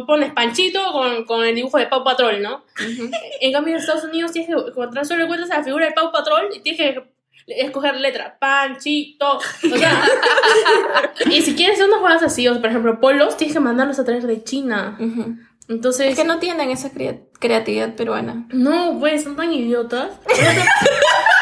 pones 0.06 0.32
panchito 0.32 0.80
con, 0.92 1.24
con 1.24 1.44
el 1.44 1.54
dibujo 1.54 1.76
de 1.78 1.86
Pau 1.88 2.02
Patrol, 2.04 2.40
¿no? 2.40 2.64
Ujú. 2.80 3.10
En 3.40 3.52
cambio, 3.52 3.74
en 3.74 3.80
Estados 3.80 4.04
Unidos 4.04 4.32
tienes 4.32 4.48
que 4.54 4.70
encontrar 4.70 5.04
solo 5.04 5.24
encuentras 5.24 5.50
la 5.50 5.62
figura 5.64 5.86
de 5.86 5.92
Pau 5.92 6.10
Patrol 6.12 6.48
y 6.54 6.60
tienes 6.60 6.80
que 6.80 7.02
escoger 7.48 7.96
letra. 8.00 8.38
Panchito. 8.38 9.36
O 9.38 9.76
sea, 9.76 10.02
y 11.30 11.42
si 11.42 11.54
quieres 11.56 11.74
hacer 11.74 11.88
unas 11.88 11.98
jugadas 11.98 12.22
así, 12.22 12.46
o 12.48 12.58
por 12.60 12.70
ejemplo, 12.70 13.00
polos, 13.00 13.36
tienes 13.36 13.54
que 13.54 13.60
mandarlos 13.60 13.98
a 13.98 14.04
traer 14.04 14.22
de 14.22 14.42
China. 14.44 14.96
Ujú. 15.00 15.36
Entonces, 15.68 16.10
Es 16.12 16.16
que 16.16 16.24
no 16.24 16.38
tienen 16.38 16.70
esa 16.70 16.90
crea- 16.92 17.18
creatividad 17.40 17.94
peruana. 17.96 18.46
no, 18.52 18.96
pues, 19.00 19.24
son 19.24 19.34
tan 19.34 19.52
idiotas. 19.52 20.10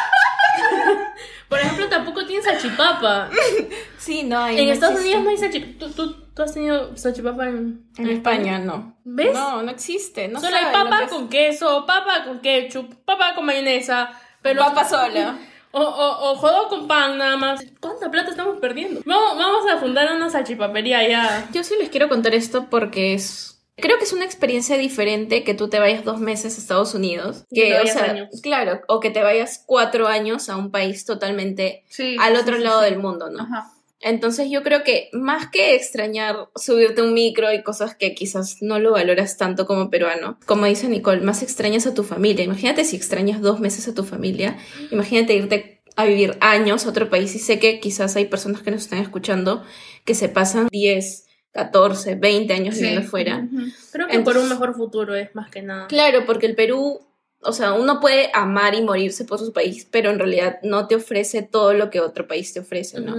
Por 1.53 1.61
ejemplo, 1.61 1.89
tampoco 1.89 2.25
tienes 2.25 2.45
salchipapa. 2.47 3.29
Sí, 3.99 4.23
no 4.25 4.39
hay. 4.39 4.59
En 4.59 4.67
no 4.67 4.73
Estados 4.73 4.97
existe. 4.97 5.17
Unidos 5.19 5.25
no 5.25 5.31
hay 5.31 5.37
salchipapa. 5.37 5.79
¿Tú, 5.79 5.91
tú, 5.93 6.17
tú 6.35 6.43
has 6.43 6.55
tenido 6.55 6.97
salchipapa 6.97 7.47
en, 7.47 7.85
En 7.99 8.09
España 8.09 8.59
no. 8.59 8.97
¿Ves? 9.05 9.35
No, 9.35 9.63
no 9.63 9.71
existe. 9.71 10.29
No 10.29 10.41
Solo 10.41 10.57
hay 10.57 10.73
papa 10.73 11.07
con 11.09 11.29
queso, 11.29 11.85
papa 11.87 12.25
con 12.25 12.41
ketchup, 12.41 12.95
papa 13.05 13.35
con 13.35 13.45
mayonesa. 13.45 14.11
Pero 14.41 14.63
Papa 14.63 14.85
sola. 14.89 15.39
O, 15.75 15.81
o, 15.81 16.33
o 16.33 16.35
jodo 16.37 16.69
con 16.69 16.87
pan 16.87 17.17
nada 17.17 17.39
más. 17.39 17.65
¿Cuánta 17.81 18.11
plata 18.11 18.31
estamos 18.31 18.59
perdiendo? 18.59 19.01
Vamos, 19.07 19.39
vamos 19.39 19.71
a 19.73 19.79
fundar 19.79 20.15
una 20.15 20.29
salchipapería 20.29 21.09
ya. 21.09 21.49
Yo 21.51 21.65
sí 21.65 21.77
les 21.81 21.89
quiero 21.89 22.11
contar 22.11 22.35
esto 22.35 22.67
porque 22.69 23.15
es. 23.15 23.52
Creo 23.77 23.99
que 23.99 24.05
es 24.05 24.13
una 24.13 24.25
experiencia 24.25 24.77
diferente 24.77 25.45
que 25.45 25.55
tú 25.55 25.69
te 25.69 25.79
vayas 25.79 26.05
dos 26.05 26.21
meses 26.21 26.57
a 26.57 26.61
Estados 26.61 26.95
Unidos. 26.95 27.45
Que, 27.51 27.75
o 27.81 27.87
sea, 27.87 28.11
años. 28.11 28.41
claro, 28.43 28.81
o 28.87 29.01
que 29.01 29.11
te 29.11 29.23
vayas 29.23 29.63
cuatro 29.67 30.09
años 30.09 30.49
a 30.51 30.57
un 30.57 30.71
país 30.71 31.05
totalmente 31.05 31.85
Sí. 31.89 32.17
al 32.21 32.37
otro 32.37 32.57
sí, 32.57 32.63
lado 32.63 32.81
sí. 32.83 32.91
del 32.91 32.99
mundo, 32.99 33.31
¿no? 33.31 33.43
Ajá. 33.45 33.73
Entonces 34.05 34.49
yo 34.51 34.65
creo 34.65 34.83
que 34.83 35.09
más 35.13 35.49
que 35.49 35.77
extrañar 35.77 36.49
subirte 36.57 37.03
un 37.03 37.15
micro 37.15 37.53
y 37.53 37.63
cosas 37.63 37.95
que 37.95 38.15
quizás 38.15 38.57
no 38.61 38.81
lo 38.81 38.91
valoras 38.93 39.37
tanto 39.37 39.65
como 39.65 39.91
peruano, 39.91 40.39
como 40.45 40.67
dice 40.67 40.89
Nicole, 40.89 41.21
más 41.21 41.43
extrañas 41.43 41.87
a 41.87 41.95
tu 41.95 42.03
familia. 42.03 42.45
Imagínate 42.45 42.85
si 42.85 42.97
extrañas 42.97 43.41
dos 43.41 43.61
meses 43.61 43.87
a 43.87 43.95
tu 43.95 44.03
familia, 44.03 44.57
imagínate 44.91 45.35
irte 45.35 45.83
a 45.95 46.05
vivir 46.05 46.37
años 46.41 46.85
a 46.85 46.89
otro 46.89 47.11
país 47.11 47.35
y 47.37 47.39
sé 47.39 47.61
que 47.61 47.79
quizás 47.79 48.17
hay 48.17 48.25
personas 48.25 48.63
que 48.63 48.73
nos 48.73 48.83
están 48.83 48.99
escuchando 48.99 49.63
que 50.05 50.15
se 50.17 50.29
pasan 50.29 50.67
10, 50.73 51.27
14, 51.53 52.15
20 52.17 52.53
años 52.55 52.75
Sí. 52.75 52.83
viviendo 52.83 53.07
fuera. 53.09 53.39
Ujú. 53.39 53.67
Creo 53.93 54.09
que 54.09 54.19
por 54.21 54.37
un 54.39 54.49
mejor 54.49 54.75
futuro 54.75 55.15
es 55.15 55.35
más 55.35 55.51
que 55.51 55.63
nada. 55.63 55.87
Claro, 55.87 56.25
porque 56.27 56.47
el 56.47 56.55
Perú, 56.55 57.01
o 57.43 57.53
sea, 57.53 57.75
uno 57.75 58.01
puede 58.01 58.31
amar 58.35 58.75
y 58.75 58.83
morirse 58.83 59.25
por 59.25 59.39
su 59.39 59.53
país, 59.53 59.87
pero 59.91 60.11
en 60.11 60.19
realidad 60.19 60.59
no 60.63 60.87
te 60.89 60.95
ofrece 60.97 61.43
todo 61.43 61.75
lo 61.75 61.91
que 61.91 62.01
otro 62.01 62.27
país 62.27 62.53
te 62.53 62.61
ofrece, 62.61 63.01
¿no? 63.01 63.17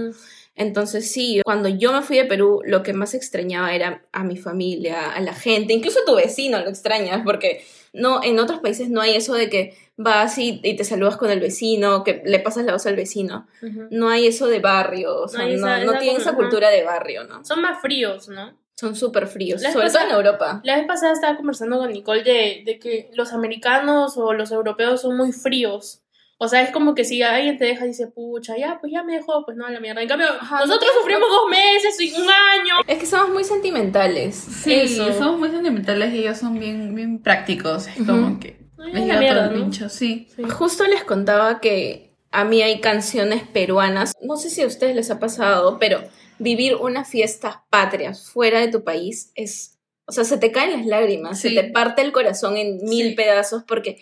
Entonces 0.56 1.10
sí, 1.10 1.40
cuando 1.44 1.68
yo 1.68 1.92
me 1.92 2.02
fui 2.02 2.16
de 2.16 2.24
Perú, 2.26 2.60
lo 2.64 2.82
que 2.84 2.92
más 2.92 3.14
extrañaba 3.14 3.74
era 3.74 4.04
a 4.12 4.22
mi 4.22 4.36
familia, 4.36 5.10
a 5.10 5.20
la 5.20 5.34
gente, 5.34 5.72
incluso 5.72 5.98
a 6.00 6.04
tu 6.04 6.14
vecino 6.14 6.60
lo 6.60 6.68
extrañas, 6.68 7.22
porque 7.24 7.64
no, 7.94 8.22
en 8.22 8.38
otros 8.38 8.60
países 8.60 8.90
no 8.90 9.00
hay 9.00 9.14
eso 9.16 9.34
de 9.34 9.48
que 9.48 9.76
vas 9.96 10.36
y, 10.38 10.60
y 10.62 10.76
te 10.76 10.84
saludas 10.84 11.16
con 11.16 11.30
el 11.30 11.40
vecino, 11.40 12.04
que 12.04 12.22
le 12.26 12.40
pasas 12.40 12.64
la 12.64 12.72
voz 12.72 12.84
al 12.86 12.96
vecino. 12.96 13.46
No 13.90 14.08
hay 14.08 14.26
eso 14.26 14.46
de 14.48 14.60
barrio, 14.60 15.22
o 15.22 15.28
sea, 15.28 15.40
No 15.40 15.46
no, 15.48 15.54
esa- 15.54 15.84
no 15.84 15.90
esa 15.92 16.00
tienen 16.00 16.20
esa 16.20 16.34
cultura 16.34 16.70
de 16.70 16.82
barrio, 16.84 17.24
¿no? 17.24 17.44
Son 17.44 17.62
más 17.62 17.80
fríos, 17.80 18.28
¿no? 18.28 18.58
Son 18.76 18.96
súper 18.96 19.28
fríos, 19.28 19.62
La 19.62 19.72
sobre 19.72 19.88
todo 19.88 20.02
en 20.04 20.10
Europa. 20.10 20.60
La 20.64 20.76
vez 20.76 20.86
pasada 20.86 21.12
estaba 21.12 21.36
conversando 21.36 21.78
con 21.78 21.92
Nicole 21.92 22.24
de, 22.24 22.62
de 22.66 22.78
que 22.80 23.08
los 23.14 23.32
americanos 23.32 24.16
o 24.16 24.32
los 24.32 24.50
europeos 24.50 25.00
son 25.02 25.16
muy 25.16 25.30
fríos. 25.32 26.00
O 26.38 26.48
sea, 26.48 26.62
es 26.62 26.70
como 26.70 26.94
que 26.94 27.04
si 27.04 27.22
alguien 27.22 27.58
te 27.58 27.64
deja 27.64 27.84
y 27.84 27.88
dice, 27.88 28.08
pucha, 28.08 28.56
ya, 28.58 28.78
pues 28.80 28.92
ya 28.92 29.02
me 29.04 29.14
dejó, 29.14 29.44
pues 29.44 29.56
no, 29.56 29.66
a 29.66 29.70
la 29.70 29.78
mierda. 29.80 30.02
En 30.02 30.08
cambio, 30.08 30.26
Ajá, 30.40 30.60
nosotros 30.60 30.90
no- 30.94 31.00
sufrimos 31.00 31.28
dos 31.30 31.48
meses 31.48 32.00
y 32.00 32.12
un 32.20 32.28
año. 32.28 32.74
Es 32.86 32.98
que 32.98 33.06
somos 33.06 33.30
muy 33.30 33.44
sentimentales. 33.44 34.34
Sí, 34.34 34.72
Eso. 34.74 35.12
somos 35.12 35.38
muy 35.38 35.50
sentimentales 35.50 36.12
y 36.12 36.18
ellos 36.18 36.38
son 36.38 36.58
bien, 36.58 36.94
bien 36.94 37.18
prácticos. 37.22 37.86
Es 37.86 37.96
Ujú. 38.00 38.06
como 38.06 38.40
que 38.40 38.56
Ay, 38.78 38.92
les 38.94 39.06
la 39.06 39.18
mierda, 39.18 39.44
todo 39.44 39.54
el 39.54 39.58
¿no? 39.60 39.64
pincho, 39.64 39.88
sí. 39.88 40.28
Sí. 40.34 40.42
Justo 40.42 40.84
les 40.86 41.04
contaba 41.04 41.60
que 41.60 42.10
a 42.32 42.44
mí 42.44 42.62
hay 42.62 42.80
canciones 42.80 43.42
peruanas. 43.46 44.12
No 44.20 44.36
sé 44.36 44.50
si 44.50 44.62
a 44.62 44.66
ustedes 44.66 44.96
les 44.96 45.10
ha 45.10 45.20
pasado, 45.20 45.78
pero 45.78 46.02
vivir 46.40 46.74
unas 46.74 47.08
fiestas 47.08 47.58
patrias 47.70 48.28
fuera 48.30 48.58
de 48.60 48.68
tu 48.68 48.82
país 48.82 49.30
es. 49.36 49.78
O 50.06 50.12
sea, 50.12 50.24
se 50.24 50.36
te 50.36 50.50
caen 50.52 50.72
las 50.72 50.84
lágrimas, 50.86 51.40
Sí. 51.40 51.48
se 51.54 51.62
te 51.62 51.70
parte 51.70 52.02
el 52.02 52.10
corazón 52.12 52.56
en 52.56 52.78
mil 52.84 53.10
Sí. 53.10 53.14
pedazos 53.14 53.62
porque 53.66 53.98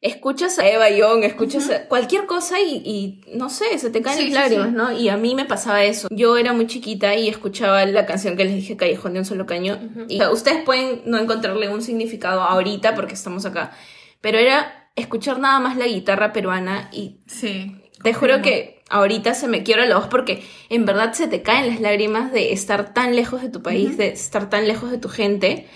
escuchas 0.00 0.58
a 0.58 0.68
Eva 0.68 0.88
Young, 0.90 1.24
escuchas 1.24 1.68
a 1.70 1.88
cualquier 1.88 2.26
cosa 2.26 2.60
y, 2.60 2.82
y 2.84 3.20
no 3.36 3.50
sé, 3.50 3.78
se 3.78 3.90
te 3.90 4.00
caen 4.00 4.18
Sí, 4.18 4.24
las 4.30 4.44
lágrimas, 4.50 4.68
sí. 4.68 4.74
¿no? 4.76 4.92
Y 4.92 5.08
a 5.08 5.16
mí 5.16 5.34
me 5.34 5.44
pasaba 5.44 5.82
eso. 5.84 6.08
Yo 6.10 6.36
era 6.36 6.52
muy 6.52 6.66
chiquita 6.68 7.14
y 7.16 7.28
escuchaba 7.28 7.84
la 7.86 8.06
canción 8.06 8.36
que 8.36 8.44
les 8.44 8.54
dije, 8.54 8.76
Callejón 8.76 9.14
de 9.14 9.18
un 9.20 9.24
solo 9.24 9.46
caño. 9.46 9.74
Ujú. 9.74 10.04
Y 10.08 10.16
o 10.16 10.18
sea, 10.18 10.30
ustedes 10.30 10.62
pueden 10.64 11.02
no 11.06 11.18
encontrarle 11.18 11.68
un 11.68 11.82
significado 11.82 12.42
ahorita 12.42 12.94
porque 12.94 13.14
estamos 13.14 13.44
acá, 13.44 13.72
pero 14.20 14.38
era 14.38 14.90
escuchar 14.94 15.38
nada 15.40 15.58
más 15.60 15.76
la 15.76 15.86
guitarra 15.86 16.32
peruana 16.32 16.90
y 16.92 17.20
Sí. 17.26 17.72
te 18.02 18.14
juro 18.14 18.40
que 18.42 18.82
ahorita 18.90 19.34
se 19.34 19.48
me 19.48 19.62
quiebra 19.64 19.84
la 19.86 19.96
voz 19.96 20.06
porque 20.08 20.42
en 20.70 20.84
verdad 20.86 21.12
se 21.12 21.26
te 21.28 21.42
caen 21.42 21.68
las 21.68 21.80
lágrimas 21.80 22.32
de 22.32 22.52
estar 22.52 22.94
tan 22.94 23.14
lejos 23.16 23.42
de 23.42 23.48
tu 23.50 23.62
país, 23.62 23.96
de 23.96 24.08
estar 24.08 24.48
tan 24.48 24.66
lejos 24.68 24.90
de 24.90 24.98
tu 24.98 25.08
gente. 25.08 25.66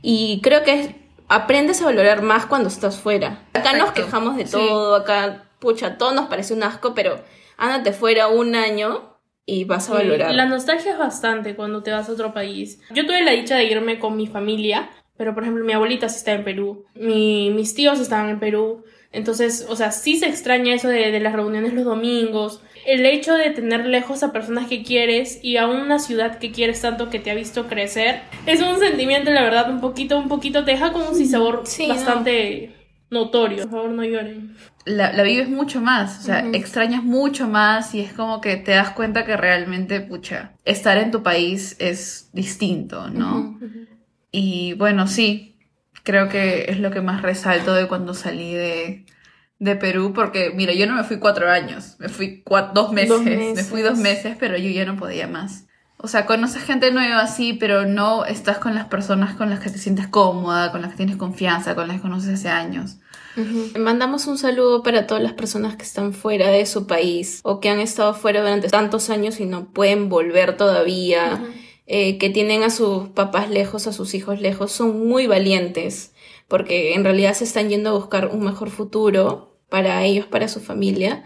Y 0.00 0.40
creo 0.42 0.62
que 0.64 0.80
es- 0.80 0.90
aprendes 1.28 1.80
a 1.82 1.86
valorar 1.86 2.22
más 2.22 2.46
cuando 2.46 2.68
estás 2.68 2.98
fuera. 3.00 3.42
Acá 3.52 3.76
nos 3.76 3.92
quejamos 3.92 4.36
de 4.36 4.46
Sí. 4.46 4.52
todo, 4.52 4.96
acá, 4.96 5.44
pucha, 5.58 5.96
todo 5.98 6.12
nos 6.12 6.26
parece 6.26 6.54
un 6.54 6.62
asco, 6.62 6.94
pero 6.94 7.22
ándate 7.56 7.92
fuera 7.92 8.28
un 8.28 8.54
año 8.54 9.14
y 9.46 9.64
vas 9.64 9.88
a 9.90 9.94
valorar. 9.94 10.34
La 10.34 10.46
nostalgia 10.46 10.92
es 10.92 10.98
bastante 10.98 11.54
cuando 11.56 11.82
te 11.82 11.90
vas 11.92 12.08
a 12.08 12.12
otro 12.12 12.32
país. 12.32 12.80
Yo 12.90 13.06
tuve 13.06 13.22
la 13.22 13.32
dicha 13.32 13.56
de 13.56 13.64
irme 13.64 13.98
con 13.98 14.16
mi 14.16 14.26
familia, 14.26 14.90
pero 15.16 15.34
por 15.34 15.42
ejemplo 15.44 15.64
mi 15.64 15.72
abuelita 15.72 16.08
sí 16.08 16.16
está 16.18 16.32
en 16.32 16.44
Perú, 16.44 16.84
mi- 16.94 17.50
mis 17.50 17.74
tíos 17.74 18.00
estaban 18.00 18.28
en 18.30 18.40
Perú, 18.40 18.84
entonces, 19.12 19.66
o 19.68 19.76
sea, 19.76 19.92
sí 19.92 20.18
se 20.18 20.26
extraña 20.26 20.74
eso 20.74 20.88
de, 20.88 21.12
de 21.12 21.20
las 21.20 21.34
reuniones 21.34 21.72
los 21.72 21.84
domingos, 21.84 22.60
el 22.86 23.06
hecho 23.06 23.34
de 23.34 23.50
tener 23.50 23.86
lejos 23.86 24.22
a 24.22 24.32
personas 24.32 24.68
que 24.68 24.82
quieres 24.82 25.40
y 25.42 25.56
a 25.56 25.66
una 25.66 25.98
ciudad 25.98 26.38
que 26.38 26.52
quieres 26.52 26.80
tanto 26.80 27.10
que 27.10 27.18
te 27.18 27.30
ha 27.30 27.34
visto 27.34 27.66
crecer, 27.66 28.22
es 28.46 28.62
un 28.62 28.78
sentimiento, 28.78 29.30
la 29.30 29.42
verdad, 29.42 29.70
un 29.70 29.80
poquito, 29.80 30.18
un 30.18 30.28
poquito, 30.28 30.64
te 30.64 30.72
deja 30.72 30.92
con 30.92 31.02
un 31.02 31.26
sabor 31.26 31.62
Sí, 31.64 31.88
bastante 31.88 32.74
notorio. 33.10 33.62
Por 33.64 33.70
favor, 33.70 33.90
no 33.90 34.04
lloren. 34.04 34.56
La, 34.84 35.12
la 35.12 35.22
vives 35.22 35.48
mucho 35.48 35.80
más, 35.80 36.18
o 36.18 36.22
sea, 36.22 36.46
extrañas 36.52 37.02
mucho 37.02 37.48
más 37.48 37.94
y 37.94 38.00
es 38.00 38.12
como 38.12 38.42
que 38.42 38.56
te 38.56 38.72
das 38.72 38.90
cuenta 38.90 39.24
que 39.24 39.36
realmente, 39.36 40.00
pucha, 40.00 40.52
estar 40.64 40.98
en 40.98 41.10
tu 41.10 41.22
país 41.22 41.76
es 41.78 42.28
distinto, 42.34 43.08
¿no? 43.08 43.58
Y 44.30 44.74
bueno, 44.74 45.06
sí, 45.06 45.56
creo 46.02 46.28
que 46.28 46.66
es 46.68 46.80
lo 46.80 46.90
que 46.90 47.00
más 47.00 47.22
resalto 47.22 47.72
de 47.74 47.88
cuando 47.88 48.12
salí 48.12 48.52
de, 48.52 49.06
de 49.58 49.76
Perú, 49.76 50.12
porque 50.14 50.52
mira, 50.54 50.72
yo 50.74 50.86
no 50.86 50.94
me 50.94 51.04
fui 51.04 51.18
cuatro 51.18 51.50
años, 51.50 51.96
me 51.98 52.08
fui 52.08 52.42
dos, 52.74 52.92
meses, 52.92 53.08
Dos 53.08 53.22
me 53.24 53.64
fui 53.64 53.82
dos 53.82 53.98
meses. 53.98 54.36
pero 54.38 54.56
yo 54.56 54.70
ya 54.70 54.84
no 54.84 54.96
podía 54.96 55.26
más. 55.26 55.64
O 55.96 56.08
sea, 56.08 56.26
conoces 56.26 56.62
gente 56.62 56.90
nueva, 56.90 57.26
sí, 57.26 57.54
pero 57.54 57.86
no 57.86 58.26
estás 58.26 58.58
con 58.58 58.74
las 58.74 58.86
personas 58.86 59.36
con 59.36 59.48
las 59.48 59.60
que 59.60 59.70
te 59.70 59.78
sientes 59.78 60.06
cómoda, 60.06 60.70
con 60.70 60.82
las 60.82 60.90
que 60.90 60.98
tienes 60.98 61.16
confianza, 61.16 61.74
con 61.74 61.88
las 61.88 61.96
que 61.96 62.02
conoces 62.02 62.34
hace 62.34 62.50
años. 62.50 62.98
Mandamos 63.78 64.26
un 64.26 64.36
saludo 64.38 64.82
para 64.82 65.06
todas 65.06 65.22
las 65.22 65.32
personas 65.32 65.76
que 65.76 65.82
están 65.82 66.12
fuera 66.12 66.48
de 66.48 66.66
su 66.66 66.86
país 66.86 67.40
o 67.42 67.58
que 67.58 67.68
han 67.68 67.80
estado 67.80 68.14
fuera 68.14 68.42
durante 68.42 68.68
tantos 68.68 69.10
años 69.10 69.40
y 69.40 69.46
no 69.46 69.72
pueden 69.72 70.08
volver 70.08 70.56
todavía, 70.56 71.42
eh, 71.86 72.18
que 72.18 72.30
tienen 72.30 72.62
a 72.62 72.70
sus 72.70 73.08
papás 73.08 73.50
lejos, 73.50 73.86
a 73.86 73.92
sus 73.92 74.14
hijos 74.14 74.40
lejos, 74.40 74.72
son 74.72 75.08
muy 75.08 75.26
valientes 75.26 76.12
porque 76.48 76.94
en 76.94 77.04
realidad 77.04 77.34
se 77.34 77.44
están 77.44 77.68
yendo 77.68 77.90
a 77.90 77.94
buscar 77.94 78.28
un 78.28 78.44
mejor 78.44 78.70
futuro 78.70 79.56
para 79.68 80.04
ellos, 80.04 80.26
para 80.26 80.48
su 80.48 80.60
familia. 80.60 81.24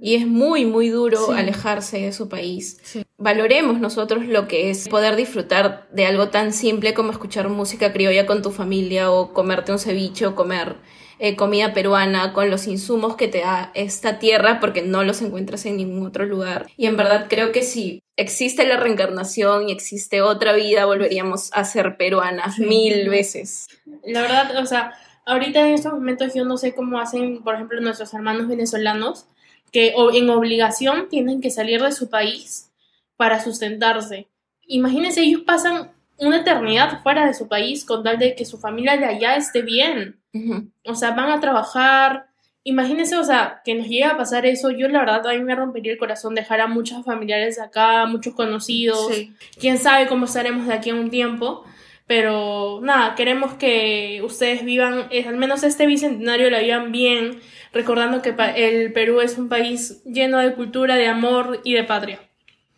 Y 0.00 0.14
es 0.14 0.26
muy, 0.28 0.64
muy 0.64 0.90
duro 0.90 1.18
Sí. 1.26 1.32
alejarse 1.36 1.98
de 1.98 2.12
su 2.12 2.28
país. 2.28 2.78
Sí. 2.84 3.02
Valoremos 3.18 3.80
nosotros 3.80 4.24
lo 4.26 4.46
que 4.46 4.70
es 4.70 4.88
poder 4.88 5.16
disfrutar 5.16 5.88
de 5.92 6.06
algo 6.06 6.28
tan 6.28 6.52
simple 6.52 6.94
como 6.94 7.10
escuchar 7.10 7.48
música 7.48 7.92
criolla 7.92 8.26
con 8.26 8.42
tu 8.42 8.52
familia 8.52 9.10
o 9.10 9.32
comerte 9.32 9.72
un 9.72 9.80
ceviche 9.80 10.24
o 10.26 10.36
comer 10.36 10.76
eh, 11.18 11.34
comida 11.34 11.72
peruana 11.72 12.32
con 12.32 12.48
los 12.50 12.66
insumos 12.68 13.16
que 13.16 13.26
te 13.26 13.38
da 13.40 13.72
esta 13.74 14.18
tierra 14.20 14.60
porque 14.60 14.82
no 14.82 15.02
los 15.02 15.20
encuentras 15.22 15.66
en 15.66 15.78
ningún 15.78 16.06
otro 16.06 16.26
lugar. 16.26 16.66
Y 16.76 16.86
en 16.86 16.96
verdad 16.96 17.26
creo 17.28 17.50
que 17.50 17.62
si 17.62 18.02
existe 18.16 18.66
la 18.66 18.76
reencarnación 18.78 19.68
y 19.68 19.72
existe 19.72 20.22
otra 20.22 20.52
vida, 20.54 20.84
volveríamos 20.86 21.50
a 21.52 21.64
ser 21.64 21.96
peruanas 21.96 22.56
Sí. 22.56 22.64
mil 22.66 23.08
veces. 23.08 23.68
La 24.04 24.22
verdad, 24.22 24.56
o 24.58 24.66
sea, 24.66 24.92
ahorita 25.26 25.60
en 25.66 25.74
estos 25.74 25.92
momentos 25.92 26.32
yo 26.34 26.44
no 26.44 26.56
sé 26.56 26.74
cómo 26.74 26.98
hacen, 27.00 27.42
por 27.42 27.54
ejemplo, 27.54 27.80
nuestros 27.80 28.12
hermanos 28.14 28.48
venezolanos, 28.48 29.26
que 29.72 29.94
en 30.14 30.30
obligación 30.30 31.08
tienen 31.08 31.40
que 31.40 31.50
salir 31.50 31.82
de 31.82 31.92
su 31.92 32.08
país 32.08 32.70
para 33.16 33.42
sustentarse. 33.42 34.28
Imagínense, 34.66 35.20
ellos 35.20 35.42
pasan 35.46 35.92
una 36.18 36.38
eternidad 36.40 37.02
fuera 37.02 37.26
de 37.26 37.34
su 37.34 37.46
país 37.48 37.84
con 37.84 38.02
tal 38.02 38.18
de 38.18 38.34
que 38.34 38.44
su 38.46 38.58
familia 38.58 38.96
de 38.96 39.04
allá 39.04 39.36
esté 39.36 39.62
bien. 39.62 40.18
Ujú. 40.32 40.70
O 40.86 40.94
sea, 40.94 41.10
van 41.10 41.30
a 41.30 41.40
trabajar. 41.40 42.28
Imagínense, 42.68 43.14
o 43.16 43.22
sea, 43.22 43.60
que 43.64 43.76
nos 43.76 43.86
llegue 43.86 44.02
a 44.04 44.16
pasar 44.16 44.44
eso. 44.44 44.72
Yo, 44.72 44.88
la 44.88 44.98
verdad, 44.98 45.24
a 45.24 45.32
mí 45.34 45.38
me 45.38 45.54
rompería 45.54 45.92
el 45.92 45.98
corazón 45.98 46.34
dejar 46.34 46.60
a 46.60 46.66
muchos 46.66 47.04
familiares 47.04 47.60
acá, 47.60 48.06
muchos 48.06 48.34
conocidos 48.34 49.06
Sí. 49.14 49.32
quién 49.60 49.78
sabe 49.78 50.08
cómo 50.08 50.24
estaremos 50.24 50.66
de 50.66 50.74
aquí 50.74 50.90
a 50.90 50.94
un 50.96 51.08
tiempo. 51.08 51.64
Pero 52.08 52.80
nada, 52.82 53.14
queremos 53.14 53.54
que 53.54 54.20
ustedes 54.24 54.64
vivan, 54.64 55.06
eh, 55.10 55.24
al 55.28 55.36
menos 55.36 55.62
este 55.62 55.86
bicentenario 55.86 56.50
lo 56.50 56.58
vivan 56.58 56.90
bien, 56.90 57.40
recordando 57.72 58.20
que 58.22 58.34
el 58.56 58.92
Perú 58.92 59.20
es 59.20 59.38
un 59.38 59.48
país 59.48 60.02
lleno 60.04 60.38
de 60.38 60.52
cultura, 60.54 60.96
de 60.96 61.06
amor 61.06 61.60
y 61.62 61.74
de 61.74 61.84
patria. 61.84 62.18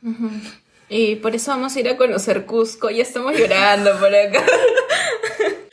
Ujú. 0.02 0.30
Y 0.90 1.16
por 1.16 1.34
eso 1.34 1.50
vamos 1.50 1.74
a 1.76 1.80
ir 1.80 1.88
a 1.88 1.96
conocer 1.96 2.44
Cusco. 2.46 2.90
Ya 2.90 3.02
estamos 3.02 3.38
llorando 3.38 3.98
por 3.98 4.14
acá. 4.14 4.42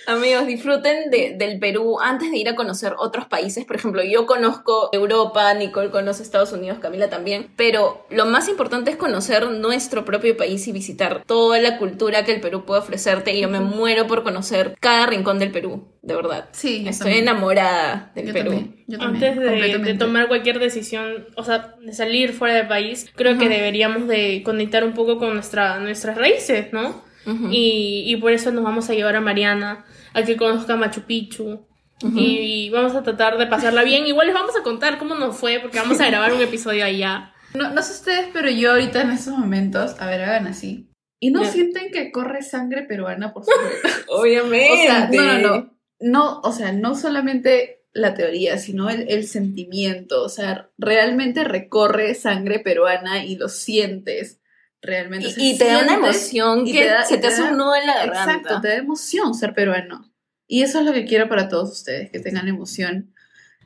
Amigos, 0.07 0.45
disfruten 0.45 1.09
de- 1.09 1.35
del 1.37 1.59
Perú 1.59 1.99
antes 1.99 2.29
de 2.31 2.37
ir 2.37 2.47
a 2.49 2.55
conocer 2.55 2.93
otros 2.97 3.25
países. 3.25 3.65
Por 3.65 3.75
ejemplo, 3.75 4.03
yo 4.03 4.25
conozco 4.25 4.89
Europa, 4.91 5.53
Nicole 5.53 5.89
conoce 5.89 6.21
Estados 6.23 6.51
Unidos, 6.51 6.77
Camila 6.79 7.09
también. 7.09 7.47
Pero 7.55 8.05
lo 8.09 8.25
más 8.25 8.47
importante 8.49 8.91
es 8.91 8.97
conocer 8.97 9.49
nuestro 9.49 10.05
propio 10.05 10.37
país 10.37 10.67
y 10.67 10.71
visitar 10.71 11.23
toda 11.25 11.59
la 11.59 11.77
cultura 11.77 12.23
que 12.23 12.33
el 12.33 12.41
Perú 12.41 12.65
puede 12.65 12.81
ofrecerte. 12.81 13.33
Y 13.33 13.41
yo 13.41 13.49
me 13.49 13.59
muero 13.59 14.05
por 14.07 14.23
conocer 14.23 14.75
cada 14.79 15.05
rincón 15.07 15.39
del 15.39 15.51
Perú, 15.51 15.87
de 16.01 16.15
verdad. 16.15 16.49
Sí, 16.51 16.83
yo 16.83 16.89
Estoy 16.91 17.05
también. 17.13 17.23
enamorada 17.29 18.11
del 18.15 18.27
Yo 18.27 18.33
Perú. 18.33 18.49
también, 18.51 18.83
yo 18.87 18.97
también, 18.99 19.23
Antes 19.31 19.43
de, 19.43 19.77
de 19.79 19.93
tomar 19.95 20.27
cualquier 20.27 20.59
decisión, 20.59 21.27
o 21.35 21.43
sea, 21.43 21.75
de 21.81 21.93
salir 21.93 22.33
fuera 22.33 22.53
del 22.55 22.67
país, 22.67 23.09
creo 23.15 23.37
que 23.37 23.49
deberíamos 23.49 24.07
de 24.07 24.43
conectar 24.43 24.83
un 24.83 24.93
poco 24.93 25.17
con 25.17 25.33
nuestra, 25.33 25.79
nuestras 25.79 26.17
raíces, 26.17 26.71
¿no? 26.73 27.03
Y, 27.51 28.03
y 28.05 28.15
por 28.17 28.31
eso 28.31 28.51
nos 28.51 28.63
vamos 28.63 28.89
a 28.89 28.93
llevar 28.93 29.15
a 29.15 29.21
Mariana 29.21 29.85
a 30.13 30.23
que 30.23 30.37
conozca 30.37 30.75
Machu 30.75 31.01
Picchu. 31.01 31.65
y, 32.03 32.65
y 32.65 32.69
vamos 32.69 32.93
a 32.95 33.03
tratar 33.03 33.37
de 33.37 33.47
pasarla 33.47 33.83
bien. 33.83 34.05
Igual 34.05 34.27
les 34.27 34.35
vamos 34.35 34.55
a 34.55 34.63
contar 34.63 34.97
cómo 34.97 35.15
nos 35.15 35.37
fue, 35.37 35.59
porque 35.59 35.79
vamos 35.79 35.99
a 36.01 36.07
grabar 36.09 36.33
un 36.33 36.41
episodio 36.41 36.85
allá. 36.85 37.33
No, 37.53 37.71
no 37.71 37.81
sé 37.81 37.93
ustedes, 37.93 38.27
pero 38.33 38.49
yo 38.49 38.71
ahorita 38.71 39.01
en 39.01 39.11
estos 39.11 39.37
momentos, 39.37 39.95
a 39.99 40.05
ver, 40.07 40.21
hagan 40.23 40.47
así. 40.47 40.89
¿Y 41.19 41.31
no 41.31 41.45
sienten 41.45 41.91
que 41.91 42.11
corre 42.11 42.43
sangre 42.43 42.83
peruana 42.83 43.33
por 43.33 43.45
su 43.45 43.51
cuerpo? 43.81 44.11
Obviamente. 44.13 44.73
O 44.73 44.75
sea, 44.75 45.09
no, 45.11 45.23
no, 45.23 45.39
no. 45.39 45.75
No, 46.01 46.41
o 46.41 46.51
sea, 46.51 46.73
no 46.73 46.93
solamente 46.95 47.85
la 47.93 48.13
teoría, 48.13 48.57
sino 48.57 48.89
el, 48.89 49.05
el 49.09 49.25
sentimiento. 49.25 50.21
O 50.21 50.29
sea, 50.29 50.69
realmente 50.77 51.45
recorre 51.45 52.13
sangre 52.13 52.59
peruana 52.59 53.23
y 53.25 53.37
lo 53.37 53.47
sientes. 53.47 54.41
Realmente. 54.85 55.33
Y, 55.37 55.57
te 55.57 55.65
da 55.65 55.83
una 55.83 55.95
emoción 55.95 56.65
que 56.65 56.73
te 56.73 56.87
da- 56.87 57.05
se 57.05 57.15
y 57.15 57.19
te 57.19 57.27
hace 57.27 57.41
da- 57.41 57.51
un 57.51 57.57
nudo 57.57 57.75
en 57.75 57.87
la 57.87 57.95
garganta. 57.95 58.31
Exacto, 58.33 58.61
te 58.61 58.67
da 58.69 58.75
emoción 58.75 59.33
ser 59.33 59.53
peruano. 59.53 60.11
Y 60.47 60.61
eso 60.61 60.79
es 60.79 60.85
lo 60.85 60.93
que 60.93 61.05
quiero 61.05 61.27
para 61.27 61.49
todos 61.49 61.71
ustedes, 61.71 62.11
que 62.11 62.19
tengan 62.19 62.47
emoción 62.47 63.13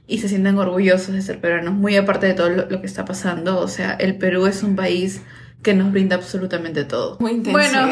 y 0.07 0.19
se 0.19 0.29
sientan 0.29 0.57
orgullosos 0.57 1.13
de 1.13 1.21
ser 1.21 1.39
peruanos, 1.39 1.73
muy 1.75 1.95
aparte 1.95 2.25
de 2.27 2.33
todo 2.33 2.49
lo, 2.49 2.65
lo 2.69 2.81
que 2.81 2.87
está 2.87 3.05
pasando. 3.05 3.59
O 3.59 3.67
sea, 3.67 3.93
el 3.93 4.17
Perú 4.17 4.47
es 4.47 4.63
un 4.63 4.75
país 4.75 5.21
que 5.61 5.73
nos 5.73 5.91
brinda 5.91 6.15
absolutamente 6.15 6.83
todo. 6.85 7.17
Muy 7.19 7.31
intenso. 7.33 7.59
Bueno. 7.59 7.87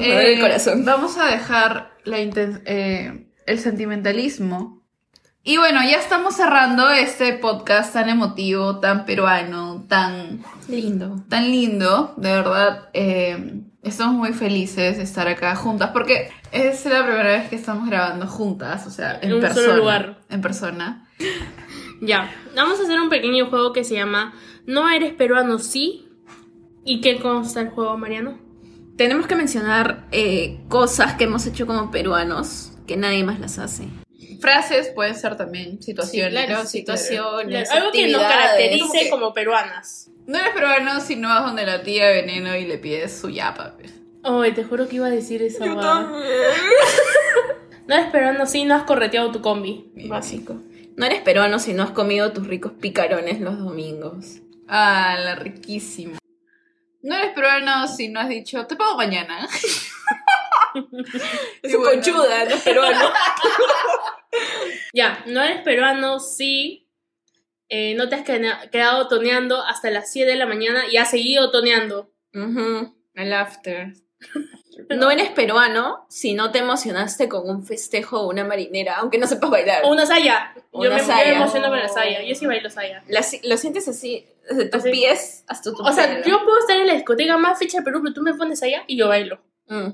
Me 0.00 0.06
Eh, 0.06 0.34
el 0.34 0.40
corazón. 0.40 0.84
Vamos 0.84 1.16
a 1.18 1.26
dejar 1.26 1.92
la 2.04 2.18
eh, 2.20 3.26
el 3.46 3.58
sentimentalismo. 3.58 4.81
Y 5.44 5.56
bueno, 5.56 5.80
ya 5.82 5.96
estamos 5.96 6.36
cerrando 6.36 6.88
este 6.90 7.32
podcast 7.34 7.92
tan 7.92 8.08
emotivo, 8.08 8.78
tan 8.78 9.04
peruano, 9.04 9.84
tan, 9.88 10.42
Lindo. 10.68 11.16
tan 11.28 11.50
lindo. 11.50 12.14
De 12.16 12.30
verdad, 12.30 12.88
eh, 12.92 13.62
Estamos 13.82 14.14
muy 14.14 14.32
felices 14.32 14.96
de 14.96 15.02
estar 15.02 15.26
acá 15.26 15.56
juntas 15.56 15.90
porque 15.92 16.30
es 16.52 16.84
la 16.86 17.04
primera 17.04 17.30
vez 17.30 17.48
que 17.48 17.56
estamos 17.56 17.88
grabando 17.88 18.28
juntas, 18.28 18.86
o 18.86 18.90
sea, 18.90 19.18
en, 19.20 19.32
En 19.32 19.44
un 19.44 19.52
solo 19.52 19.76
lugar. 19.76 20.20
En 20.30 20.40
persona. 20.40 21.08
Ya, 22.04 22.28
vamos 22.56 22.80
a 22.80 22.82
hacer 22.82 23.00
un 23.00 23.08
pequeño 23.08 23.46
juego 23.48 23.72
que 23.72 23.84
se 23.84 23.94
llama 23.94 24.34
No 24.66 24.90
eres 24.90 25.14
peruano, 25.14 25.60
sí. 25.60 26.08
¿Y 26.84 27.00
qué 27.00 27.20
consta 27.20 27.60
el 27.60 27.68
juego, 27.68 27.96
Mariano? 27.96 28.40
Tenemos 28.96 29.28
que 29.28 29.36
mencionar 29.36 30.08
eh, 30.10 30.64
cosas 30.68 31.14
que 31.14 31.24
hemos 31.24 31.46
hecho 31.46 31.64
como 31.64 31.92
peruanos 31.92 32.72
que 32.88 32.96
nadie 32.96 33.22
más 33.22 33.38
las 33.38 33.60
hace. 33.60 33.86
Frases 34.40 34.88
pueden 34.88 35.14
ser 35.14 35.36
también 35.36 35.80
situaciones. 35.82 36.46
claro, 36.46 36.62
Sí, 36.64 36.78
situaciones. 36.78 37.70
Algo 37.70 37.92
que 37.92 38.08
nos 38.08 38.22
caracterice 38.22 38.80
Como 38.82 38.92
que- 38.92 39.10
como 39.10 39.34
peruanas. 39.34 40.10
No 40.26 40.38
eres 40.38 40.50
peruano 40.54 41.00
si 41.00 41.16
no 41.16 41.28
vas 41.28 41.44
donde 41.44 41.66
la 41.66 41.82
tía 41.82 42.08
Veneno 42.10 42.54
y 42.56 42.64
le 42.64 42.78
pides 42.78 43.16
su 43.20 43.28
yapa. 43.30 43.76
Ay, 44.24 44.52
te 44.52 44.62
juro 44.64 44.88
que 44.88 44.96
iba 44.96 45.06
a 45.08 45.10
decir 45.10 45.42
esa 45.42 45.64
huevada. 45.64 46.12
No 47.88 47.94
eres 47.96 48.10
peruano, 48.12 48.46
sí, 48.46 48.64
no 48.64 48.76
has 48.76 48.84
correteado 48.84 49.32
tu 49.32 49.40
combi. 49.42 49.90
Básico. 50.08 50.54
No 50.96 51.06
eres 51.06 51.20
peruano 51.22 51.58
si 51.58 51.72
no 51.72 51.82
has 51.82 51.90
comido 51.90 52.32
tus 52.32 52.46
ricos 52.46 52.72
picarones 52.80 53.40
los 53.40 53.58
domingos. 53.58 54.38
Ah, 54.68 55.16
la 55.18 55.34
riquísimo. 55.34 56.18
No 57.02 57.16
eres 57.16 57.32
peruano 57.34 57.88
si 57.88 58.08
no 58.08 58.20
has 58.20 58.28
dicho, 58.28 58.64
te 58.66 58.76
pago 58.76 58.96
mañana. 58.96 59.48
Es 61.62 61.76
bueno. 61.76 61.84
conchuda, 61.90 62.44
no 62.44 62.54
es 62.54 62.62
peruano. 62.62 63.10
Ya, 64.94 65.22
no 65.26 65.42
eres 65.42 65.62
peruano, 65.62 66.18
sí. 66.20 66.88
eh, 67.68 67.94
no 67.94 68.08
te 68.08 68.14
has 68.16 68.22
queda- 68.22 68.70
quedado 68.70 69.08
toneando 69.08 69.62
hasta 69.62 69.90
las 69.90 70.10
7 70.12 70.30
de 70.30 70.36
la 70.36 70.46
mañana 70.46 70.84
y 70.90 70.96
has 70.96 71.10
seguido 71.10 71.50
toneando. 71.50 72.10
Ujú, 72.34 72.94
El 73.14 73.32
after. 73.32 73.92
No 74.88 75.10
eres 75.10 75.28
peruano 75.30 76.06
si 76.08 76.32
no 76.32 76.50
te 76.50 76.58
emocionaste 76.60 77.28
con 77.28 77.48
un 77.48 77.64
festejo 77.64 78.20
o 78.22 78.30
una 78.30 78.42
marinera, 78.44 78.96
aunque 78.96 79.18
no 79.18 79.26
sepas 79.26 79.50
bailar. 79.50 79.82
O 79.84 79.90
una 79.90 80.06
saya. 80.06 80.54
Yo 80.72 80.80
me, 80.80 80.84
yo 80.86 80.92
me 80.94 81.00
saya. 81.00 81.36
emociono 81.36 81.68
con 81.68 81.78
la 81.78 81.88
saya. 81.88 82.22
Yo 82.22 82.34
sí 82.34 82.46
bailo 82.46 82.70
saya. 82.70 83.04
La- 83.06 83.24
lo 83.44 83.56
sientes 83.58 83.86
así, 83.88 84.26
desde 84.48 84.64
tus 84.70 84.80
Así. 84.80 84.90
pies 84.90 85.44
hasta 85.46 85.70
tu 85.72 85.82
O 85.82 85.92
sea, 85.92 86.22
yo 86.24 86.42
puedo 86.44 86.58
estar 86.58 86.78
en 86.78 86.86
la 86.86 86.94
discoteca 86.94 87.36
más 87.36 87.58
fecha 87.58 87.78
de 87.78 87.84
Perú, 87.84 88.00
pero 88.02 88.14
tú 88.14 88.22
me 88.22 88.32
pones 88.34 88.58
saya 88.60 88.82
y 88.86 88.96
yo 88.96 89.08
bailo. 89.08 89.42
Mm. 89.68 89.88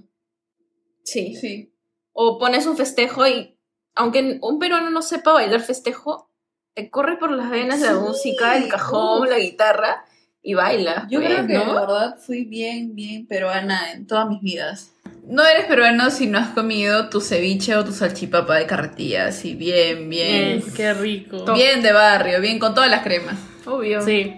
Sí. 1.09 1.35
Sí. 1.35 1.73
O 2.13 2.39
pones 2.39 2.67
un 2.67 2.77
festejo 2.77 3.27
y, 3.27 3.57
aunque 3.95 4.39
un 4.43 4.59
peruano 4.59 4.91
no 4.91 5.03
sepa 5.03 5.33
bailar 5.33 5.61
festejo, 5.61 6.31
te 6.75 6.91
corre 6.91 7.17
por 7.17 7.31
las 7.31 7.51
venas 7.51 7.81
la 7.81 7.95
música, 7.95 8.57
el 8.57 8.69
cajón, 8.69 9.29
la 9.29 9.39
guitarra 9.39 10.05
y 10.43 10.55
baila. 10.55 11.07
Yo 11.11 11.21
pues, 11.21 11.33
creo 11.33 11.47
que 11.47 11.55
¿no? 11.55 11.67
de 11.67 11.81
verdad 11.81 12.17
fui 12.19 12.45
bien, 12.45 12.95
bien 12.95 13.27
peruana 13.27 13.93
en 13.93 14.07
todas 14.07 14.29
mis 14.29 14.41
vidas. 14.41 14.93
No 15.25 15.45
eres 15.45 15.67
peruano 15.67 16.11
si 16.11 16.27
no 16.27 16.39
has 16.39 16.49
comido 16.49 17.09
tu 17.09 17.21
ceviche 17.21 17.77
o 17.77 17.85
tu 17.85 17.93
salchipapa 17.93 18.57
de 18.57 18.67
carretilla, 18.67 19.27
así 19.27 19.55
bien, 19.55 20.09
bien. 20.09 20.63
Qué 20.75 20.95
rico. 20.95 21.53
Bien 21.53 21.83
de 21.83 21.93
barrio, 21.93 22.41
bien 22.41 22.59
con 22.59 22.75
todas 22.75 22.91
las 22.91 23.03
cremas. 23.03 23.37
Obvio. 23.67 24.01
Sí. 24.03 24.35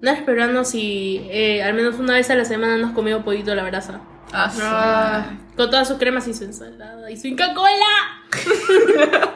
No 0.00 0.10
eres 0.10 0.22
peruano 0.22 0.64
si 0.64 1.26
eh, 1.30 1.62
al 1.62 1.74
menos 1.74 1.98
una 1.98 2.14
vez 2.14 2.30
a 2.30 2.36
la 2.36 2.44
semana 2.44 2.76
no 2.76 2.88
has 2.88 2.92
comido 2.92 3.24
pollito 3.24 3.52
a 3.52 3.54
la 3.56 3.64
brasa. 3.64 4.00
Ah. 4.32 4.52
Ah. 4.60 5.30
Con 5.56 5.70
todas 5.70 5.88
sus 5.88 5.98
cremas 5.98 6.26
y 6.28 6.34
su 6.34 6.44
ensalada 6.44 7.10
y 7.10 7.16
su 7.16 7.26
Inca 7.28 7.54
Cola. 7.54 8.24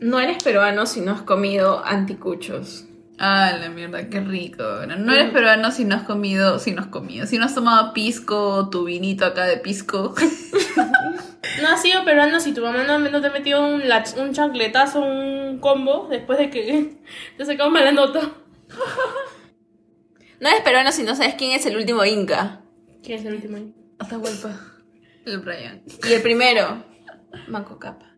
No 0.00 0.20
eres 0.20 0.42
peruano 0.42 0.84
si 0.86 1.00
no 1.00 1.12
has 1.12 1.22
comido 1.22 1.82
anticuchos. 1.84 2.84
Ah, 3.18 3.52
la 3.58 3.68
mierda, 3.70 4.08
qué 4.10 4.20
rico. 4.20 4.62
Bueno, 4.78 4.96
no 4.96 5.12
eres 5.14 5.30
peruano 5.30 5.70
si 5.70 5.84
no 5.84 5.94
has 5.94 6.02
comido, 6.02 6.58
si 6.58 6.72
no 6.72 6.82
has 6.82 6.88
comido, 6.88 7.26
si 7.26 7.38
no 7.38 7.46
has 7.46 7.54
tomado 7.54 7.92
pisco, 7.94 8.68
tu 8.70 8.84
vinito 8.84 9.24
acá 9.24 9.44
de 9.44 9.56
pisco. 9.58 10.14
No 11.62 11.68
has 11.68 11.80
sido 11.82 12.04
peruano 12.04 12.40
si 12.40 12.52
tu 12.52 12.62
mamá 12.62 12.82
no, 12.84 12.98
no 12.98 13.20
te 13.20 13.30
metió 13.30 13.64
un, 13.64 13.82
lach- 13.82 14.16
un 14.20 14.32
chancletazo, 14.32 15.00
un 15.00 15.58
combo 15.60 16.08
después 16.10 16.38
de 16.38 16.50
que 16.50 16.96
te 17.38 17.44
sacó 17.46 17.70
mala 17.70 17.92
nota. 17.92 18.20
No 20.40 20.48
eres 20.48 20.62
peruano 20.62 20.90
si 20.90 21.04
no 21.04 21.14
sabes 21.14 21.34
quién 21.36 21.52
es 21.52 21.64
el 21.66 21.76
último 21.76 22.04
Inca. 22.04 22.60
¿Quién 23.04 23.18
es 23.20 23.24
el 23.26 23.34
último 23.34 23.56
ahí? 23.56 23.74
Atahualpa. 23.98 24.50
El 25.26 25.38
Brian. 25.38 25.82
Y 26.02 26.12
el 26.12 26.22
primero, 26.22 26.84
Manco 27.48 27.78
Capa. 27.78 28.16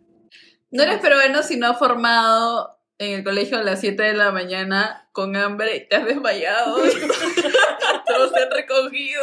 No 0.71 0.83
eres 0.83 0.99
peruano 1.01 1.43
si 1.43 1.57
no 1.57 1.69
has 1.71 1.79
formado 1.79 2.79
en 2.99 3.13
el 3.19 3.25
colegio 3.25 3.59
a 3.59 3.63
las 3.63 3.81
7 3.81 4.03
de 4.03 4.15
la 4.15 4.33
mañana 4.33 5.09
con 5.13 5.37
hambre 5.37 5.77
y 5.77 5.89
te 5.89 5.97
has 5.97 6.05
desmayado. 6.07 6.77
Todos 8.07 8.33
te 8.33 8.43
han 8.43 8.51
recogido. 8.51 9.23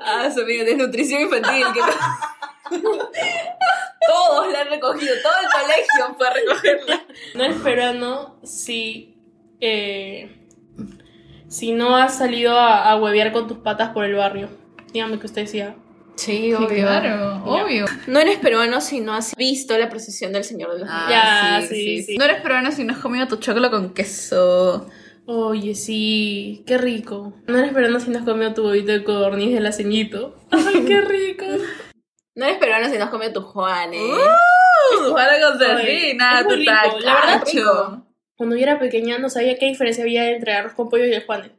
Ah, 0.00 0.30
su 0.32 0.40
amiga, 0.40 0.64
desnutrición 0.64 1.22
infantil. 1.22 1.66
que- 1.72 2.78
Todos 4.06 4.52
la 4.52 4.60
han 4.62 4.68
recogido, 4.70 5.14
todo 5.22 5.32
el 5.40 5.48
colegio 5.62 6.14
fue 6.16 6.26
a 6.28 6.32
recogerla. 6.32 7.04
No 7.34 7.44
eres 7.44 7.56
peruano 7.58 8.40
si. 8.42 9.16
eh, 9.60 10.41
si 11.52 11.72
no 11.72 11.96
has 11.96 12.16
salido 12.16 12.58
a, 12.58 12.90
a 12.90 12.96
huevear 12.96 13.32
con 13.32 13.46
tus 13.46 13.58
patas 13.58 13.90
por 13.90 14.04
el 14.04 14.14
barrio. 14.14 14.48
Dígame 14.92 15.18
que 15.18 15.26
usted 15.26 15.42
decía. 15.42 15.76
Sí, 16.16 16.52
Claro, 16.68 17.42
obvio. 17.44 17.86
No 18.06 18.18
eres 18.18 18.38
peruano 18.38 18.80
si 18.80 19.00
no 19.00 19.14
has 19.14 19.34
visto 19.34 19.76
la 19.78 19.88
procesión 19.88 20.32
del 20.32 20.44
Señor 20.44 20.72
de 20.74 20.80
los 20.80 20.88
Ah, 20.90 21.06
Ya, 21.10 21.60
sí, 21.66 21.74
sí, 21.74 21.74
sí, 21.74 22.02
sí. 22.02 22.16
No 22.18 22.24
eres 22.24 22.40
peruano 22.42 22.70
si 22.72 22.84
no 22.84 22.92
has 22.92 22.98
comido 23.00 23.26
tu 23.28 23.36
chocolo 23.36 23.70
con 23.70 23.92
queso. 23.94 24.86
Oye, 25.26 25.74
sí, 25.74 26.64
qué 26.66 26.78
rico. 26.78 27.32
No 27.46 27.58
eres 27.58 27.72
peruano 27.72 28.00
si 28.00 28.10
no 28.10 28.18
has 28.18 28.24
comido 28.24 28.52
tu 28.54 28.66
huevito 28.66 28.92
de 28.92 29.04
codorniz 29.04 29.52
de 29.54 29.60
la 29.60 29.72
ceñito. 29.72 30.36
Ay, 30.50 30.84
qué 30.86 31.00
rico. 31.00 31.44
No 32.34 32.46
eres 32.46 32.56
peruano 32.56 32.88
si 32.88 32.96
no 32.96 33.04
has 33.04 33.10
comido 33.10 33.30
tu 33.34 33.42
Juanes. 33.42 34.00
Uh, 34.00 35.10
Juana 35.10 35.32
con 35.38 35.58
muy 35.58 36.54
tu 36.54 36.56
rico, 36.56 36.74
la 37.00 37.14
verdad, 37.14 37.40
tacacho. 37.40 37.44
rico. 37.52 38.06
Cuando 38.36 38.56
yo 38.56 38.62
era 38.62 38.78
pequeña 38.78 39.18
no 39.18 39.30
sabía 39.30 39.58
qué 39.58 39.66
diferencia 39.66 40.04
había 40.04 40.30
entre 40.30 40.52
arroz 40.52 40.72
con 40.74 40.88
pollo 40.88 41.06
y 41.06 41.12
el 41.12 41.24
juanes. 41.24 41.52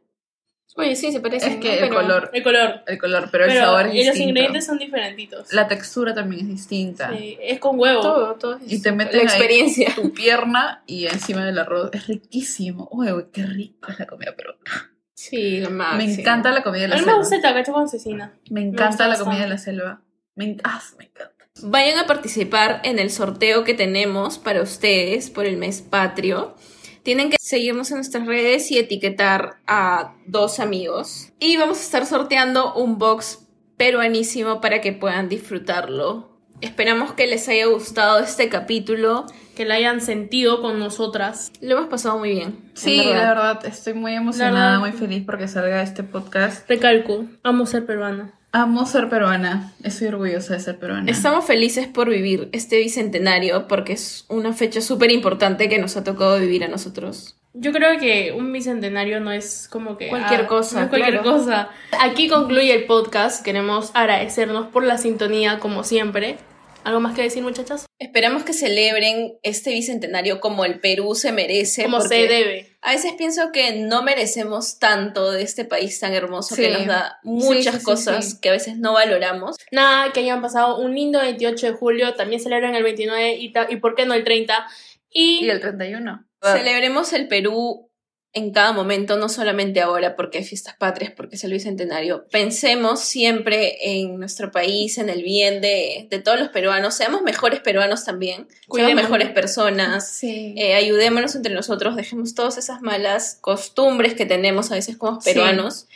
Oye, 0.75 0.95
sí, 0.95 1.11
se 1.11 1.19
parece. 1.19 1.47
Es 1.49 1.55
que 1.57 1.73
el 1.75 1.79
Pero- 1.81 1.95
color, 1.95 2.31
El 2.33 2.41
color. 2.41 2.81
el 2.87 2.97
color, 2.97 3.29
pero, 3.31 3.45
el 3.45 3.51
sabor 3.53 3.85
es 3.87 3.93
y 3.93 4.05
los 4.05 4.17
ingredientes 4.17 4.65
son 4.65 4.79
diferentitos. 4.79 5.53
La 5.53 5.67
textura 5.67 6.15
también 6.15 6.41
es 6.41 6.47
distinta. 6.47 7.15
Sí, 7.15 7.37
es 7.39 7.59
con 7.59 7.79
huevo. 7.79 8.01
Todo, 8.01 8.35
todo. 8.35 8.59
Y 8.65 8.81
te 8.81 8.91
meten 8.91 9.23
la 9.23 9.31
ahí 9.33 9.85
tu 9.95 10.11
pierna 10.13 10.81
y 10.87 11.05
encima 11.05 11.45
del 11.45 11.59
arroz. 11.59 11.91
Es 11.93 12.07
riquísimo. 12.07 12.89
Uy, 12.91 13.11
uy, 13.11 13.25
qué 13.31 13.45
rico 13.45 13.91
es 13.91 13.99
la 13.99 14.07
comida 14.07 14.35
peruana. 14.35 14.91
Sí, 15.13 15.59
lo 15.61 15.69
Me 15.69 16.05
encanta 16.11 16.51
la 16.51 16.63
comida 16.63 16.81
de 16.81 16.85
A 16.85 16.89
la 16.89 16.95
mí 16.95 17.01
me 17.01 17.05
selva. 17.05 17.19
gusta 17.19 17.35
el 17.35 17.41
tacacho 17.43 17.71
con 17.71 17.87
cecina. 17.87 18.33
Me 18.49 18.61
encanta 18.61 19.07
la 19.07 19.17
comida 19.19 19.41
de 19.43 19.47
la 19.49 19.57
selva. 19.59 20.01
Me, 20.35 20.57
ah, 20.63 20.81
me 20.97 21.05
encanta. 21.05 21.32
Vayan 21.61 21.99
a 21.99 22.07
participar 22.07 22.81
en 22.83 22.99
el 22.99 23.09
sorteo 23.11 23.63
que 23.63 23.73
tenemos 23.73 24.37
para 24.39 24.61
ustedes 24.61 25.29
por 25.29 25.45
el 25.45 25.57
mes 25.57 25.81
patrio. 25.81 26.55
Tienen 27.03 27.29
que 27.29 27.37
seguirnos 27.39 27.91
en 27.91 27.97
nuestras 27.97 28.25
redes 28.25 28.71
y 28.71 28.79
etiquetar 28.79 29.57
a 29.67 30.15
dos 30.25 30.59
amigos. 30.59 31.31
Y 31.39 31.57
vamos 31.57 31.77
a 31.77 31.81
estar 31.81 32.05
sorteando 32.05 32.73
un 32.73 32.97
box 32.97 33.45
peruanísimo 33.77 34.61
para 34.61 34.81
que 34.81 34.93
puedan 34.93 35.29
disfrutarlo. 35.29 36.29
Esperamos 36.61 37.13
que 37.13 37.27
les 37.27 37.47
haya 37.49 37.65
gustado 37.67 38.19
este 38.19 38.49
capítulo. 38.49 39.25
Que 39.55 39.65
la 39.65 39.75
hayan 39.75 40.01
sentido 40.01 40.61
con 40.61 40.79
nosotras. 40.79 41.51
Lo 41.61 41.77
hemos 41.77 41.87
pasado 41.89 42.17
muy 42.17 42.31
bien. 42.31 42.47
en 42.63 42.71
Sí, 42.73 42.97
verdad. 42.97 43.13
la 43.21 43.27
verdad, 43.29 43.65
estoy 43.67 43.93
muy 43.93 44.13
emocionada, 44.13 44.79
verdad. 44.79 44.79
muy 44.79 44.91
feliz 44.99 45.23
porque 45.23 45.47
salga 45.47 45.83
este 45.83 46.01
podcast. 46.01 46.67
Recalco, 46.67 47.25
amo 47.43 47.67
ser 47.67 47.85
peruana. 47.85 48.33
Amo 48.55 48.85
ser 48.85 49.09
peruana. 49.09 49.73
Estoy 49.81 50.09
orgullosa 50.09 50.53
de 50.53 50.59
ser 50.59 50.77
peruana. 50.77 51.09
Estamos 51.09 51.43
felices 51.43 51.87
por 51.87 52.07
vivir 52.07 52.49
este 52.51 52.77
bicentenario 52.77 53.67
porque 53.67 53.93
es 53.93 54.25
una 54.29 54.53
fecha 54.53 54.79
súper 54.79 55.11
importante 55.11 55.67
que 55.69 55.79
nos 55.79 55.97
ha 55.97 56.03
tocado 56.03 56.37
vivir 56.39 56.63
a 56.63 56.67
nosotros. 56.67 57.35
Yo 57.55 57.71
creo 57.71 57.99
que 57.99 58.31
un 58.31 58.53
bicentenario 58.53 59.19
no 59.21 59.31
es 59.31 59.67
como 59.71 59.97
que... 59.97 60.09
Cualquier 60.09 60.41
ah, 60.41 60.47
cosa, 60.47 60.75
no 60.75 60.83
es 60.83 60.89
cualquier 60.89 61.21
claro. 61.21 61.39
cosa. 61.39 61.69
Aquí 61.99 62.29
concluye 62.29 62.75
el 62.75 62.85
podcast. 62.85 63.43
Queremos 63.43 63.89
agradecernos 63.95 64.67
por 64.67 64.83
la 64.83 64.99
sintonía, 64.99 65.57
como 65.57 65.83
siempre. 65.83 66.37
¿Algo 66.83 66.99
más 66.99 67.15
que 67.15 67.21
decir, 67.21 67.41
muchachas? 67.43 67.85
Esperamos 67.99 68.43
que 68.43 68.53
celebren 68.53 69.37
este 69.41 69.71
bicentenario 69.71 70.39
como 70.39 70.65
el 70.65 70.79
Perú 70.79 71.15
se 71.15 71.31
merece. 71.31 71.83
Como 71.83 72.01
se 72.01 72.27
debe. 72.27 72.75
A 72.81 72.91
veces 72.91 73.13
pienso 73.17 73.51
que 73.53 73.71
no 73.73 74.03
merecemos 74.03 74.79
tanto 74.79 75.31
de 75.31 75.43
este 75.43 75.63
país 75.63 75.97
tan 75.99 76.13
hermoso 76.13 76.55
que 76.55 76.69
nos 76.69 76.85
da 76.85 77.19
muchas 77.23 77.65
Sí, 77.65 77.71
sí, 77.71 77.79
sí, 77.79 77.83
cosas 77.85 78.29
sí. 78.31 78.37
que 78.41 78.49
a 78.49 78.51
veces 78.53 78.77
no 78.77 78.93
valoramos. 78.93 79.55
Nada, 79.71 80.11
que 80.11 80.19
hayan 80.19 80.41
pasado 80.41 80.77
un 80.79 80.93
lindo 80.93 81.19
28 81.21 81.67
de 81.67 81.73
julio. 81.73 82.13
También 82.15 82.41
celebran 82.41 82.75
el 82.75 82.83
29 82.83 83.35
y, 83.35 83.53
ta- 83.53 83.67
y 83.69 83.77
¿por 83.77 83.95
qué 83.95 84.05
no 84.05 84.13
el 84.13 84.23
30? 84.25 84.67
Y, 85.09 85.45
Y 85.45 85.49
el 85.49 85.61
31. 85.61 86.25
Celebremos 86.41 87.13
el 87.13 87.29
Perú 87.29 87.89
en 88.35 88.51
cada 88.51 88.71
momento, 88.73 89.15
no 89.17 89.29
solamente 89.29 89.79
ahora 89.79 90.15
porque 90.15 90.39
hay 90.39 90.43
fiestas 90.43 90.75
patrias, 90.75 91.13
porque 91.15 91.35
es 91.35 91.43
el 91.43 91.51
bicentenario. 91.51 92.25
Pensemos 92.31 93.01
siempre 93.01 93.77
en 93.99 94.17
nuestro 94.19 94.51
país, 94.51 94.97
en 94.97 95.09
el 95.09 95.21
bien 95.21 95.61
de, 95.61 96.07
de 96.09 96.19
todos 96.19 96.39
los 96.39 96.49
peruanos. 96.49 96.95
Seamos 96.95 97.21
mejores 97.21 97.59
peruanos 97.59 98.05
también. 98.05 98.47
Seamos 98.47 98.67
Cuidémonos. 98.67 99.03
mejores 99.03 99.29
personas. 99.29 100.07
Sí. 100.11 100.55
Eh, 100.57 100.73
ayudémonos 100.73 101.35
entre 101.35 101.53
nosotros, 101.53 101.95
dejemos 101.95 102.33
todas 102.33 102.57
esas 102.57 102.81
malas 102.81 103.37
costumbres 103.39 104.15
que 104.15 104.25
tenemos 104.25 104.71
a 104.71 104.75
veces 104.75 104.97
como 104.97 105.21
Sí. 105.21 105.29
peruanos 105.31 105.87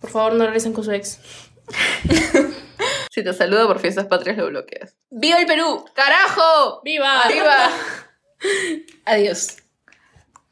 Por 0.00 0.10
favor, 0.10 0.32
no 0.34 0.44
regresen 0.46 0.72
con 0.72 0.82
su 0.84 0.92
ex. 0.92 1.18
Si 3.10 3.24
te 3.24 3.32
saluda 3.32 3.66
por 3.66 3.80
fiestas 3.80 4.06
patrias, 4.06 4.36
lo 4.36 4.48
bloqueas. 4.48 4.94
¡Viva 5.10 5.38
el 5.38 5.46
Perú! 5.46 5.84
¡Carajo! 5.94 6.82
¡Viva! 6.84 7.22
¡Viva! 7.32 7.70
Adiós. 9.06 9.56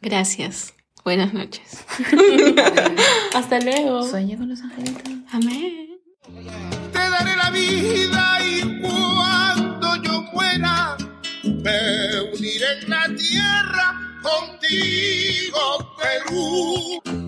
Gracias. 0.00 0.73
Buenas 1.04 1.34
noches. 1.34 1.84
Hasta 3.34 3.60
luego. 3.60 4.08
Sueño 4.08 4.38
con 4.38 4.48
los 4.48 4.60
angelitos. 4.62 5.02
Amén. 5.32 6.00
te 6.92 6.98
daré 6.98 7.36
la 7.36 7.50
vida 7.50 8.38
y 8.42 8.80
cuando 8.80 9.96
yo 10.02 10.22
muera 10.32 10.96
me 11.42 12.20
uniré 12.34 12.80
en 12.82 12.88
la 12.90 13.04
tierra 13.14 14.18
contigo, 14.22 15.94
Perú. 16.00 17.23